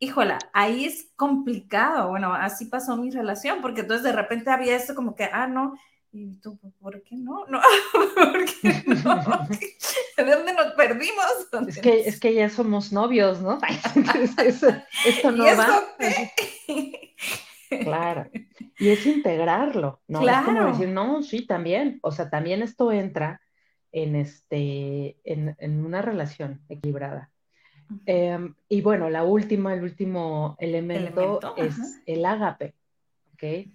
Híjola, 0.00 0.38
ahí 0.52 0.84
es 0.84 1.08
complicado. 1.14 2.08
Bueno, 2.08 2.34
así 2.34 2.66
pasó 2.66 2.96
mi 2.96 3.10
relación, 3.10 3.62
porque 3.62 3.82
entonces 3.82 4.02
de 4.02 4.12
repente 4.12 4.50
había 4.50 4.74
esto 4.74 4.96
como 4.96 5.14
que, 5.14 5.30
ah, 5.32 5.46
no, 5.46 5.74
y 6.10 6.40
tú, 6.40 6.58
¿por 6.80 7.00
qué 7.02 7.16
no? 7.16 7.46
No, 7.48 7.60
¿por 8.14 8.44
qué 8.44 8.82
no? 8.86 9.46
¿De 10.16 10.34
dónde 10.34 10.52
nos 10.52 10.72
perdimos? 10.74 11.26
Es 11.68 11.78
que, 11.78 12.00
es 12.08 12.18
que 12.18 12.34
ya 12.34 12.50
somos 12.50 12.92
novios, 12.92 13.40
¿no? 13.40 13.60
esto 15.04 15.30
no 15.30 15.44
va. 15.44 15.82
Claro. 17.68 18.30
Y 18.78 18.90
es 18.90 19.04
integrarlo, 19.06 20.00
¿no? 20.06 20.28
Es 20.28 20.44
como 20.44 20.66
decir, 20.66 20.88
no, 20.88 21.22
sí, 21.22 21.46
también. 21.46 21.98
O 22.02 22.12
sea, 22.12 22.30
también 22.30 22.62
esto 22.62 22.92
entra 22.92 23.40
en, 23.92 24.14
este, 24.14 25.16
en, 25.24 25.84
una 25.84 26.02
relación 26.02 26.60
equilibrada. 26.68 27.30
Em, 28.06 28.54
y 28.68 28.82
bueno, 28.82 29.10
la 29.10 29.24
última, 29.24 29.74
el 29.74 29.82
último 29.82 30.56
elemento, 30.58 31.54
es 31.56 32.02
el 32.06 32.24
ágape, 32.24 32.74
¿ok? 33.34 33.70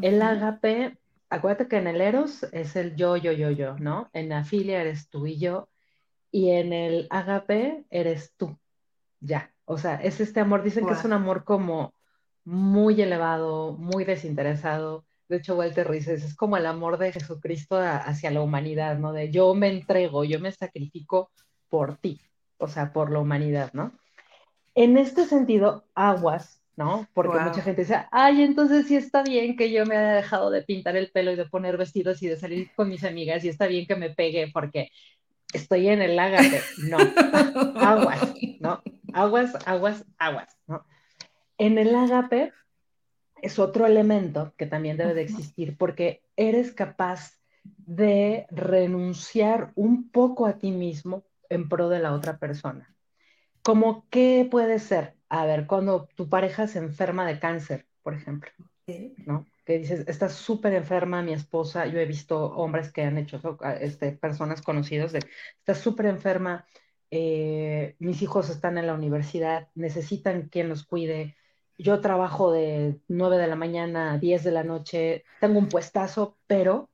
El 0.00 0.22
ágape, 0.22 0.96
acuérdate 1.28 1.68
que 1.68 1.76
en 1.76 1.88
el 1.88 2.00
eros 2.00 2.44
es 2.52 2.76
el 2.76 2.94
yo, 2.94 3.16
yo, 3.16 3.32
yo, 3.32 3.50
yo, 3.50 3.76
¿no? 3.78 4.10
En 4.12 4.28
la 4.28 4.44
filia 4.44 4.80
eres 4.80 5.10
tú 5.10 5.26
y 5.26 5.38
yo, 5.38 5.68
y 6.30 6.50
en 6.50 6.72
el 6.72 7.08
ágape 7.10 7.84
eres 7.90 8.32
tú, 8.36 8.56
ya. 9.20 9.52
O 9.64 9.76
sea, 9.76 9.96
es 9.96 10.20
este 10.20 10.40
amor, 10.40 10.62
dicen 10.62 10.86
que 10.86 10.92
es 10.92 11.04
un 11.04 11.12
amor 11.12 11.44
como 11.44 11.92
muy 12.48 13.00
elevado, 13.02 13.72
muy 13.72 14.04
desinteresado. 14.04 15.04
De 15.28 15.36
hecho, 15.36 15.54
Walter 15.54 15.90
dice, 15.90 16.14
es 16.14 16.34
como 16.34 16.56
el 16.56 16.64
amor 16.64 16.96
de 16.96 17.12
Jesucristo 17.12 17.78
hacia 17.78 18.30
la 18.30 18.40
humanidad, 18.40 18.98
¿no? 18.98 19.12
De 19.12 19.30
yo 19.30 19.54
me 19.54 19.68
entrego, 19.68 20.24
yo 20.24 20.40
me 20.40 20.50
sacrifico 20.50 21.30
por 21.68 21.98
ti, 21.98 22.22
o 22.56 22.66
sea, 22.66 22.94
por 22.94 23.12
la 23.12 23.18
humanidad, 23.18 23.70
¿no? 23.74 23.92
En 24.74 24.96
este 24.96 25.26
sentido, 25.26 25.84
aguas, 25.94 26.62
¿no? 26.74 27.06
Porque 27.12 27.38
mucha 27.38 27.60
gente 27.60 27.82
dice, 27.82 28.06
ay, 28.10 28.42
entonces 28.42 28.86
sí 28.86 28.96
está 28.96 29.22
bien 29.22 29.54
que 29.54 29.70
yo 29.70 29.84
me 29.84 29.98
haya 29.98 30.14
dejado 30.14 30.50
de 30.50 30.62
pintar 30.62 30.96
el 30.96 31.10
pelo 31.10 31.32
y 31.32 31.36
de 31.36 31.44
poner 31.44 31.76
vestidos 31.76 32.22
y 32.22 32.28
de 32.28 32.38
salir 32.38 32.70
con 32.74 32.88
mis 32.88 33.04
amigas 33.04 33.44
y 33.44 33.50
está 33.50 33.66
bien 33.66 33.86
que 33.86 33.96
me 33.96 34.08
pegue 34.08 34.50
porque 34.54 34.88
estoy 35.52 35.88
en 35.88 36.00
el 36.00 36.18
ágape. 36.18 36.62
No, 36.78 36.96
aguas, 37.78 38.32
¿no? 38.60 38.82
Aguas, 39.12 39.54
aguas, 39.66 40.06
aguas, 40.16 40.56
¿no? 40.66 40.86
En 41.58 41.76
el 41.76 41.94
ágape 41.94 42.52
es 43.42 43.58
otro 43.58 43.86
elemento 43.86 44.54
que 44.56 44.66
también 44.66 44.96
debe 44.96 45.14
de 45.14 45.22
existir 45.22 45.76
porque 45.76 46.22
eres 46.36 46.72
capaz 46.72 47.38
de 47.64 48.46
renunciar 48.50 49.72
un 49.74 50.10
poco 50.10 50.46
a 50.46 50.58
ti 50.58 50.70
mismo 50.70 51.24
en 51.48 51.68
pro 51.68 51.88
de 51.88 51.98
la 51.98 52.12
otra 52.12 52.38
persona. 52.38 52.94
¿Cómo 53.62 54.06
qué 54.10 54.46
puede 54.50 54.78
ser? 54.78 55.14
A 55.28 55.44
ver, 55.44 55.66
cuando 55.66 56.08
tu 56.14 56.28
pareja 56.28 56.66
se 56.66 56.78
enferma 56.78 57.26
de 57.26 57.38
cáncer, 57.38 57.86
por 58.02 58.14
ejemplo, 58.14 58.50
¿no? 59.26 59.46
Que 59.64 59.78
dices, 59.78 60.08
está 60.08 60.30
súper 60.30 60.72
enferma 60.72 61.22
mi 61.22 61.34
esposa, 61.34 61.86
yo 61.86 61.98
he 61.98 62.06
visto 62.06 62.54
hombres 62.56 62.90
que 62.90 63.02
han 63.02 63.18
hecho 63.18 63.58
este, 63.80 64.12
personas 64.12 64.62
conocidas 64.62 65.12
de, 65.12 65.20
está 65.58 65.74
súper 65.74 66.06
enferma, 66.06 66.66
eh, 67.10 67.94
mis 67.98 68.22
hijos 68.22 68.48
están 68.48 68.78
en 68.78 68.86
la 68.86 68.94
universidad, 68.94 69.68
necesitan 69.74 70.48
quien 70.48 70.70
los 70.70 70.84
cuide, 70.86 71.36
yo 71.78 72.00
trabajo 72.00 72.52
de 72.52 73.00
9 73.08 73.38
de 73.38 73.46
la 73.46 73.56
mañana 73.56 74.12
a 74.12 74.18
10 74.18 74.44
de 74.44 74.50
la 74.50 74.64
noche, 74.64 75.24
tengo 75.40 75.58
un 75.58 75.68
puestazo, 75.68 76.36
pero 76.46 76.90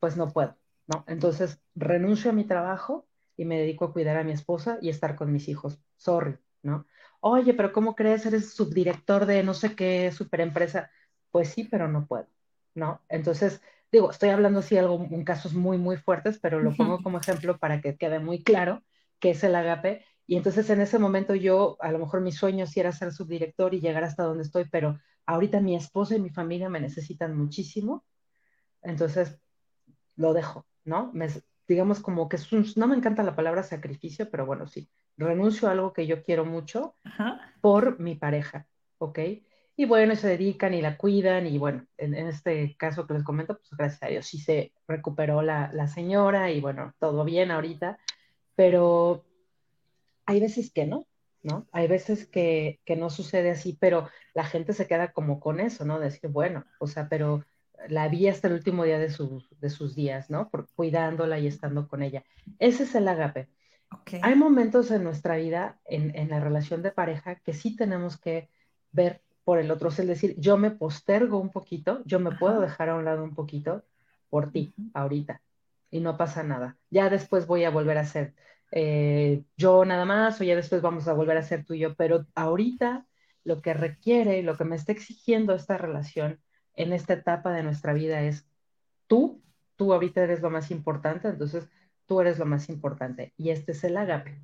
pues 0.00 0.16
no 0.16 0.32
puedo, 0.32 0.56
¿no? 0.88 1.04
Entonces 1.06 1.60
renuncio 1.74 2.30
a 2.30 2.34
mi 2.34 2.44
trabajo 2.44 3.06
y 3.36 3.44
me 3.44 3.58
dedico 3.58 3.86
a 3.86 3.92
cuidar 3.92 4.16
a 4.16 4.24
mi 4.24 4.32
esposa 4.32 4.78
y 4.82 4.90
estar 4.90 5.14
con 5.14 5.32
mis 5.32 5.48
hijos. 5.48 5.78
Sorry, 5.96 6.36
¿no? 6.62 6.86
Oye, 7.20 7.54
pero 7.54 7.72
¿cómo 7.72 7.94
crees? 7.94 8.26
Eres 8.26 8.52
subdirector 8.54 9.26
de 9.26 9.42
no 9.42 9.54
sé 9.54 9.74
qué 9.74 10.10
superempresa. 10.12 10.90
Pues 11.30 11.50
sí, 11.50 11.64
pero 11.64 11.88
no 11.88 12.06
puedo, 12.06 12.26
¿no? 12.74 13.00
Entonces, 13.08 13.60
digo, 13.92 14.10
estoy 14.10 14.30
hablando 14.30 14.60
así 14.60 14.76
algo, 14.76 15.06
en 15.10 15.24
casos 15.24 15.54
muy, 15.54 15.78
muy 15.78 15.96
fuertes, 15.96 16.38
pero 16.40 16.60
lo 16.60 16.74
pongo 16.74 17.02
como 17.02 17.18
ejemplo 17.18 17.58
para 17.58 17.80
que 17.80 17.96
quede 17.96 18.18
muy 18.18 18.42
claro 18.42 18.82
qué 19.20 19.30
es 19.30 19.44
el 19.44 19.54
agape. 19.54 20.04
Y 20.28 20.36
entonces 20.36 20.68
en 20.68 20.82
ese 20.82 20.98
momento 20.98 21.34
yo, 21.34 21.78
a 21.80 21.90
lo 21.90 21.98
mejor 21.98 22.20
mi 22.20 22.32
sueño 22.32 22.66
sí 22.66 22.78
era 22.78 22.92
ser 22.92 23.12
subdirector 23.12 23.72
y 23.72 23.80
llegar 23.80 24.04
hasta 24.04 24.24
donde 24.24 24.44
estoy, 24.44 24.66
pero 24.70 25.00
ahorita 25.24 25.60
mi 25.62 25.74
esposa 25.74 26.16
y 26.16 26.20
mi 26.20 26.28
familia 26.28 26.68
me 26.68 26.80
necesitan 26.80 27.34
muchísimo. 27.34 28.04
Entonces, 28.82 29.40
lo 30.16 30.34
dejo, 30.34 30.66
¿no? 30.84 31.10
Me, 31.14 31.28
digamos 31.66 32.00
como 32.00 32.28
que 32.28 32.36
es 32.36 32.52
un, 32.52 32.66
no 32.76 32.86
me 32.86 32.94
encanta 32.94 33.22
la 33.22 33.34
palabra 33.34 33.62
sacrificio, 33.62 34.28
pero 34.30 34.44
bueno, 34.44 34.66
sí, 34.66 34.90
renuncio 35.16 35.66
a 35.66 35.72
algo 35.72 35.94
que 35.94 36.06
yo 36.06 36.22
quiero 36.22 36.44
mucho 36.44 36.94
por 37.62 37.98
mi 37.98 38.14
pareja, 38.14 38.66
¿ok? 38.98 39.18
Y 39.76 39.86
bueno, 39.86 40.14
se 40.14 40.28
dedican 40.28 40.74
y 40.74 40.82
la 40.82 40.98
cuidan 40.98 41.46
y 41.46 41.56
bueno, 41.56 41.86
en, 41.96 42.14
este 42.14 42.76
caso 42.76 43.06
que 43.06 43.14
les 43.14 43.24
comento, 43.24 43.56
pues 43.56 43.70
gracias 43.70 44.02
a 44.02 44.08
Dios 44.08 44.26
sí 44.26 44.38
se 44.38 44.72
recuperó 44.86 45.40
la, 45.40 45.70
la 45.72 45.88
señora 45.88 46.50
y 46.50 46.60
bueno, 46.60 46.92
todo 46.98 47.24
bien 47.24 47.50
ahorita, 47.50 47.98
pero 48.54 49.24
hay 50.28 50.40
veces 50.40 50.70
que 50.70 50.86
no, 50.86 51.06
¿no? 51.42 51.66
Hay 51.72 51.88
veces 51.88 52.26
que, 52.26 52.80
que, 52.84 52.96
no 52.96 53.08
sucede 53.08 53.50
así, 53.50 53.78
pero 53.80 54.10
la 54.34 54.44
gente 54.44 54.74
se 54.74 54.86
queda 54.86 55.12
como 55.12 55.40
con 55.40 55.58
eso, 55.58 55.86
¿no? 55.86 55.98
Decir, 55.98 56.28
bueno, 56.28 56.66
o 56.78 56.86
sea, 56.86 57.08
pero 57.08 57.46
la 57.88 58.08
vi 58.08 58.28
hasta 58.28 58.48
el 58.48 58.54
último 58.54 58.84
día 58.84 58.98
de, 58.98 59.08
de 59.08 59.70
sus 59.70 59.94
días, 59.94 60.28
¿no? 60.28 60.50
Por, 60.50 60.68
cuidándola 60.74 61.38
y 61.38 61.46
estando 61.46 61.88
con 61.88 62.02
ella. 62.02 62.24
Ese 62.58 62.82
es 62.82 62.94
el 62.94 63.08
agape. 63.08 63.48
Hay 64.20 64.34
momentos 64.34 64.90
en 64.90 65.02
nuestra 65.02 65.36
vida, 65.36 65.80
en, 65.86 66.14
en, 66.14 66.28
la 66.28 66.40
relación 66.40 66.82
de 66.82 66.90
pareja, 66.90 67.36
que 67.36 67.54
sí 67.54 67.74
tenemos 67.74 68.20
que 68.20 68.50
ver 68.92 69.22
por 69.44 69.58
el 69.58 69.70
otro, 69.70 69.88
es 69.88 70.06
decir, 70.06 70.34
yo 70.36 70.58
me 70.58 70.72
postergo 70.72 71.38
un 71.38 71.48
poquito, 71.48 72.02
yo 72.04 72.20
me 72.20 72.32
puedo 72.32 72.60
dejar 72.60 72.90
a 72.90 72.96
un 72.96 73.06
lado 73.06 73.24
un 73.24 73.34
poquito 73.34 73.82
por 74.28 74.52
ti, 74.52 74.74
ahorita, 74.92 75.40
y 75.90 76.00
no 76.00 76.18
pasa 76.18 76.42
nada. 76.42 76.76
Ya 76.90 77.08
después 77.08 77.46
voy 77.46 77.64
a 77.64 77.70
volver 77.70 77.96
a 77.96 78.04
ser 78.04 78.34
eh, 78.70 79.42
yo 79.56 79.84
nada 79.84 80.04
más, 80.04 80.40
o 80.40 80.44
ya 80.44 80.56
después 80.56 80.82
vamos 80.82 81.08
a 81.08 81.14
volver 81.14 81.36
a 81.36 81.42
ser 81.42 81.64
tú 81.64 81.74
y 81.74 81.80
yo, 81.80 81.94
pero 81.94 82.26
ahorita 82.34 83.06
lo 83.44 83.62
que 83.62 83.74
requiere, 83.74 84.42
lo 84.42 84.56
que 84.56 84.64
me 84.64 84.76
está 84.76 84.92
exigiendo 84.92 85.54
esta 85.54 85.78
relación 85.78 86.40
en 86.74 86.92
esta 86.92 87.14
etapa 87.14 87.52
de 87.52 87.62
nuestra 87.62 87.92
vida 87.92 88.22
es 88.22 88.46
tú, 89.06 89.42
tú 89.76 89.92
ahorita 89.92 90.22
eres 90.22 90.42
lo 90.42 90.50
más 90.50 90.70
importante, 90.70 91.28
entonces 91.28 91.68
tú 92.06 92.20
eres 92.20 92.38
lo 92.38 92.46
más 92.46 92.68
importante. 92.68 93.32
Y 93.36 93.50
este 93.50 93.72
es 93.72 93.84
el 93.84 93.96
agape. 93.96 94.40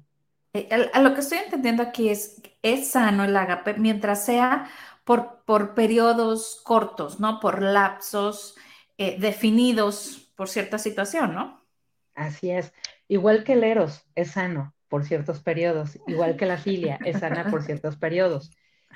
Eh, 0.52 0.68
a 0.92 1.00
lo 1.00 1.14
que 1.14 1.20
estoy 1.20 1.38
entendiendo 1.38 1.82
aquí 1.82 2.08
es, 2.08 2.40
es 2.62 2.90
sano 2.90 3.24
el 3.24 3.36
agape 3.36 3.74
mientras 3.74 4.24
sea 4.24 4.70
por, 5.04 5.42
por 5.44 5.74
periodos 5.74 6.60
cortos, 6.64 7.20
¿no? 7.20 7.40
Por 7.40 7.62
lapsos 7.62 8.56
eh, 8.96 9.16
definidos 9.18 10.32
por 10.36 10.48
cierta 10.48 10.78
situación, 10.78 11.34
¿no? 11.34 11.63
Así 12.14 12.50
es. 12.50 12.72
Igual 13.08 13.44
que 13.44 13.54
el 13.54 13.64
eros 13.64 14.04
es 14.14 14.32
sano 14.32 14.74
por 14.88 15.04
ciertos 15.04 15.40
periodos, 15.40 15.98
igual 16.06 16.36
que 16.36 16.46
la 16.46 16.56
filia 16.56 16.98
es 17.04 17.18
sana 17.20 17.50
por 17.50 17.62
ciertos 17.62 17.96
periodos. 17.96 18.50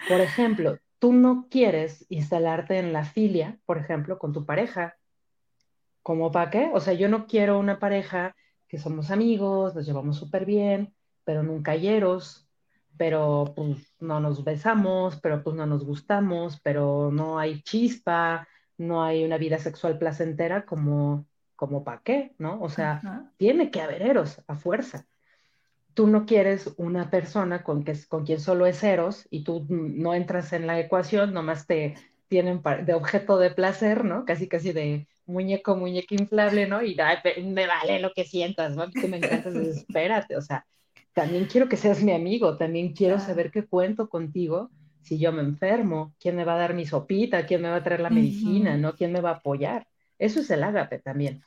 Por 0.08 0.20
ejemplo, 0.20 0.78
tú 0.98 1.12
no 1.12 1.48
quieres 1.50 2.06
instalarte 2.08 2.78
en 2.78 2.92
la 2.92 3.04
filia, 3.04 3.58
por 3.66 3.78
ejemplo, 3.78 4.18
con 4.18 4.32
tu 4.32 4.46
pareja. 4.46 4.96
¿Cómo 6.02 6.30
para 6.30 6.50
qué? 6.50 6.70
O 6.72 6.80
sea, 6.80 6.94
yo 6.94 7.08
no 7.08 7.26
quiero 7.26 7.58
una 7.58 7.78
pareja 7.78 8.36
que 8.68 8.78
somos 8.78 9.10
amigos, 9.10 9.74
nos 9.74 9.86
llevamos 9.86 10.16
súper 10.16 10.44
bien, 10.44 10.94
pero 11.24 11.42
nunca 11.42 11.74
yeros, 11.74 12.48
pero 12.96 13.52
pues 13.56 13.94
no 13.98 14.20
nos 14.20 14.44
besamos, 14.44 15.18
pero 15.20 15.42
pues 15.42 15.56
no 15.56 15.66
nos 15.66 15.84
gustamos, 15.84 16.60
pero 16.62 17.10
no 17.12 17.38
hay 17.38 17.62
chispa, 17.62 18.46
no 18.76 19.02
hay 19.02 19.24
una 19.24 19.38
vida 19.38 19.58
sexual 19.58 19.98
placentera 19.98 20.64
como, 20.64 21.26
como 21.59 21.84
para 21.84 22.00
qué, 22.02 22.32
¿no? 22.38 22.59
O 22.62 22.70
sea, 22.70 23.30
tiene 23.36 23.70
que 23.70 23.82
haber 23.82 24.00
eros 24.00 24.42
a 24.46 24.56
fuerza 24.56 25.06
tú 25.98 26.06
no 26.06 26.26
quieres 26.26 26.72
una 26.76 27.11
persona 27.11 27.64
con, 27.64 27.82
que, 27.82 27.92
con 28.06 28.24
quien 28.24 28.38
solo 28.38 28.66
es 28.66 28.84
Eros 28.84 29.26
y 29.30 29.42
tú 29.42 29.66
no 29.68 30.14
entras 30.14 30.52
en 30.52 30.68
la 30.68 30.78
ecuación, 30.78 31.34
nomás 31.34 31.66
te 31.66 31.96
tienen 32.28 32.62
de 32.84 32.94
objeto 32.94 33.36
de 33.36 33.50
placer, 33.50 34.04
¿no? 34.04 34.24
Casi, 34.24 34.46
casi 34.46 34.70
de 34.70 35.09
muñeco, 35.26 35.74
muñeco 35.74 36.14
inflable, 36.14 36.68
¿no? 36.68 36.84
Y 36.84 36.96
me 37.42 37.66
vale 37.66 37.98
lo 37.98 38.12
que 38.12 38.24
sientas, 38.24 38.76
¿no? 38.76 38.88
Que 38.92 39.09
me 39.09 39.16
encanta, 39.16 39.48
espérate, 39.61 40.36
o 40.36 40.40
sea, 40.40 40.64
también 41.14 41.46
quiero 41.46 41.68
que 41.68 41.76
seas 41.76 42.00
mi 42.00 42.12
amigo, 42.12 42.56
también 42.56 42.92
quiero 42.92 43.18
saber 43.18 43.50
qué 43.50 43.66
cuento 43.66 44.09
contigo 44.09 44.70
si 45.02 45.18
yo 45.18 45.32
me 45.32 45.42
enfermo, 45.42 46.14
quién 46.20 46.36
me 46.36 46.44
va 46.44 46.54
a 46.54 46.59
dar 46.59 46.74
mi 46.74 46.86
sopita, 46.86 47.44
quién 47.44 47.61
me 47.61 47.70
va 47.70 47.76
a 47.76 47.82
traer 47.82 48.02
la 48.02 48.11
medicina, 48.11 48.76
¿no? 48.76 48.94
¿Quién 48.94 49.11
me 49.11 49.20
va 49.20 49.30
a 49.30 49.34
apoyar? 49.38 49.88
Eso 50.18 50.40
es 50.40 50.50
el 50.50 50.62
ágape 50.62 50.98
también. 50.98 51.42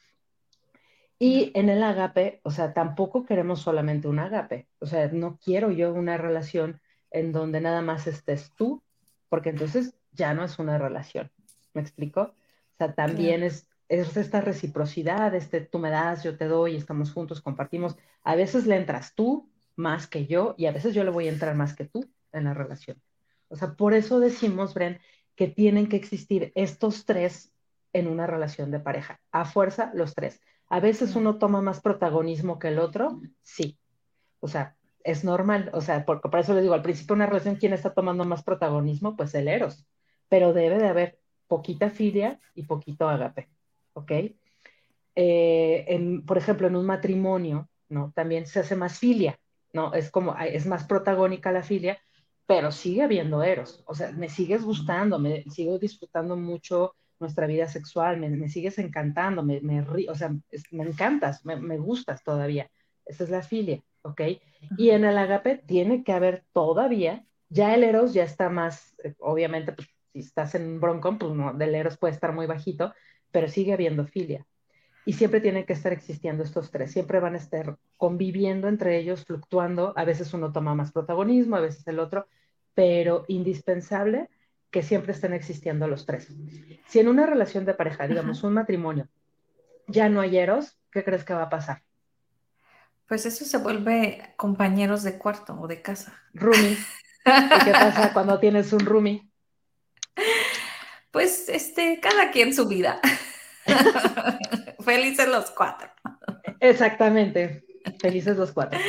Y 1.19 1.51
en 1.53 1.69
el 1.69 1.83
agape, 1.83 2.41
o 2.43 2.49
sea, 2.49 2.73
tampoco 2.73 3.25
queremos 3.25 3.61
solamente 3.61 4.07
un 4.07 4.17
agape. 4.17 4.67
O 4.79 4.87
sea, 4.87 5.07
no 5.09 5.37
quiero 5.37 5.69
yo 5.69 5.93
una 5.93 6.17
relación 6.17 6.81
en 7.11 7.31
donde 7.31 7.61
nada 7.61 7.81
más 7.81 8.07
estés 8.07 8.51
tú, 8.55 8.81
porque 9.29 9.49
entonces 9.49 9.93
ya 10.13 10.33
no 10.33 10.43
es 10.43 10.57
una 10.57 10.77
relación. 10.77 11.31
¿Me 11.73 11.81
explico? 11.81 12.21
O 12.21 12.77
sea, 12.77 12.95
también 12.95 13.43
es, 13.43 13.67
es 13.87 14.17
esta 14.17 14.41
reciprocidad, 14.41 15.35
este 15.35 15.61
tú 15.61 15.77
me 15.77 15.91
das, 15.91 16.23
yo 16.23 16.37
te 16.37 16.45
doy, 16.45 16.75
estamos 16.75 17.11
juntos, 17.11 17.41
compartimos. 17.41 17.97
A 18.23 18.35
veces 18.35 18.65
le 18.65 18.77
entras 18.77 19.13
tú 19.13 19.47
más 19.75 20.07
que 20.07 20.25
yo 20.25 20.55
y 20.57 20.65
a 20.65 20.71
veces 20.71 20.95
yo 20.95 21.03
le 21.03 21.11
voy 21.11 21.27
a 21.27 21.31
entrar 21.31 21.55
más 21.55 21.75
que 21.75 21.85
tú 21.85 22.09
en 22.31 22.45
la 22.45 22.53
relación. 22.53 22.99
O 23.47 23.55
sea, 23.55 23.75
por 23.75 23.93
eso 23.93 24.19
decimos, 24.19 24.73
Bren, 24.73 24.99
que 25.35 25.47
tienen 25.47 25.87
que 25.87 25.97
existir 25.97 26.51
estos 26.55 27.05
tres 27.05 27.50
en 27.93 28.07
una 28.07 28.27
relación 28.27 28.71
de 28.71 28.79
pareja. 28.79 29.19
A 29.31 29.45
fuerza, 29.45 29.91
los 29.93 30.15
tres. 30.15 30.41
A 30.69 30.79
veces 30.79 31.15
uno 31.15 31.37
toma 31.37 31.61
más 31.61 31.81
protagonismo 31.81 32.59
que 32.59 32.69
el 32.69 32.79
otro, 32.79 33.19
sí. 33.43 33.77
O 34.39 34.47
sea, 34.47 34.75
es 35.03 35.23
normal. 35.23 35.69
O 35.73 35.81
sea, 35.81 36.05
porque 36.05 36.29
por 36.29 36.39
eso 36.39 36.53
les 36.53 36.63
digo, 36.63 36.73
al 36.73 36.81
principio 36.81 37.15
de 37.15 37.17
una 37.17 37.25
relación, 37.25 37.55
¿quién 37.55 37.73
está 37.73 37.93
tomando 37.93 38.23
más 38.25 38.43
protagonismo? 38.43 39.15
Pues 39.15 39.33
el 39.35 39.47
Eros. 39.47 39.85
Pero 40.29 40.53
debe 40.53 40.77
de 40.77 40.87
haber 40.87 41.19
poquita 41.47 41.89
filia 41.89 42.39
y 42.55 42.63
poquito 42.63 43.09
agape. 43.09 43.49
¿Ok? 43.93 44.11
Eh, 45.15 46.21
por 46.25 46.37
ejemplo, 46.37 46.67
en 46.67 46.75
un 46.75 46.85
matrimonio, 46.85 47.69
¿no? 47.89 48.13
También 48.15 48.45
se 48.45 48.61
hace 48.61 48.75
más 48.75 48.97
filia, 48.97 49.37
¿no? 49.73 49.93
Es 49.93 50.09
como, 50.09 50.37
es 50.37 50.65
más 50.65 50.85
protagónica 50.85 51.51
la 51.51 51.63
filia, 51.63 51.99
pero 52.45 52.71
sigue 52.71 53.03
habiendo 53.03 53.43
eros. 53.43 53.83
O 53.85 53.95
sea, 53.95 54.11
me 54.11 54.29
sigues 54.29 54.63
gustando, 54.63 55.19
me 55.19 55.43
sigo 55.43 55.77
disfrutando 55.77 56.37
mucho 56.37 56.95
nuestra 57.21 57.47
vida 57.47 57.67
sexual, 57.67 58.19
me, 58.19 58.49
sigues 58.49 58.77
encantando, 58.79 59.43
me, 59.43 59.61
me 59.61 59.81
o 60.09 60.15
sea, 60.15 60.29
me 60.71 60.83
encantas, 60.83 61.45
me, 61.45 61.55
me, 61.55 61.77
gustas 61.77 62.23
todavía. 62.23 62.69
Esa 63.05 63.23
es 63.23 63.29
la 63.29 63.43
filia, 63.43 63.81
¿ok? 64.01 64.21
Y 64.77 64.89
en 64.89 65.05
el 65.05 65.17
agape 65.17 65.57
tiene 65.65 66.03
que 66.03 66.11
haber 66.11 66.43
todavía, 66.53 67.25
ya 67.49 67.73
el 67.73 67.83
eros 67.83 68.13
ya 68.13 68.23
está 68.23 68.49
más, 68.49 68.95
eh, 69.03 69.13
obviamente, 69.19 69.73
pues, 69.73 69.87
si 70.13 70.19
estás 70.19 70.55
en 70.55 70.63
un 70.67 70.79
broncón, 70.81 71.17
pues 71.17 71.33
no, 71.33 71.53
del 71.53 71.75
eros 71.75 71.97
puede 71.97 72.13
estar 72.13 72.33
muy 72.33 72.47
bajito, 72.47 72.93
pero 73.31 73.47
sigue 73.47 73.73
habiendo 73.73 74.05
filia. 74.05 74.45
y 75.05 75.13
siempre 75.13 75.41
tienen 75.41 75.65
que 75.65 75.73
estar 75.73 75.93
existiendo 75.93 76.43
estos 76.43 76.71
tres, 76.71 76.91
siempre 76.91 77.19
van 77.19 77.33
a 77.35 77.37
estar 77.37 77.77
conviviendo 77.97 78.67
entre 78.67 78.97
ellos, 78.99 79.25
fluctuando, 79.25 79.93
a 79.97 80.05
veces 80.05 80.33
uno 80.33 80.51
toma 80.51 80.75
más 80.75 80.91
protagonismo, 80.91 81.55
a 81.55 81.61
veces 81.61 81.87
el 81.87 81.99
otro, 81.99 82.27
pero 82.75 83.25
indispensable 83.27 84.29
que 84.71 84.83
siempre 84.83 85.11
estén 85.11 85.33
existiendo 85.33 85.87
los 85.87 86.05
tres. 86.05 86.29
Si 86.87 86.99
en 86.99 87.09
una 87.09 87.25
relación 87.25 87.65
de 87.65 87.73
pareja, 87.73 88.07
digamos 88.07 88.43
un 88.43 88.53
matrimonio, 88.53 89.09
ya 89.87 90.09
no 90.09 90.21
hay 90.21 90.37
eros, 90.37 90.77
¿qué 90.91 91.03
crees 91.03 91.23
que 91.23 91.33
va 91.33 91.43
a 91.43 91.49
pasar? 91.49 91.83
Pues 93.05 93.25
eso 93.25 93.43
se 93.43 93.57
vuelve 93.57 94.33
compañeros 94.37 95.03
de 95.03 95.17
cuarto 95.17 95.59
o 95.59 95.67
de 95.67 95.81
casa. 95.81 96.17
Rumi. 96.33 96.77
¿Y 97.25 97.65
qué 97.65 97.71
pasa 97.71 98.13
cuando 98.13 98.39
tienes 98.39 98.71
un 98.71 98.85
Rumi? 98.85 99.29
Pues 101.11 101.49
este, 101.49 101.99
cada 101.99 102.31
quien 102.31 102.53
su 102.53 102.67
vida. 102.69 103.01
Felices 104.79 105.27
los 105.27 105.51
cuatro. 105.51 105.89
Exactamente, 106.61 107.65
felices 107.99 108.37
los 108.37 108.51
cuatro. 108.51 108.79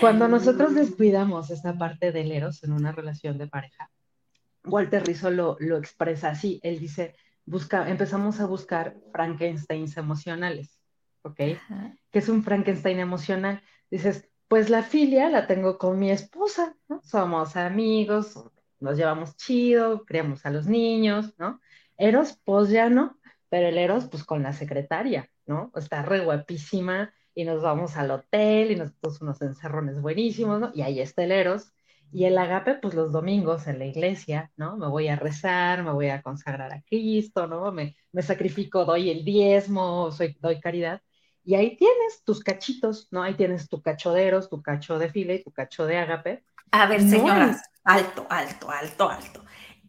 Cuando 0.00 0.28
nosotros 0.28 0.74
descuidamos 0.74 1.50
esta 1.50 1.76
parte 1.76 2.12
del 2.12 2.32
eros 2.32 2.62
en 2.64 2.72
una 2.72 2.92
relación 2.92 3.38
de 3.38 3.46
pareja, 3.46 3.90
Walter 4.64 5.04
Rizzo 5.04 5.30
lo, 5.30 5.56
expresa 5.76 6.30
así, 6.30 6.60
él 6.62 6.78
dice, 6.78 7.14
busca, 7.44 7.88
empezamos 7.88 8.40
a 8.40 8.46
buscar 8.46 8.96
Frankensteins 9.12 9.96
emocionales, 9.96 10.80
¿ok? 11.22 11.36
¿Qué 11.36 11.58
es 12.12 12.28
un 12.28 12.42
Frankenstein 12.42 12.98
emocional? 12.98 13.62
Dices, 13.90 14.28
pues 14.48 14.70
la 14.70 14.82
filia 14.82 15.28
la 15.28 15.46
tengo 15.46 15.78
con 15.78 15.98
mi 15.98 16.10
esposa, 16.10 16.76
¿no? 16.88 17.00
Somos 17.02 17.56
amigos, 17.56 18.42
nos 18.80 18.96
llevamos 18.96 19.36
chido, 19.36 20.04
criamos 20.04 20.46
a 20.46 20.50
los 20.50 20.66
niños, 20.66 21.34
¿no? 21.38 21.60
Eros, 21.96 22.38
pues 22.44 22.70
ya 22.70 22.88
no, 22.88 23.18
pero 23.48 23.68
el 23.68 23.78
Eros, 23.78 24.08
pues 24.08 24.24
con 24.24 24.42
la 24.42 24.52
secretaria, 24.52 25.30
¿no? 25.46 25.72
Está 25.76 26.02
re 26.02 26.24
guapísima 26.24 27.12
y 27.34 27.44
nos 27.44 27.62
vamos 27.62 27.96
al 27.96 28.10
hotel 28.10 28.70
y 28.70 28.76
nos 28.76 28.92
pusimos 28.92 29.20
unos 29.20 29.42
encerrones 29.42 30.00
buenísimos, 30.00 30.60
¿no? 30.60 30.70
Y 30.74 30.82
ahí 30.82 31.00
está 31.00 31.24
el 31.24 31.32
Eros. 31.32 31.73
Y 32.14 32.26
el 32.26 32.38
agape, 32.38 32.74
pues 32.74 32.94
los 32.94 33.10
domingos 33.10 33.66
en 33.66 33.80
la 33.80 33.86
iglesia, 33.86 34.52
¿no? 34.56 34.76
Me 34.76 34.86
voy 34.86 35.08
a 35.08 35.16
rezar, 35.16 35.82
me 35.82 35.90
voy 35.90 36.10
a 36.10 36.22
consagrar 36.22 36.72
a 36.72 36.80
Cristo, 36.82 37.48
¿no? 37.48 37.72
Me, 37.72 37.96
me 38.12 38.22
sacrifico, 38.22 38.84
doy 38.84 39.10
el 39.10 39.24
diezmo, 39.24 40.12
soy, 40.12 40.36
doy 40.40 40.60
caridad. 40.60 41.02
Y 41.42 41.56
ahí 41.56 41.76
tienes 41.76 42.22
tus 42.24 42.38
cachitos, 42.38 43.08
¿no? 43.10 43.22
Ahí 43.22 43.34
tienes 43.34 43.68
tu 43.68 43.82
cacho 43.82 44.12
de 44.12 44.28
Eros, 44.28 44.48
tu 44.48 44.62
cacho 44.62 44.96
de 44.98 45.10
file 45.10 45.34
y 45.34 45.42
tu 45.42 45.50
cacho 45.50 45.86
de 45.86 45.98
agape. 45.98 46.44
A 46.70 46.86
ver, 46.86 47.02
señoras, 47.02 47.62
alto, 47.82 48.26
alto, 48.30 48.70
alto, 48.70 49.10
alto 49.10 49.44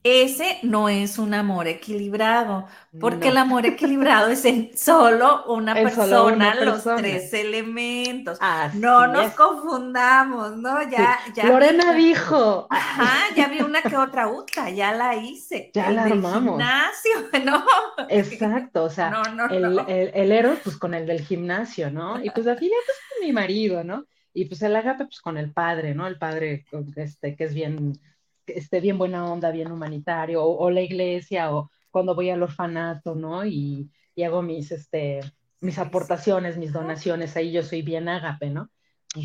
ese 0.06 0.60
no 0.62 0.88
es 0.88 1.18
un 1.18 1.34
amor 1.34 1.68
equilibrado, 1.68 2.68
porque 3.00 3.30
el 3.30 3.38
amor 3.38 3.66
equilibrado 3.66 4.30
es 4.30 4.46
en 4.46 4.78
solo 4.78 5.46
una, 5.48 5.74
persona, 5.74 6.54
los 6.64 6.84
tres 6.84 7.34
elementos. 7.34 8.38
no 8.76 9.08
nos 9.08 9.32
confundamos, 9.32 10.58
¿no? 10.58 10.88
Ya, 10.92 11.18
ya. 11.34 11.46
Lorena 11.48 11.92
dijo. 11.96 12.68
Ajá, 12.70 13.34
ya 13.36 13.48
vi 13.48 13.62
una 13.62 13.82
que 13.82 13.98
otra 13.98 14.28
uta, 14.28 14.70
ya 14.70 14.94
la 14.94 15.16
hice. 15.16 15.72
Ya 15.74 15.90
la 15.90 16.04
armamos. 16.04 16.52
Gimnasio, 16.52 17.12
¿no? 17.44 17.66
Exacto, 18.08 18.84
o 18.84 18.90
sea, 18.92 19.24
el, 19.50 20.12
el, 20.14 20.32
Eros, 20.32 20.60
pues 20.64 20.78
con 20.78 20.94
el 20.94 21.08
del 21.08 21.22
gimnasio, 21.22 21.90
¿no? 21.90 22.24
Y 22.24 22.30
pues 22.30 22.46
la 22.46 22.56
filia, 22.56 22.78
pues 22.86 22.98
con 23.10 23.26
mi 23.26 23.34
marido, 23.34 23.84
¿no? 23.84 24.06
Y 24.36 24.46
pues 24.46 24.62
el 24.62 24.76
agape, 24.76 25.06
pues 25.06 25.20
con 25.20 25.40
el 25.40 25.52
padre, 25.52 25.96
¿no? 25.96 26.06
El 26.06 26.20
padre, 26.20 26.68
este, 26.96 27.36
que 27.36 27.46
es 27.46 27.56
bien 27.56 28.00
esté 28.48 28.80
bien 28.80 28.98
buena 28.98 29.32
onda, 29.32 29.52
bien 29.52 29.72
humanitario, 29.72 30.44
o, 30.44 30.70
la 30.70 30.82
iglesia, 30.82 31.54
o 31.56 31.72
cuando 31.92 32.16
voy 32.16 32.30
al 32.30 32.44
orfanato, 32.44 33.16
¿no? 33.16 33.46
Y, 33.46 33.92
hago 34.24 34.42
mis, 34.42 34.72
este, 34.72 35.20
mis 35.60 35.78
aportaciones, 35.78 36.58
mis 36.58 36.72
donaciones, 36.72 37.36
ahí 37.36 37.52
yo 37.52 37.64
soy 37.64 37.82
bien 37.82 38.08
ágape, 38.08 38.50
¿no? 38.50 38.70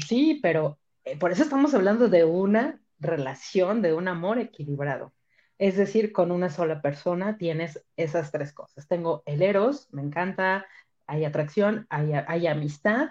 Sí, 0.07 0.41
pero 0.43 0.79
eh, 1.05 1.17
por 1.17 1.33
eso 1.33 1.43
estamos 1.45 1.75
hablando 1.75 2.09
de 2.09 2.25
una 2.25 2.81
relación, 2.99 3.83
de 3.83 3.93
un 3.95 4.09
amor 4.09 4.39
equilibrado. 4.39 5.13
Es 5.59 5.77
decir, 5.77 6.13
con 6.13 6.31
una 6.33 6.51
sola 6.51 6.81
persona 6.81 7.37
tienes 7.37 7.85
esas 7.97 8.33
tres 8.33 8.53
cosas. 8.53 8.89
Tengo 8.89 9.23
el 9.27 9.43
eros, 9.43 9.89
me 9.93 10.03
encanta, 10.03 10.67
hay 11.07 11.25
atracción, 11.25 11.87
hay, 11.91 12.13
hay 12.13 12.47
amistad 12.47 13.11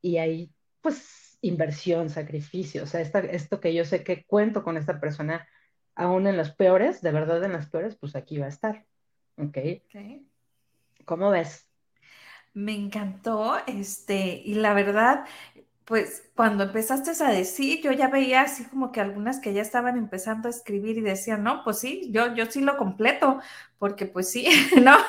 y 0.00 0.16
hay, 0.16 0.50
pues, 0.80 1.21
inversión, 1.42 2.08
sacrificio, 2.08 2.84
o 2.84 2.86
sea, 2.86 3.00
esto 3.00 3.60
que 3.60 3.74
yo 3.74 3.84
sé 3.84 4.02
que 4.04 4.24
cuento 4.24 4.62
con 4.62 4.76
esta 4.76 5.00
persona, 5.00 5.46
aún 5.94 6.26
en 6.26 6.36
las 6.36 6.54
peores, 6.54 7.02
de 7.02 7.12
verdad 7.12 7.44
en 7.44 7.52
las 7.52 7.68
peores, 7.68 7.96
pues 7.96 8.16
aquí 8.16 8.38
va 8.38 8.46
a 8.46 8.50
estar. 8.50 8.86
¿Ok? 9.36 9.58
okay. 9.86 10.26
¿Cómo 11.04 11.30
ves? 11.30 11.68
Me 12.54 12.74
encantó, 12.74 13.56
este, 13.66 14.40
y 14.44 14.54
la 14.54 14.72
verdad, 14.72 15.24
pues 15.84 16.22
cuando 16.36 16.64
empezaste 16.64 17.10
a 17.24 17.30
decir, 17.30 17.82
yo 17.82 17.90
ya 17.92 18.08
veía 18.08 18.42
así 18.42 18.64
como 18.64 18.92
que 18.92 19.00
algunas 19.00 19.40
que 19.40 19.52
ya 19.52 19.62
estaban 19.62 19.96
empezando 19.96 20.48
a 20.48 20.52
escribir 20.52 20.98
y 20.98 21.02
decían, 21.02 21.42
no, 21.42 21.64
pues 21.64 21.80
sí, 21.80 22.08
yo, 22.12 22.34
yo 22.34 22.46
sí 22.46 22.60
lo 22.60 22.76
completo, 22.76 23.40
porque 23.78 24.06
pues 24.06 24.30
sí, 24.30 24.46
¿no? 24.80 24.96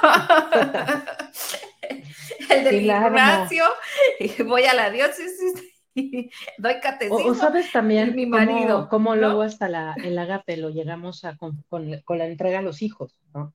El 2.49 2.63
del 2.63 2.79
gimnasio, 2.79 3.65
voy 4.45 4.63
a 4.63 4.73
la 4.73 4.89
diócesis 4.89 5.72
doy 6.57 6.79
catecismo. 6.81 7.31
O, 7.31 7.35
sabes 7.35 7.71
también 7.71 8.15
mi 8.15 8.25
marido, 8.25 8.87
cómo, 8.89 9.15
luego 9.15 9.41
hasta 9.41 9.69
la, 9.69 9.95
el 10.03 10.17
agape 10.17 10.57
lo 10.57 10.69
llegamos 10.69 11.23
a 11.25 11.37
con, 11.37 11.63
la 12.09 12.25
entrega 12.25 12.59
a 12.59 12.63
los 12.63 12.81
hijos, 12.81 13.15
¿no? 13.33 13.53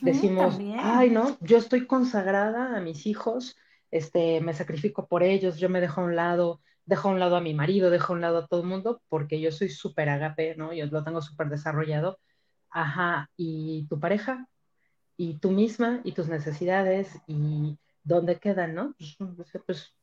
Decimos, 0.00 0.58
ay, 0.78 1.10
no, 1.10 1.38
yo 1.40 1.56
estoy 1.58 1.86
consagrada 1.86 2.76
a 2.76 2.80
mis 2.80 3.06
hijos, 3.06 3.56
este, 3.90 4.40
me 4.40 4.52
sacrifico 4.52 5.06
por 5.06 5.22
ellos, 5.22 5.58
yo 5.58 5.68
me 5.68 5.80
dejo 5.80 6.00
a 6.00 6.04
un 6.04 6.16
lado, 6.16 6.60
dejo 6.86 7.08
a 7.08 7.12
un 7.12 7.20
lado 7.20 7.36
a 7.36 7.40
mi 7.40 7.54
marido, 7.54 7.90
dejo 7.90 8.12
a 8.12 8.16
un 8.16 8.20
lado 8.20 8.38
a 8.38 8.46
todo 8.48 8.62
el 8.62 8.66
mundo, 8.66 9.00
porque 9.08 9.40
yo 9.40 9.52
soy 9.52 9.68
súper 9.68 10.08
agape, 10.08 10.56
¿no? 10.56 10.72
Yo 10.72 10.86
lo 10.86 11.04
tengo 11.04 11.22
súper 11.22 11.48
desarrollado. 11.48 12.18
Ajá, 12.70 13.30
y 13.36 13.86
tu 13.88 14.00
pareja, 14.00 14.48
y 15.16 15.38
tú 15.38 15.50
misma, 15.50 16.00
y 16.04 16.12
tus 16.12 16.28
necesidades, 16.28 17.20
y 17.26 17.78
dónde 18.02 18.38
quedan, 18.38 18.74
¿no? 18.74 18.94
Pues, 19.36 19.48
pues 19.66 19.94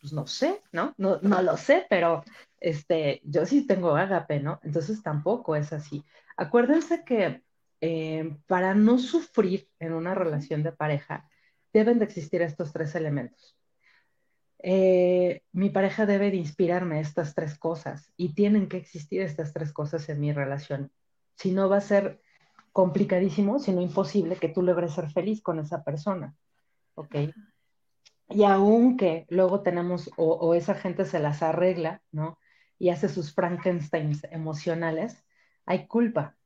pues 0.00 0.12
no 0.12 0.26
sé, 0.26 0.62
¿no? 0.72 0.94
¿no? 0.96 1.18
No 1.22 1.42
lo 1.42 1.56
sé, 1.56 1.86
pero 1.88 2.24
este, 2.60 3.20
yo 3.24 3.46
sí 3.46 3.66
tengo 3.66 3.96
ágape, 3.96 4.40
¿no? 4.40 4.60
Entonces 4.62 5.02
tampoco 5.02 5.56
es 5.56 5.72
así. 5.72 6.04
Acuérdense 6.36 7.04
que 7.04 7.42
eh, 7.80 8.36
para 8.46 8.74
no 8.74 8.98
sufrir 8.98 9.68
en 9.78 9.92
una 9.92 10.14
relación 10.14 10.62
de 10.62 10.72
pareja, 10.72 11.28
deben 11.72 11.98
de 11.98 12.04
existir 12.04 12.42
estos 12.42 12.72
tres 12.72 12.94
elementos. 12.94 13.56
Eh, 14.60 15.42
mi 15.52 15.70
pareja 15.70 16.04
debe 16.04 16.30
de 16.30 16.36
inspirarme 16.36 17.00
estas 17.00 17.34
tres 17.34 17.56
cosas 17.56 18.12
y 18.16 18.34
tienen 18.34 18.68
que 18.68 18.76
existir 18.76 19.22
estas 19.22 19.52
tres 19.52 19.72
cosas 19.72 20.08
en 20.08 20.20
mi 20.20 20.32
relación. 20.32 20.90
Si 21.36 21.52
no 21.52 21.68
va 21.68 21.76
a 21.76 21.80
ser 21.80 22.20
complicadísimo, 22.72 23.60
sino 23.60 23.80
imposible 23.80 24.36
que 24.36 24.48
tú 24.48 24.62
logres 24.62 24.94
ser 24.94 25.10
feliz 25.10 25.40
con 25.42 25.60
esa 25.60 25.84
persona. 25.84 26.34
¿Ok? 26.94 27.14
Y 28.30 28.44
aunque 28.44 29.26
luego 29.30 29.62
tenemos, 29.62 30.10
o, 30.16 30.54
esa 30.54 30.74
gente 30.74 31.04
se 31.04 31.18
las 31.18 31.42
arregla, 31.42 32.02
¿no? 32.12 32.38
Y 32.78 32.90
hace 32.90 33.08
sus 33.08 33.34
Frankensteins 33.34 34.24
emocionales, 34.30 35.24
hay 35.64 35.86
culpa. 35.86 36.36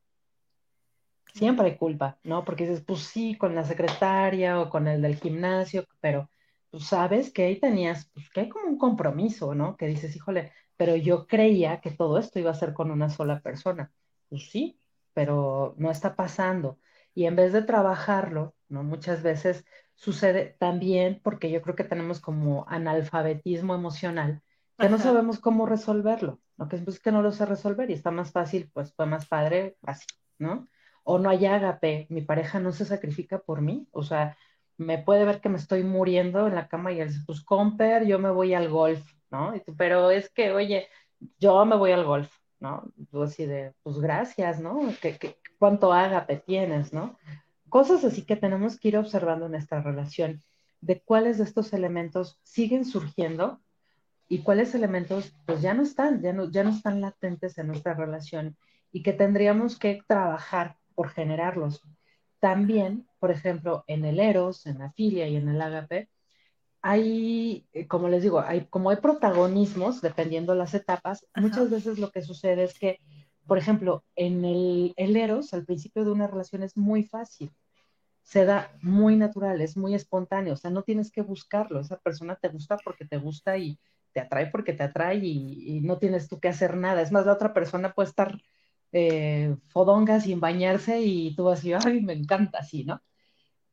Siempre 1.33 1.67
hay 1.67 1.77
culpa, 1.77 2.19
¿no? 2.23 2.45
Porque 2.45 2.65
dices, 2.67 2.83
pues 2.85 3.01
sí, 3.01 3.35
con 3.37 3.55
la 3.55 3.63
secretaria 3.65 4.59
o 4.61 4.69
con 4.69 4.87
el 4.87 5.01
del 5.01 5.15
gimnasio, 5.15 5.85
pero 5.99 6.29
tú 6.69 6.79
sabes 6.79 7.31
que 7.31 7.43
ahí 7.43 7.59
tenías, 7.59 8.09
pues 8.13 8.29
que 8.29 8.41
hay 8.41 8.49
como 8.49 8.67
un 8.69 8.77
compromiso, 8.77 9.53
¿no? 9.55 9.75
Que 9.77 9.87
dices, 9.87 10.15
híjole, 10.15 10.51
pero 10.77 10.95
yo 10.95 11.27
creía 11.27 11.81
que 11.81 11.91
todo 11.91 12.17
esto 12.17 12.39
iba 12.39 12.51
a 12.51 12.55
ser 12.55 12.73
con 12.73 12.91
una 12.91 13.09
sola 13.09 13.41
persona. 13.41 13.91
Pues 14.29 14.49
sí, 14.49 14.79
pero 15.13 15.75
no 15.77 15.91
está 15.91 16.15
pasando. 16.15 16.79
Y 17.13 17.25
en 17.25 17.35
vez 17.35 17.53
de 17.53 17.63
trabajarlo, 17.63 18.55
¿no? 18.69 18.83
Muchas 18.83 19.21
veces 19.23 19.65
sucede 19.95 20.55
también 20.59 21.19
porque 21.23 21.51
yo 21.51 21.61
creo 21.61 21.75
que 21.75 21.83
tenemos 21.83 22.19
como 22.19 22.65
analfabetismo 22.67 23.75
emocional, 23.75 24.41
que 24.77 24.89
no 24.89 24.97
sabemos 24.97 25.39
cómo 25.39 25.65
resolverlo, 25.65 26.39
¿no? 26.57 26.67
Que 26.67 26.77
es 26.85 26.99
que 26.99 27.11
no 27.11 27.21
lo 27.21 27.31
sé 27.31 27.45
resolver 27.45 27.89
y 27.89 27.93
está 27.93 28.11
más 28.11 28.31
fácil, 28.31 28.69
pues 28.73 28.93
fue 28.93 29.05
más 29.05 29.27
padre, 29.27 29.77
así, 29.83 30.07
¿no? 30.39 30.67
O 31.03 31.19
no 31.19 31.29
hay 31.29 31.45
ágape, 31.45 32.07
mi 32.09 32.21
pareja 32.21 32.59
no 32.59 32.71
se 32.71 32.85
sacrifica 32.85 33.39
por 33.39 33.61
mí, 33.61 33.87
o 33.91 34.03
sea, 34.03 34.37
me 34.77 34.97
puede 34.97 35.25
ver 35.25 35.41
que 35.41 35.49
me 35.49 35.57
estoy 35.57 35.83
muriendo 35.83 36.47
en 36.47 36.55
la 36.55 36.67
cama 36.67 36.91
y 36.91 36.99
él 36.99 37.09
dice, 37.09 37.21
pues 37.25 37.43
comper, 37.43 38.05
yo 38.05 38.19
me 38.19 38.31
voy 38.31 38.53
al 38.53 38.69
golf, 38.69 39.03
¿no? 39.29 39.53
pero 39.77 40.11
es 40.11 40.29
que, 40.31 40.51
oye, 40.51 40.87
yo 41.39 41.65
me 41.65 41.75
voy 41.75 41.91
al 41.91 42.03
golf, 42.03 42.33
¿no? 42.59 42.91
Tú 43.11 43.23
así 43.23 43.45
de, 43.45 43.73
pues 43.83 43.99
gracias, 43.99 44.59
¿no? 44.59 44.79
¿Qué, 45.01 45.37
cuánto 45.59 45.93
ágape 45.93 46.37
tienes, 46.37 46.93
¿no? 46.93 47.17
Cosas 47.73 48.03
así 48.05 48.21
que 48.21 48.35
tenemos 48.35 48.79
que 48.79 48.89
ir 48.89 48.97
observando 48.97 49.47
en 49.47 49.53
nuestra 49.53 49.81
relación, 49.81 50.43
de 50.81 51.01
cuáles 51.01 51.39
de 51.39 51.45
estos 51.45 51.73
elementos 51.73 52.39
siguen 52.43 52.85
surgiendo 52.85 53.61
y 54.29 54.43
cuáles 54.43 54.75
elementos 54.75 55.33
pues 55.47 55.63
ya 55.63 55.73
no 55.73 55.81
están, 55.81 56.21
ya 56.21 56.33
no, 56.33 56.51
ya 56.51 56.63
no 56.63 56.69
están 56.69 57.01
latentes 57.01 57.57
en 57.57 57.65
nuestra 57.65 57.95
relación 57.95 58.55
y 58.91 59.01
que 59.01 59.11
tendríamos 59.11 59.79
que 59.79 60.03
trabajar 60.05 60.77
por 60.93 61.09
generarlos. 61.09 61.81
también, 62.39 63.07
por 63.17 63.31
ejemplo, 63.31 63.83
en 63.87 64.05
el 64.05 64.19
eros, 64.19 64.67
en 64.67 64.77
la 64.77 64.91
filia 64.91 65.27
y 65.27 65.35
en 65.35 65.49
el 65.49 65.59
ágape, 65.59 66.09
hay, 66.83 67.65
eh, 67.73 67.87
como 67.87 68.07
les 68.07 68.21
digo, 68.21 68.39
hay, 68.39 68.67
como 68.69 68.91
hay 68.91 68.97
protagonismos, 68.97 69.99
dependiendo 69.99 70.53
las 70.53 70.75
etapas, 70.75 71.25
muchas 71.35 71.71
veces 71.71 71.97
lo 71.97 72.11
que 72.11 72.21
sucede 72.21 72.65
es 72.65 72.77
que, 72.77 72.99
por 73.47 73.57
ejemplo, 73.57 74.03
en 74.15 74.45
el, 74.45 74.93
el 74.95 75.15
eros, 75.15 75.55
al 75.55 75.65
principio 75.65 76.05
de 76.05 76.11
una 76.11 76.27
relación 76.27 76.61
es 76.61 76.77
muy 76.77 77.03
fácil, 77.03 77.51
se 78.23 78.45
da 78.45 78.71
muy 78.81 79.15
natural, 79.17 79.61
es 79.61 79.77
muy 79.77 79.93
espontáneo, 79.95 80.53
o 80.53 80.57
sea, 80.57 80.71
no 80.71 80.83
tienes 80.83 81.11
que 81.11 81.21
buscarlo, 81.21 81.81
esa 81.81 81.97
persona 81.97 82.35
te 82.35 82.47
gusta 82.47 82.77
porque 82.83 83.05
te 83.05 83.17
gusta 83.17 83.57
y 83.57 83.77
te 84.13 84.21
atrae 84.21 84.47
porque 84.47 84.73
te 84.73 84.83
atrae 84.83 85.17
y, 85.17 85.81
no 85.81 85.97
tienes 85.97 86.29
tú 86.29 86.39
que 86.39 86.47
hacer 86.47 86.77
nada. 86.77 87.01
Es 87.01 87.11
más, 87.11 87.25
la 87.25 87.33
otra 87.33 87.53
persona 87.53 87.93
puede 87.93 88.09
estar 88.09 88.39
eh, 88.91 89.55
fodonga 89.69 90.21
sin 90.21 90.39
bañarse 90.39 91.01
y 91.01 91.35
tú 91.35 91.49
así, 91.49 91.73
ay, 91.73 92.01
me 92.01 92.13
encanta 92.13 92.59
así, 92.59 92.85
¿no? 92.85 93.01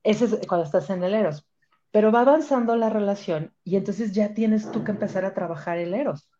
Ese 0.02 0.24
es 0.26 0.38
cuando 0.48 0.64
estás 0.64 0.90
en 0.90 1.04
el 1.04 1.14
eros. 1.14 1.46
Pero 1.92 2.12
va 2.12 2.22
avanzando 2.22 2.76
la 2.76 2.88
relación 2.90 3.54
y 3.64 3.76
entonces 3.76 4.12
ya 4.12 4.34
tienes 4.34 4.70
tú 4.72 4.84
que 4.84 4.92
empezar 4.92 5.24
a 5.24 5.34
trabajar 5.34 5.78
el 5.78 5.94
eros. 5.94 6.30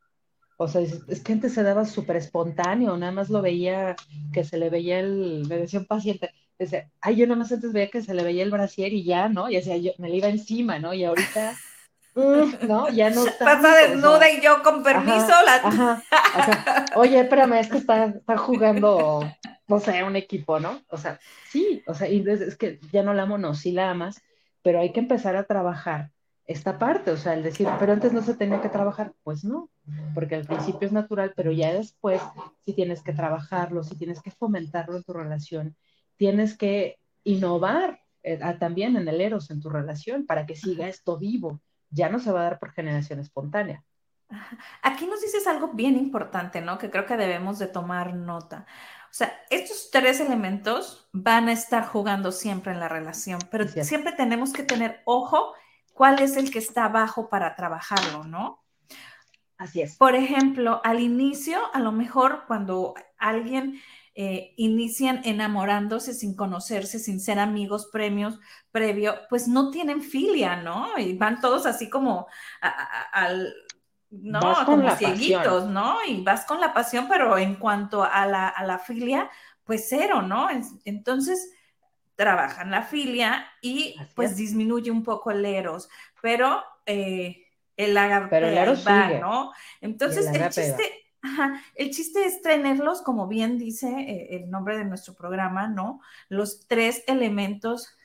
O 0.56 0.68
sea, 0.68 0.82
es, 0.82 1.22
que 1.22 1.32
antes 1.32 1.54
se 1.54 1.62
daba 1.62 1.84
súper 1.86 2.16
espontáneo, 2.16 2.96
nada 2.96 3.12
más 3.12 3.30
lo 3.30 3.42
veía, 3.42 3.96
que 4.32 4.44
se 4.44 4.58
le 4.58 4.70
veía 4.70 5.00
el, 5.00 5.46
me 5.48 5.66
paciente, 5.86 6.30
dice, 6.64 6.90
ay, 7.00 7.16
yo 7.16 7.26
nada 7.26 7.38
más 7.38 7.52
antes 7.52 7.72
veía 7.72 7.90
que 7.90 8.02
se 8.02 8.14
le 8.14 8.22
veía 8.22 8.42
el 8.42 8.50
brasier 8.50 8.92
y 8.92 9.04
ya, 9.04 9.28
¿no? 9.28 9.48
Y 9.50 9.56
decía, 9.56 9.76
yo 9.76 9.92
me 9.98 10.08
le 10.08 10.16
iba 10.16 10.28
encima, 10.28 10.78
¿no? 10.78 10.94
Y 10.94 11.04
ahorita, 11.04 11.56
mm, 12.14 12.66
¿no? 12.68 12.88
Ya 12.90 13.11
no 13.11 13.26
está. 13.26 13.44
Pasa 13.44 13.76
desnuda 13.76 14.30
y 14.30 14.40
yo 14.40 14.62
con 14.62 14.82
permiso. 14.82 15.32
la... 15.44 16.02
Oye, 16.96 17.20
espérame, 17.20 17.54
es 17.54 17.68
que 17.68 17.78
está, 17.78 18.06
está 18.06 18.36
jugando, 18.36 19.20
no 19.68 19.80
sé, 19.80 20.04
un 20.04 20.16
equipo, 20.16 20.61
¿no? 20.61 20.80
O 20.88 20.98
sea, 20.98 21.18
sí, 21.48 21.82
o 21.86 21.94
sea, 21.94 22.08
y 22.08 22.24
es 22.28 22.56
que 22.56 22.78
ya 22.92 23.02
no 23.02 23.14
la 23.14 23.22
amo, 23.22 23.38
no, 23.38 23.54
sí 23.54 23.72
la 23.72 23.90
amas, 23.90 24.22
pero 24.62 24.80
hay 24.80 24.92
que 24.92 25.00
empezar 25.00 25.36
a 25.36 25.44
trabajar 25.44 26.11
esta 26.50 26.80
parte, 26.80 27.12
o 27.12 27.16
sea, 27.16 27.34
el 27.34 27.44
decir, 27.44 27.68
pero 27.78 27.92
antes 27.92 28.12
no 28.12 28.22
se 28.22 28.34
tenía 28.34 28.61
que 28.61 28.68
trabajar, 28.68 29.12
pues 29.22 29.44
no, 29.44 29.70
porque 30.14 30.34
al 30.34 30.46
principio 30.46 30.84
es 30.84 30.92
natural, 30.92 31.32
pero 31.36 31.52
ya 31.52 31.72
después 31.72 32.20
sí 32.64 32.72
tienes 32.72 33.04
que 33.04 33.12
trabajarlo, 33.12 33.84
sí 33.84 33.94
tienes 33.94 34.20
que 34.20 34.32
fomentarlo 34.32 34.96
en 34.96 35.04
tu 35.04 35.12
relación, 35.12 35.76
tienes 36.20 36.54
que 36.54 36.98
innovar 37.24 38.02
eh, 38.22 38.38
también 38.60 38.94
en 38.98 39.08
el 39.08 39.22
eros, 39.22 39.50
en 39.50 39.58
tu 39.58 39.70
relación, 39.70 40.26
para 40.26 40.44
que 40.44 40.54
siga 40.54 40.86
esto 40.86 41.16
vivo, 41.16 41.62
ya 41.88 42.10
no 42.10 42.18
se 42.18 42.30
va 42.30 42.40
a 42.40 42.44
dar 42.44 42.58
por 42.58 42.72
generación 42.72 43.20
espontánea. 43.20 43.82
Aquí 44.82 45.06
nos 45.06 45.22
dices 45.22 45.46
algo 45.46 45.68
bien 45.68 45.96
importante, 45.96 46.60
¿no? 46.60 46.76
Que 46.76 46.90
creo 46.90 47.06
que 47.06 47.16
debemos 47.16 47.58
de 47.58 47.68
tomar 47.68 48.14
nota. 48.14 48.66
O 49.04 49.14
sea, 49.14 49.32
estos 49.48 49.88
tres 49.90 50.20
elementos 50.20 51.08
van 51.14 51.48
a 51.48 51.52
estar 51.52 51.86
jugando 51.86 52.32
siempre 52.32 52.72
en 52.72 52.80
la 52.80 52.88
relación, 52.88 53.40
pero 53.50 53.66
siempre 53.66 54.12
tenemos 54.12 54.52
que 54.52 54.62
tener 54.62 55.00
ojo 55.06 55.54
cuál 55.94 56.20
es 56.20 56.36
el 56.36 56.50
que 56.50 56.58
está 56.58 56.84
abajo 56.84 57.30
para 57.30 57.56
trabajarlo, 57.56 58.24
¿no? 58.24 58.59
Así 59.61 59.82
es. 59.82 59.96
Por 59.96 60.14
ejemplo, 60.14 60.80
al 60.84 61.00
inicio, 61.00 61.58
a 61.74 61.80
lo 61.80 61.92
mejor 61.92 62.44
cuando 62.46 62.94
alguien 63.18 63.78
eh, 64.14 64.54
inician 64.56 65.20
enamorándose 65.24 66.14
sin 66.14 66.34
conocerse, 66.34 66.98
sin 66.98 67.20
ser 67.20 67.38
amigos 67.38 67.90
premios 67.92 68.40
previo, 68.70 69.16
pues 69.28 69.48
no 69.48 69.70
tienen 69.70 70.00
filia, 70.00 70.56
¿no? 70.56 70.96
Y 70.96 71.14
van 71.18 71.42
todos 71.42 71.66
así 71.66 71.90
como 71.90 72.26
al 73.12 73.52
no, 74.08 74.64
como 74.64 74.90
cieguitos, 74.96 75.66
¿no? 75.68 75.98
Y 76.08 76.24
vas 76.24 76.46
con 76.46 76.58
la 76.58 76.72
pasión, 76.72 77.06
pero 77.06 77.36
en 77.36 77.56
cuanto 77.56 78.02
a 78.02 78.24
la, 78.24 78.48
a 78.48 78.64
la 78.64 78.78
filia, 78.78 79.30
pues 79.64 79.88
cero, 79.90 80.22
¿no? 80.22 80.48
Entonces, 80.86 81.52
trabajan 82.16 82.70
la 82.70 82.82
filia 82.82 83.46
y 83.61 83.94
pues 84.14 84.36
disminuye 84.36 84.90
un 84.90 85.04
poco 85.04 85.30
el 85.30 85.44
eros, 85.44 85.90
pero 86.22 86.62
eh, 86.86 87.44
el 87.84 87.96
agape 87.96 88.74
va, 88.86 89.08
¿no? 89.20 89.52
Entonces, 89.80 90.26
el, 90.26 90.48
chiste, 90.50 91.04
el 91.74 91.90
chiste 91.90 92.24
es 92.24 92.42
tenerlos, 92.42 93.02
como 93.02 93.26
bien 93.26 93.58
dice 93.58 93.88
eh, 93.88 94.36
el 94.36 94.50
nombre 94.50 94.78
de 94.78 94.84
nuestro 94.84 95.14
programa, 95.14 95.68
¿no? 95.68 96.00
Los 96.28 96.66
tres 96.66 97.02
elementos 97.06 97.96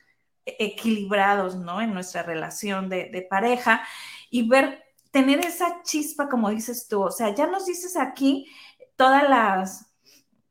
equilibrados, 0.44 1.56
¿no? 1.56 1.80
En 1.80 1.92
nuestra 1.92 2.22
relación 2.22 2.88
de, 2.88 3.10
de 3.10 3.22
pareja 3.22 3.82
y 4.30 4.48
ver 4.48 4.84
tener 5.10 5.40
esa 5.40 5.82
chispa, 5.82 6.28
como 6.28 6.50
dices 6.50 6.88
tú, 6.88 7.02
o 7.02 7.10
sea, 7.10 7.34
ya 7.34 7.46
nos 7.46 7.66
dices 7.66 7.96
aquí 7.96 8.46
todas 8.96 9.28
las, 9.28 9.92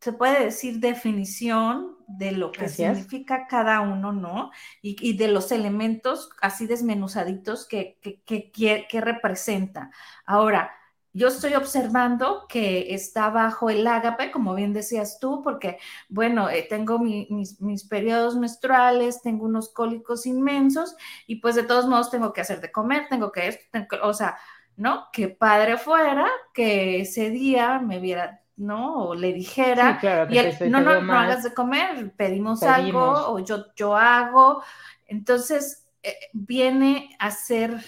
se 0.06 0.14
puede 0.14 0.46
decir, 0.46 0.80
definición 0.80 1.98
de 2.08 2.32
lo 2.32 2.52
que 2.52 2.70
significa 2.70 3.48
cada 3.48 3.82
uno, 3.82 4.14
¿no? 4.14 4.52
Y, 4.84 5.18
de 5.18 5.28
los 5.30 5.52
elementos 5.52 6.30
así 6.44 6.68
desmenuzaditos 6.68 7.68
que, 7.68 7.98
que, 8.24 8.52
que, 8.88 9.02
representa. 9.02 9.90
Ahora, 10.28 10.72
yo 11.12 11.30
estoy 11.30 11.56
observando 11.56 12.46
que 12.48 12.94
está 12.94 13.32
bajo 13.32 13.72
el 13.72 13.88
ágape, 13.88 14.30
como 14.30 14.54
bien 14.54 14.74
decías 14.74 15.18
tú, 15.20 15.42
porque, 15.42 15.80
bueno, 16.08 16.52
eh, 16.52 16.68
tengo 16.70 17.00
mis, 17.00 17.60
mis, 17.60 17.84
periodos 17.86 18.36
menstruales, 18.36 19.24
tengo 19.24 19.46
unos 19.46 19.74
cólicos 19.74 20.28
inmensos 20.28 20.96
y 21.26 21.38
pues 21.38 21.56
de 21.56 21.64
todos 21.64 21.88
modos 21.88 22.12
tengo 22.12 22.32
que 22.32 22.42
hacer 22.42 22.62
de 22.62 22.72
comer, 22.72 23.08
tengo 23.10 23.32
que, 23.32 23.60
tengo 23.72 23.88
que 23.88 23.96
o 23.96 24.14
sea, 24.14 24.38
¿no? 24.76 25.08
Que 25.12 25.30
padre 25.30 25.80
fuera 25.80 26.30
que 26.54 27.02
ese 27.02 27.32
día 27.32 27.80
me 27.80 28.00
viera, 28.00 28.45
¿no? 28.58 29.08
O 29.08 29.16
le 29.16 29.34
dijera, 29.34 30.00
y 30.30 30.70
no, 30.70 30.82
no, 30.82 31.02
no 31.02 31.14
hagas 31.14 31.44
de 31.44 31.54
comer, 31.54 32.14
pedimos, 32.16 32.64
algo 32.64 33.02
o 33.02 33.40
yo, 33.40 33.66
yo 33.76 33.96
hago. 33.96 34.64
Entonces, 35.08 35.86
eh, 36.02 36.16
viene 36.34 37.16
a 37.20 37.32
ser 37.32 37.84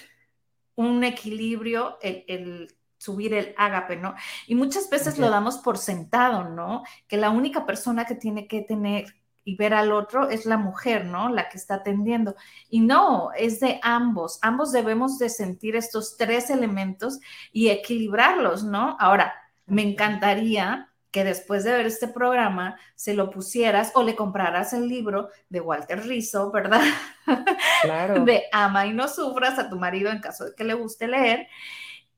un 0.75 1.03
equilibrio 1.03 1.97
el, 2.01 2.75
subir 2.97 3.33
el 3.33 3.53
ágape, 3.57 3.95
¿no? 3.95 4.15
Y 4.47 4.55
muchas 4.55 4.89
veces 4.89 5.17
lo 5.17 5.29
damos 5.29 5.59
por 5.59 5.77
sentado, 5.77 6.49
¿no? 6.49 6.83
Que 7.07 7.17
la 7.17 7.29
única 7.29 7.65
persona 7.65 8.05
que 8.05 8.15
tiene 8.15 8.47
que 8.47 8.61
tener 8.61 9.15
y 9.43 9.55
ver 9.55 9.73
al 9.73 9.93
otro 9.93 10.29
es 10.29 10.45
la 10.45 10.57
mujer, 10.57 11.05
¿no? 11.05 11.29
La 11.29 11.47
que 11.47 11.57
está 11.57 11.75
atendiendo. 11.75 12.35
Y 12.69 12.81
no, 12.81 13.31
es 13.31 13.59
de 13.61 13.79
ambos. 13.81 14.39
Ambos 14.41 14.71
debemos 14.71 15.19
de 15.19 15.29
sentir 15.29 15.75
estos 15.75 16.17
tres 16.17 16.49
elementos 16.49 17.19
y 17.53 17.69
equilibrarlos, 17.69 18.63
¿no? 18.65 18.97
Ahora, 18.99 19.36
me 19.67 19.83
encantaría 19.83 20.89
que 21.11 21.23
después 21.23 21.63
de 21.63 21.71
ver 21.71 21.85
este 21.85 22.07
programa 22.07 22.77
se 22.95 23.13
lo 23.13 23.29
pusieras 23.29 23.91
o 23.95 24.03
le 24.03 24.15
compraras 24.15 24.73
el 24.73 24.87
libro 24.87 25.29
de 25.49 25.61
Walter 25.61 26.05
Rizzo, 26.05 26.51
¿verdad? 26.51 26.81
Claro. 27.83 28.25
de 28.25 28.45
Ama 28.51 28.87
y 28.87 28.93
no 28.93 29.07
sufras 29.07 29.59
a 29.59 29.69
tu 29.69 29.75
marido 29.77 30.09
en 30.09 30.19
caso 30.19 30.45
de 30.45 30.55
que 30.55 30.63
le 30.63 30.73
guste 30.73 31.07
leer 31.07 31.47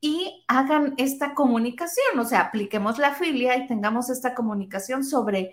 y 0.00 0.44
hagan 0.48 0.94
esta 0.96 1.34
comunicación, 1.34 2.18
o 2.18 2.24
sea, 2.24 2.40
apliquemos 2.40 2.98
la 2.98 3.12
filia 3.12 3.56
y 3.56 3.66
tengamos 3.66 4.08
esta 4.08 4.34
comunicación 4.34 5.04
sobre 5.04 5.52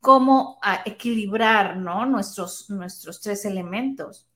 cómo 0.00 0.58
ah, 0.62 0.80
equilibrar 0.84 1.76
¿no? 1.76 2.06
nuestros, 2.06 2.70
nuestros 2.70 3.20
tres 3.20 3.44
elementos. 3.44 4.26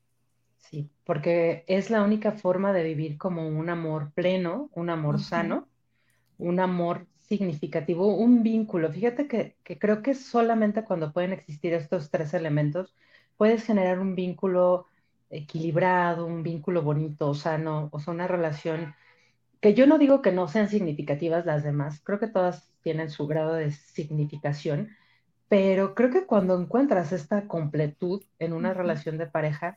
Sí, 0.59 0.91
porque 1.05 1.65
es 1.67 1.89
la 1.89 2.03
única 2.03 2.33
forma 2.33 2.73
de 2.73 2.83
vivir 2.83 3.17
como 3.17 3.49
un 3.49 3.71
amor 3.71 4.11
pleno, 4.13 4.69
un 4.75 4.91
amor 4.91 5.19
sano, 5.21 5.67
un 6.39 6.61
amor 6.61 7.07
significativo, 7.21 8.17
un 8.17 8.43
vínculo. 8.43 8.93
Fíjate 8.93 9.29
que, 9.29 9.57
que, 9.65 9.79
creo 9.79 10.03
que 10.03 10.15
solamente 10.15 10.85
cuando 10.85 11.13
pueden 11.13 11.33
existir 11.33 11.75
estos 11.75 12.11
tres 12.11 12.35
elementos, 12.35 12.95
puedes 13.37 13.65
generar 13.65 13.99
un 14.01 14.15
vínculo 14.15 14.87
equilibrado, 15.31 16.27
un 16.27 16.43
vínculo 16.43 16.83
bonito, 16.83 17.35
sano, 17.35 17.89
o 17.93 18.01
sea, 18.01 18.15
una 18.15 18.29
relación 18.29 18.95
que 19.61 19.75
yo 19.75 19.87
no 19.87 19.99
digo 19.99 20.23
que 20.23 20.33
no 20.33 20.49
sean 20.49 20.69
significativas 20.69 21.47
las 21.47 21.65
demás, 21.65 22.01
creo 22.05 22.19
que 22.19 22.29
todas 22.29 22.73
tienen 22.83 23.11
su 23.11 23.27
grado 23.27 23.55
de 23.55 23.73
significación, 23.73 24.91
pero 25.49 25.95
creo 25.95 26.11
que 26.11 26.27
cuando 26.27 26.61
encuentras 26.61 27.13
esta 27.13 27.49
completud 27.49 28.23
en 28.39 28.53
una 28.53 28.75
relación 28.75 29.19
de 29.19 29.27
pareja, 29.27 29.77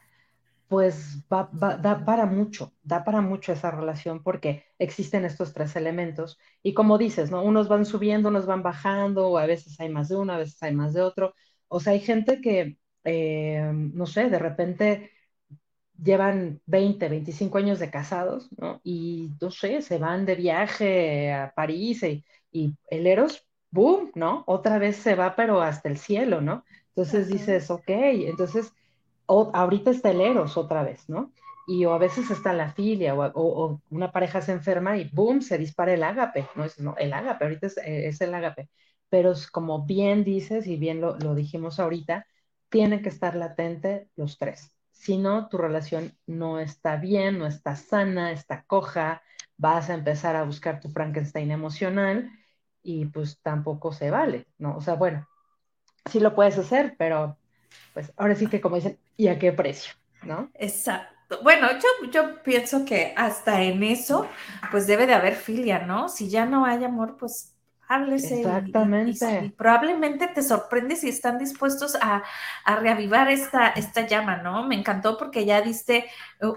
pues 0.71 1.27
da 1.29 2.05
para 2.05 2.25
mucho, 2.25 2.73
da 2.81 3.03
para 3.03 3.19
mucho 3.21 3.51
esa 3.51 3.71
relación 3.71 4.23
porque 4.23 4.63
existen 4.79 5.25
estos 5.25 5.53
tres 5.53 5.75
elementos. 5.75 6.39
Y 6.63 6.73
como 6.73 6.97
dices, 6.97 7.29
¿no? 7.29 7.43
Unos 7.43 7.67
van 7.67 7.85
subiendo, 7.85 8.29
unos 8.29 8.45
van 8.45 8.63
bajando, 8.63 9.27
o 9.29 9.37
a 9.37 9.45
veces 9.47 9.77
hay 9.81 9.89
más 9.89 10.07
de 10.09 10.15
uno, 10.15 10.31
a 10.33 10.37
veces 10.37 10.63
hay 10.63 10.73
más 10.73 10.93
de 10.93 11.01
otro. 11.01 11.33
O 11.67 11.79
sea, 11.81 11.91
hay 11.93 11.99
gente 11.99 12.39
que, 12.41 12.77
eh, 13.03 13.69
no 13.73 14.05
sé, 14.05 14.29
de 14.29 14.39
repente 14.39 15.11
llevan 16.01 16.61
20, 16.65 17.09
25 17.09 17.57
años 17.57 17.79
de 17.79 17.91
casados, 17.91 18.49
¿no? 18.57 18.81
Y, 18.83 19.31
no 19.41 19.51
sé, 19.51 19.81
se 19.81 19.97
van 19.97 20.25
de 20.25 20.35
viaje 20.35 21.31
a 21.33 21.53
París 21.55 22.03
y, 22.03 22.25
y 22.51 22.75
el 22.89 23.07
Eros 23.07 23.45
boom, 23.71 24.11
¿no? 24.15 24.43
Otra 24.47 24.79
vez 24.79 24.97
se 24.97 25.15
va, 25.15 25.35
pero 25.35 25.61
hasta 25.61 25.89
el 25.89 25.97
cielo, 25.97 26.41
¿no? 26.41 26.65
Entonces 26.89 27.27
dices, 27.29 27.69
ok, 27.71 27.83
entonces 27.89 28.73
ahorita 29.53 29.91
está 29.91 30.11
el 30.11 30.21
Eros 30.21 30.57
otra 30.57 30.83
vez, 30.83 31.07
¿no? 31.09 31.31
Y 31.67 31.85
o 31.85 31.93
a 31.93 31.97
veces 31.97 32.29
está 32.31 32.53
la 32.53 32.73
filia, 32.73 33.15
o, 33.15 33.81
una 33.89 34.11
pareja 34.11 34.41
se 34.41 34.51
enferma 34.51 34.97
y 34.97 35.09
boom, 35.09 35.41
se 35.41 35.57
dispara 35.57 35.93
el 35.93 36.03
ágape, 36.03 36.47
¿no? 36.55 36.65
Es, 36.65 36.77
el 36.79 37.13
ágape, 37.13 37.45
ahorita 37.45 37.67
es, 37.85 38.21
el 38.21 38.33
ágape. 38.33 38.69
Pero 39.09 39.33
como 39.51 39.85
bien 39.85 40.23
dices 40.23 40.67
y 40.67 40.77
bien 40.77 41.01
lo, 41.01 41.35
dijimos 41.35 41.79
ahorita, 41.79 42.25
tiene 42.69 43.01
que 43.01 43.09
estar 43.09 43.35
latente 43.35 44.09
los 44.15 44.37
tres. 44.37 44.73
Si 44.91 45.17
no, 45.17 45.49
tu 45.49 45.57
relación 45.57 46.17
no 46.27 46.59
está 46.59 46.97
bien, 46.97 47.39
no 47.39 47.47
está 47.47 47.75
sana, 47.75 48.31
está 48.31 48.63
coja, 48.63 49.21
vas 49.57 49.89
a 49.89 49.95
empezar 49.95 50.35
a 50.35 50.43
buscar 50.43 50.79
tu 50.79 50.89
Frankenstein 50.89 51.51
emocional 51.51 52.31
y 52.83 53.05
pues 53.05 53.39
tampoco 53.41 53.91
se 53.91 54.11
vale, 54.11 54.47
¿no? 54.57 54.75
O 54.77 54.81
sea, 54.81 54.95
bueno, 54.95 55.27
sí 56.09 56.19
lo 56.19 56.35
puedes 56.35 56.57
hacer, 56.57 56.95
pero 56.97 57.37
pues 57.93 58.11
ahora 58.17 58.35
sí 58.35 58.47
que 58.47 58.61
como 58.61 58.75
dicen, 58.75 58.97
¿y 59.17 59.27
a 59.27 59.39
qué 59.39 59.51
precio? 59.51 59.93
¿No? 60.23 60.49
Exacto. 60.55 61.39
Bueno, 61.43 61.67
yo, 61.71 62.11
yo 62.11 62.43
pienso 62.43 62.83
que 62.85 63.13
hasta 63.15 63.61
en 63.61 63.83
eso, 63.83 64.27
pues 64.69 64.85
debe 64.85 65.07
de 65.07 65.13
haber 65.13 65.35
filia, 65.35 65.79
¿no? 65.79 66.09
Si 66.09 66.29
ya 66.29 66.45
no 66.45 66.65
hay 66.65 66.83
amor, 66.83 67.15
pues 67.17 67.55
háblese. 67.87 68.41
Exactamente. 68.41 69.45
Y, 69.45 69.49
probablemente 69.49 70.27
te 70.27 70.41
sorprende 70.41 70.95
si 70.95 71.09
están 71.09 71.37
dispuestos 71.37 71.95
a, 71.95 72.23
a, 72.65 72.75
reavivar 72.77 73.29
esta, 73.29 73.67
esta 73.69 74.07
llama, 74.07 74.37
¿no? 74.37 74.63
Me 74.67 74.75
encantó 74.75 75.17
porque 75.17 75.45
ya 75.45 75.61
diste 75.61 76.05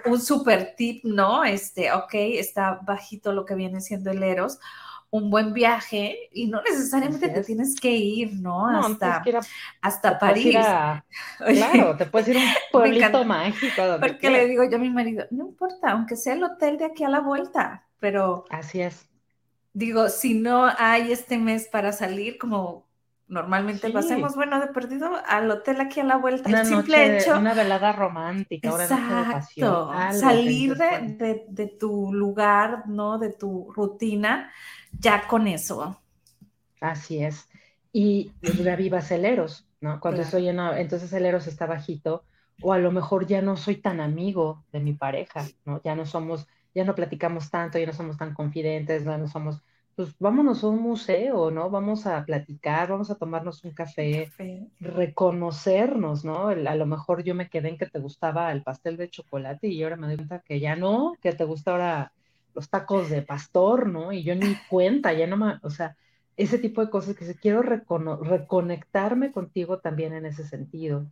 un 0.07 0.21
super 0.21 0.75
tip, 0.77 1.05
¿no? 1.05 1.45
Este, 1.45 1.93
ok, 1.93 2.15
está 2.15 2.81
bajito 2.83 3.33
lo 3.33 3.45
que 3.45 3.55
viene 3.55 3.81
siendo 3.81 4.11
el 4.11 4.23
Eros 4.23 4.59
un 5.15 5.31
buen 5.31 5.53
viaje 5.53 6.29
y 6.33 6.49
no 6.49 6.61
necesariamente 6.63 7.29
te 7.29 7.45
tienes 7.45 7.77
que 7.77 7.93
ir, 7.93 8.33
¿no? 8.33 8.67
hasta, 8.67 9.23
hasta 9.81 10.19
París. 10.19 10.57
claro, 11.39 11.97
te 11.97 12.07
puedes 12.07 12.27
ir 12.31 12.39
a 12.39 12.41
un 12.41 12.47
pueblito 12.73 13.25
mágico. 13.25 13.83
porque 14.01 14.29
le 14.29 14.49
digo 14.49 14.65
yo 14.69 14.75
a 14.75 14.81
mi 14.81 14.91
marido, 14.91 15.25
no 15.31 15.47
importa, 15.47 15.93
aunque 15.93 16.17
sea 16.17 16.33
el 16.33 16.43
hotel 16.43 16.79
de 16.79 16.87
aquí 16.87 17.05
a 17.05 17.09
la 17.09 17.21
vuelta, 17.21 17.87
pero... 18.01 18.45
Así 18.51 18.81
es. 18.81 19.09
Digo, 19.73 20.09
si 20.09 20.35
no 20.35 20.69
hay 20.79 21.13
este 21.13 21.39
mes 21.39 21.69
para 21.69 21.93
salir, 21.93 22.37
como 22.37 22.85
normalmente 23.29 23.91
lo 23.91 24.01
hacemos, 24.01 24.35
bueno, 24.35 24.59
de 24.59 24.67
perdido 24.67 25.13
al 25.29 25.49
hotel 25.49 25.81
aquí 25.81 26.01
a 26.01 26.05
la 26.05 26.17
vuelta. 26.17 26.49
Una 26.49 26.63
el 26.63 26.67
simple 26.67 27.19
hecho. 27.19 27.39
Una 27.39 27.55
velada 27.55 27.93
romántica, 27.93 28.69
exacto, 28.69 29.93
salir 30.13 30.75
de, 30.77 31.45
de, 31.49 31.67
tu 31.69 32.13
lugar, 32.13 32.89
¿no? 32.89 33.19
De 33.19 33.31
tu 33.31 33.73
rutina 33.73 34.51
ya 35.01 35.27
con 35.27 35.47
eso. 35.47 36.01
Así 36.81 37.23
es. 37.23 37.49
Y 37.93 38.33
reviva 38.43 39.01
celeros, 39.01 39.67
¿no? 39.81 40.01
Cuando 40.01 40.23
estoy 40.23 40.49
en, 40.49 40.59
entonces 40.59 41.11
celeros 41.11 41.47
está 41.47 41.67
bajito, 41.67 42.25
o 42.63 42.73
a 42.73 42.79
lo 42.79 42.93
mejor 42.93 43.27
ya 43.27 43.43
no 43.43 43.57
soy 43.57 43.77
tan 43.77 44.01
amigo 44.01 44.65
de 44.73 44.81
mi 44.81 44.93
pareja, 44.93 45.47
¿no? 45.65 45.81
Ya 45.83 45.95
no 45.95 46.07
somos, 46.07 46.47
ya 46.75 46.85
no 46.85 46.95
platicamos 46.95 47.51
tanto, 47.51 47.79
ya 47.79 47.87
no 47.87 47.93
somos 47.93 48.17
tan 48.17 48.35
confidentes, 48.35 49.05
ya 49.05 49.19
no 49.19 49.29
somos, 49.29 49.63
pues 49.97 50.15
vámonos 50.19 50.65
a 50.65 50.69
un 50.69 50.83
museo, 50.83 51.51
¿no? 51.51 51.71
Vamos 51.71 52.07
a 52.07 52.25
platicar, 52.25 52.89
vamos 52.91 53.11
a 53.11 53.17
tomarnos 53.17 53.65
un 53.65 53.73
café, 53.73 54.31
reconocernos, 54.81 56.25
¿no? 56.25 56.49
a 56.49 56.75
lo 56.75 56.87
mejor 56.87 57.23
yo 57.23 57.35
me 57.35 57.49
quedé 57.49 57.69
en 57.71 57.79
que 57.79 57.87
te 57.87 57.99
gustaba 57.99 58.51
el 58.53 58.63
pastel 58.63 58.97
de 58.97 59.11
chocolate 59.11 59.69
y 59.69 59.83
ahora 59.83 59.97
me 59.97 60.09
doy 60.09 60.17
cuenta 60.17 60.41
que 60.41 60.61
ya 60.61 60.77
no, 60.77 61.15
que 61.21 61.33
te 61.33 61.45
gusta 61.45 61.73
ahora 61.73 62.13
los 62.55 62.71
tacos 62.71 63.11
de 63.11 63.23
pastor, 63.23 63.89
¿no? 63.89 64.13
Y 64.13 64.23
yo 64.23 64.35
ni 64.35 64.57
cuenta, 64.69 65.13
ya 65.13 65.27
no 65.27 65.37
me, 65.37 65.59
o 65.63 65.71
sea, 65.71 65.97
ese 66.37 66.59
tipo 66.59 66.81
de 66.85 66.91
cosas 66.91 67.17
que 67.17 67.25
se 67.25 67.37
quiero 67.37 67.63
reconectarme 67.63 69.33
contigo 69.33 69.79
también 69.79 70.15
en 70.15 70.27
ese 70.27 70.45
sentido. 70.47 71.07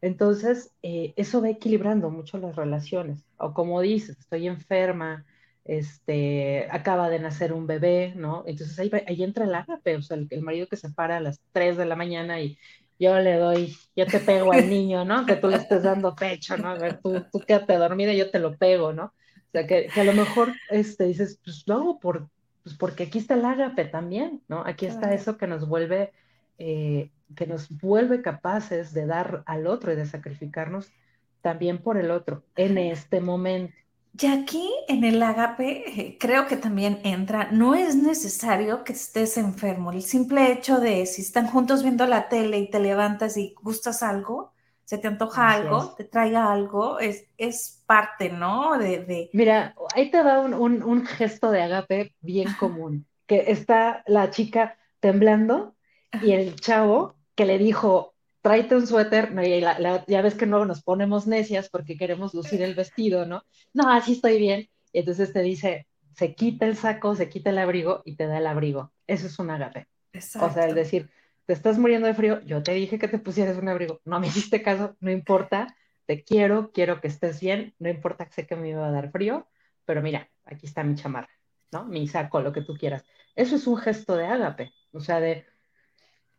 Entonces, 0.00 0.72
eh, 0.82 1.12
eso 1.16 1.42
va 1.42 1.50
equilibrando 1.50 2.10
mucho 2.10 2.38
las 2.38 2.54
relaciones. 2.56 3.24
O 3.38 3.52
como 3.54 3.80
dices, 3.80 4.18
estoy 4.18 4.46
enferma, 4.46 5.24
este, 5.64 6.68
acaba 6.70 7.08
de 7.10 7.18
nacer 7.18 7.52
un 7.52 7.66
bebé, 7.66 8.14
¿no? 8.16 8.44
Entonces 8.46 8.78
ahí, 8.78 8.90
ahí 9.06 9.22
entra 9.22 9.44
el 9.44 9.54
ágape, 9.54 9.96
o 9.96 10.02
sea, 10.02 10.16
el, 10.16 10.42
marido 10.42 10.66
que 10.68 10.76
se 10.76 10.90
para 10.90 11.18
a 11.18 11.20
las 11.20 11.40
3 11.52 11.76
de 11.76 11.86
la 11.86 11.96
mañana 11.96 12.40
y 12.40 12.58
yo 12.98 13.18
le 13.20 13.34
doy, 13.36 13.76
yo 13.94 14.06
te 14.06 14.18
pego 14.20 14.52
al 14.52 14.68
niño, 14.68 15.04
¿no? 15.04 15.26
Que 15.26 15.36
tú 15.36 15.48
le 15.48 15.56
estés 15.56 15.82
dando 15.82 16.14
pecho, 16.14 16.56
¿no? 16.56 16.70
A 16.70 16.78
ver, 16.78 17.00
tú, 17.00 17.24
tú 17.32 17.40
quédate 17.40 17.76
dormida 17.76 18.12
yo 18.12 18.30
te 18.30 18.38
lo 18.38 18.56
pego, 18.56 18.92
¿no? 18.92 19.14
O 19.48 19.50
sea, 19.52 19.66
que, 19.66 19.88
a 19.94 20.04
lo 20.04 20.12
mejor 20.12 20.52
este, 20.70 21.04
dices, 21.04 21.40
pues 21.42 21.64
lo 21.66 21.74
hago 21.74 22.00
por, 22.00 22.28
pues 22.62 22.76
porque 22.76 23.04
aquí 23.04 23.18
está 23.18 23.34
el 23.34 23.44
ágape 23.44 23.86
también, 23.86 24.42
¿no? 24.48 24.62
Aquí 24.66 24.86
está 24.86 25.14
eso 25.14 25.38
que 25.38 25.46
nos 25.46 25.66
vuelve, 25.66 26.12
eh, 26.58 27.10
que 27.34 27.46
nos 27.46 27.70
vuelve 27.70 28.20
capaces 28.20 28.92
de 28.92 29.06
dar 29.06 29.42
al 29.46 29.66
otro 29.66 29.92
y 29.92 29.96
de 29.96 30.06
sacrificarnos 30.06 30.92
también 31.40 31.78
por 31.78 31.96
el 31.96 32.10
otro 32.10 32.44
en 32.56 32.76
este 32.76 33.20
momento. 33.20 33.74
Y 34.20 34.26
aquí 34.26 34.68
en 34.88 35.04
el 35.04 35.22
ágape 35.22 36.00
eh, 36.00 36.18
creo 36.18 36.46
que 36.46 36.56
también 36.56 37.00
entra, 37.04 37.50
no 37.52 37.74
es 37.74 37.94
necesario 37.94 38.82
que 38.82 38.92
estés 38.92 39.36
enfermo, 39.36 39.92
el 39.92 40.02
simple 40.02 40.50
hecho 40.50 40.80
de 40.80 41.06
si 41.06 41.22
están 41.22 41.46
juntos 41.46 41.82
viendo 41.82 42.04
la 42.06 42.28
tele 42.28 42.58
y 42.58 42.68
te 42.68 42.80
levantas 42.80 43.36
y 43.36 43.54
gustas 43.62 44.02
algo, 44.02 44.52
se 44.88 44.96
te 44.96 45.06
antoja 45.06 45.50
algo, 45.50 45.94
te 45.98 46.04
traiga 46.04 46.50
algo, 46.50 46.98
es, 46.98 47.26
es 47.36 47.84
parte, 47.84 48.30
¿no? 48.30 48.78
De, 48.78 49.28
Mira, 49.34 49.74
ahí 49.94 50.10
te 50.10 50.22
da 50.22 50.40
un, 50.40 51.04
gesto 51.04 51.50
de 51.50 51.60
agape 51.60 52.14
bien 52.22 52.48
común, 52.58 53.06
que 53.26 53.50
está 53.52 54.02
la 54.06 54.30
chica 54.30 54.78
temblando 54.98 55.74
y 56.22 56.32
el 56.32 56.56
chavo 56.56 57.16
que 57.34 57.44
le 57.44 57.58
dijo, 57.58 58.14
tráete 58.40 58.76
un 58.76 58.86
suéter, 58.86 59.34
no, 59.34 59.44
y 59.44 59.60
ya 59.60 60.22
ves 60.22 60.34
que 60.36 60.46
no 60.46 60.64
nos 60.64 60.82
ponemos 60.82 61.26
necias 61.26 61.68
porque 61.68 61.98
queremos 61.98 62.32
lucir 62.32 62.62
el 62.62 62.74
vestido, 62.74 63.26
¿no? 63.26 63.42
No, 63.74 63.92
así 63.92 64.12
estoy 64.12 64.38
bien. 64.38 64.70
Y 64.94 65.00
entonces 65.00 65.34
te 65.34 65.42
dice, 65.42 65.86
se 66.16 66.34
quita 66.34 66.64
el 66.64 66.78
saco, 66.78 67.14
se 67.14 67.28
quita 67.28 67.50
el 67.50 67.58
abrigo 67.58 68.00
y 68.06 68.16
te 68.16 68.26
da 68.26 68.38
el 68.38 68.46
abrigo. 68.46 68.90
Eso 69.06 69.26
es 69.26 69.38
un 69.38 69.50
agape. 69.50 69.86
Exacto. 70.14 70.48
O 70.48 70.54
sea, 70.54 70.64
el 70.64 70.74
decir, 70.74 71.10
te 71.48 71.54
estás 71.54 71.78
muriendo 71.78 72.06
de 72.06 72.12
frío, 72.12 72.42
yo 72.42 72.62
te 72.62 72.74
dije 72.74 72.98
que 72.98 73.08
te 73.08 73.18
pusieras 73.18 73.56
un 73.56 73.70
abrigo, 73.70 74.02
no 74.04 74.20
me 74.20 74.26
hiciste 74.26 74.60
caso, 74.60 74.98
no 75.00 75.10
importa, 75.10 75.74
te 76.04 76.22
quiero, 76.22 76.72
quiero 76.72 77.00
que 77.00 77.08
estés 77.08 77.40
bien, 77.40 77.74
no 77.78 77.88
importa 77.88 78.26
que 78.26 78.32
sé 78.34 78.46
que 78.46 78.54
me 78.54 78.68
iba 78.68 78.86
a 78.86 78.90
dar 78.90 79.10
frío, 79.10 79.48
pero 79.86 80.02
mira, 80.02 80.28
aquí 80.44 80.66
está 80.66 80.84
mi 80.84 80.94
chamarra, 80.94 81.30
¿no? 81.72 81.86
Mi 81.86 82.06
saco, 82.06 82.42
lo 82.42 82.52
que 82.52 82.60
tú 82.60 82.74
quieras. 82.74 83.02
Eso 83.34 83.56
es 83.56 83.66
un 83.66 83.78
gesto 83.78 84.14
de 84.14 84.26
ágape, 84.26 84.74
o 84.92 85.00
sea, 85.00 85.20
de, 85.20 85.46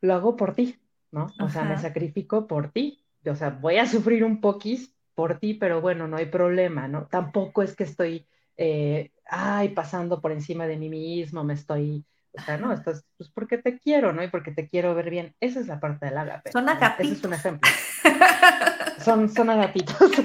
lo 0.01 0.13
hago 0.13 0.35
por 0.35 0.53
ti, 0.53 0.77
¿no? 1.09 1.33
O 1.39 1.49
sea, 1.49 1.63
me 1.63 1.79
sacrifico 1.79 2.45
por 2.45 2.71
ti, 2.71 3.03
o 3.25 3.33
sea, 3.33 3.49
voy 3.49 3.77
a 3.77 3.87
sufrir 3.87 4.23
un 4.23 4.39
poquis 4.39 4.93
por 5.15 5.39
ti, 5.39 5.55
pero 5.55 5.81
bueno, 5.81 6.07
no 6.07 6.17
hay 6.17 6.27
problema, 6.27 6.87
¿no? 6.87 7.07
Tampoco 7.07 7.63
es 7.63 7.75
que 7.75 7.85
estoy, 7.85 8.27
eh, 8.57 9.09
ay, 9.25 9.69
pasando 9.69 10.21
por 10.21 10.31
encima 10.31 10.67
de 10.67 10.77
mí 10.77 10.87
mismo, 10.87 11.43
me 11.43 11.55
estoy 11.55 12.05
o 12.33 12.41
sea, 12.41 12.57
no, 12.57 12.71
estás, 12.71 13.03
pues 13.17 13.29
porque 13.29 13.57
te 13.57 13.79
quiero, 13.79 14.13
¿no? 14.13 14.23
Y 14.23 14.29
porque 14.29 14.51
te 14.51 14.67
quiero 14.67 14.93
ver 14.95 15.09
bien. 15.09 15.35
Esa 15.39 15.59
es 15.59 15.67
la 15.67 15.79
parte 15.79 16.05
del 16.05 16.17
agape. 16.17 16.51
Son 16.51 16.69
agapitos. 16.69 17.11
Ese 17.11 17.19
es 17.19 17.25
un 17.25 17.33
ejemplo. 17.33 17.69
son, 19.03 19.29
son 19.29 19.49
agapitos. 19.49 19.97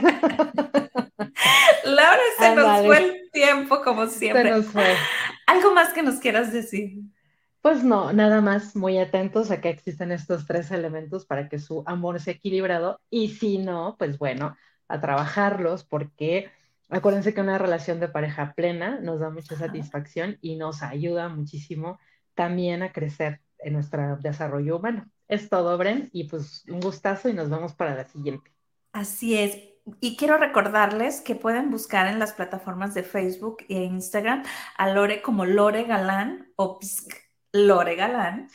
Laura, 1.84 2.22
se 2.38 2.54
nos 2.54 2.86
fue 2.86 2.98
el 2.98 3.30
tiempo, 3.32 3.82
como 3.82 4.06
siempre. 4.06 4.42
Se 4.42 4.50
nos 4.50 4.66
fue. 4.66 4.94
¿Algo 5.46 5.74
más 5.74 5.92
que 5.92 6.02
nos 6.02 6.16
quieras 6.16 6.52
decir? 6.52 7.00
Pues 7.60 7.82
no, 7.82 8.12
nada 8.12 8.42
más 8.42 8.76
muy 8.76 8.98
atentos 8.98 9.50
a 9.50 9.60
que 9.60 9.70
existen 9.70 10.12
estos 10.12 10.46
tres 10.46 10.70
elementos 10.70 11.24
para 11.24 11.48
que 11.48 11.58
su 11.58 11.82
amor 11.86 12.20
sea 12.20 12.34
equilibrado. 12.34 13.00
Y 13.08 13.30
si 13.30 13.58
no, 13.58 13.96
pues 13.98 14.18
bueno, 14.18 14.56
a 14.88 15.00
trabajarlos 15.00 15.84
porque 15.84 16.50
Acuérdense 16.88 17.34
que 17.34 17.40
una 17.40 17.58
relación 17.58 18.00
de 18.00 18.08
pareja 18.08 18.52
plena 18.54 19.00
nos 19.00 19.20
da 19.20 19.30
mucha 19.30 19.56
satisfacción 19.56 20.38
y 20.40 20.56
nos 20.56 20.82
ayuda 20.82 21.28
muchísimo 21.28 21.98
también 22.34 22.82
a 22.82 22.92
crecer 22.92 23.40
en 23.58 23.72
nuestro 23.72 24.16
desarrollo 24.18 24.76
humano. 24.76 25.08
Es 25.28 25.48
todo, 25.48 25.76
Bren, 25.78 26.10
y 26.12 26.24
pues 26.24 26.64
un 26.68 26.80
gustazo 26.80 27.28
y 27.28 27.32
nos 27.32 27.48
vemos 27.48 27.74
para 27.74 27.94
la 27.94 28.04
siguiente. 28.04 28.52
Así 28.92 29.38
es. 29.38 29.58
Y 30.00 30.16
quiero 30.16 30.38
recordarles 30.38 31.20
que 31.20 31.34
pueden 31.34 31.70
buscar 31.70 32.06
en 32.06 32.18
las 32.18 32.32
plataformas 32.32 32.94
de 32.94 33.02
Facebook 33.02 33.58
e 33.68 33.82
Instagram 33.82 34.44
a 34.76 34.88
Lore 34.90 35.20
como 35.20 35.44
Lore 35.44 35.84
Galán 35.84 36.52
o 36.56 36.78
Psk 36.78 37.23
Lore 37.54 37.94
Galán. 37.94 38.50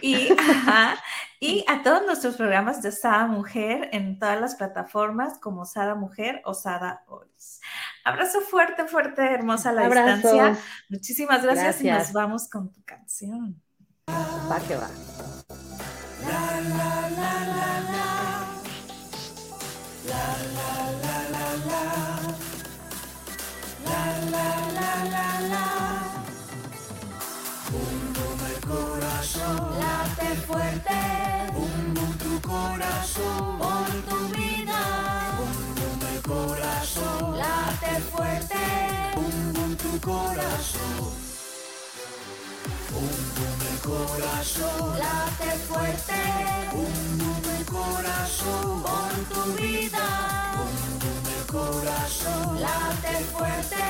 Y, 0.00 0.28
y 1.40 1.64
a 1.68 1.82
todos 1.82 2.06
nuestros 2.06 2.36
programas 2.36 2.82
de 2.82 2.92
Sada 2.92 3.26
Mujer 3.26 3.88
en 3.92 4.18
todas 4.18 4.40
las 4.40 4.54
plataformas 4.54 5.38
como 5.40 5.66
Sada 5.66 5.96
Mujer 5.96 6.40
o 6.44 6.54
Sada 6.54 7.02
Oris. 7.08 7.60
Abrazo 8.04 8.40
fuerte, 8.42 8.86
fuerte, 8.86 9.22
hermosa 9.22 9.72
la 9.72 9.88
distancia. 9.88 10.56
Muchísimas 10.88 11.42
gracias, 11.42 11.82
y 11.82 11.90
nos 11.90 12.12
vamos 12.12 12.48
con 12.48 12.72
tu 12.72 12.82
canción. 12.84 13.60
Va 14.08 14.60
que 14.60 14.76
va. 14.76 14.88
La, 16.26 16.60
la, 16.60 17.10
la, 17.10 17.32
la, 17.50 17.80
la. 17.90 18.06
La, 20.06 20.24
la, 20.54 20.70
la, 21.02 21.16
la, 21.32 21.46
la. 21.66 21.82
La, 23.84 24.00
la, 24.30 24.46
la, 24.72 24.90
la, 25.10 25.26
la. 25.48 25.83
Fuerte. 30.54 31.00
Bum, 31.54 31.94
bum, 31.94 32.12
tu 32.22 32.32
corazón. 32.48 33.58
Por 33.64 33.90
tu 34.08 34.18
vida. 34.36 34.80
Bum, 35.38 35.54
bum, 35.78 36.00
el 36.14 36.20
corazón. 36.22 37.38
Late 37.38 37.94
fuerte. 38.12 38.62
Bum, 39.16 39.36
bum, 39.54 39.76
tu 39.76 39.92
corazón. 40.00 41.12
Bum, 42.92 43.14
bum, 43.36 43.58
el 43.72 43.78
corazón 43.90 44.98
late 45.04 45.50
fuerte. 45.68 46.20
Boom, 46.72 47.18
boom, 47.18 47.44
el 47.58 47.64
corazón 47.76 48.82
por 48.86 49.12
tu 49.32 49.42
vida. 49.60 50.06
Boom, 50.56 50.76
boom, 51.00 51.24
el 51.38 51.46
corazón 51.56 52.60
late 52.60 53.14
fuerte. 53.32 53.84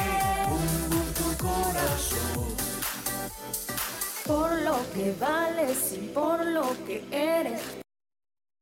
Boom, 0.48 0.72
boom, 0.90 1.08
tu 1.18 1.28
corazón. 1.46 2.54
Por 4.27 4.51
lo 4.62 4.77
que 4.95 5.14
vales 5.20 5.93
y 5.93 6.09
por 6.09 6.43
lo 6.47 6.64
que 6.87 7.05
eres, 7.11 7.84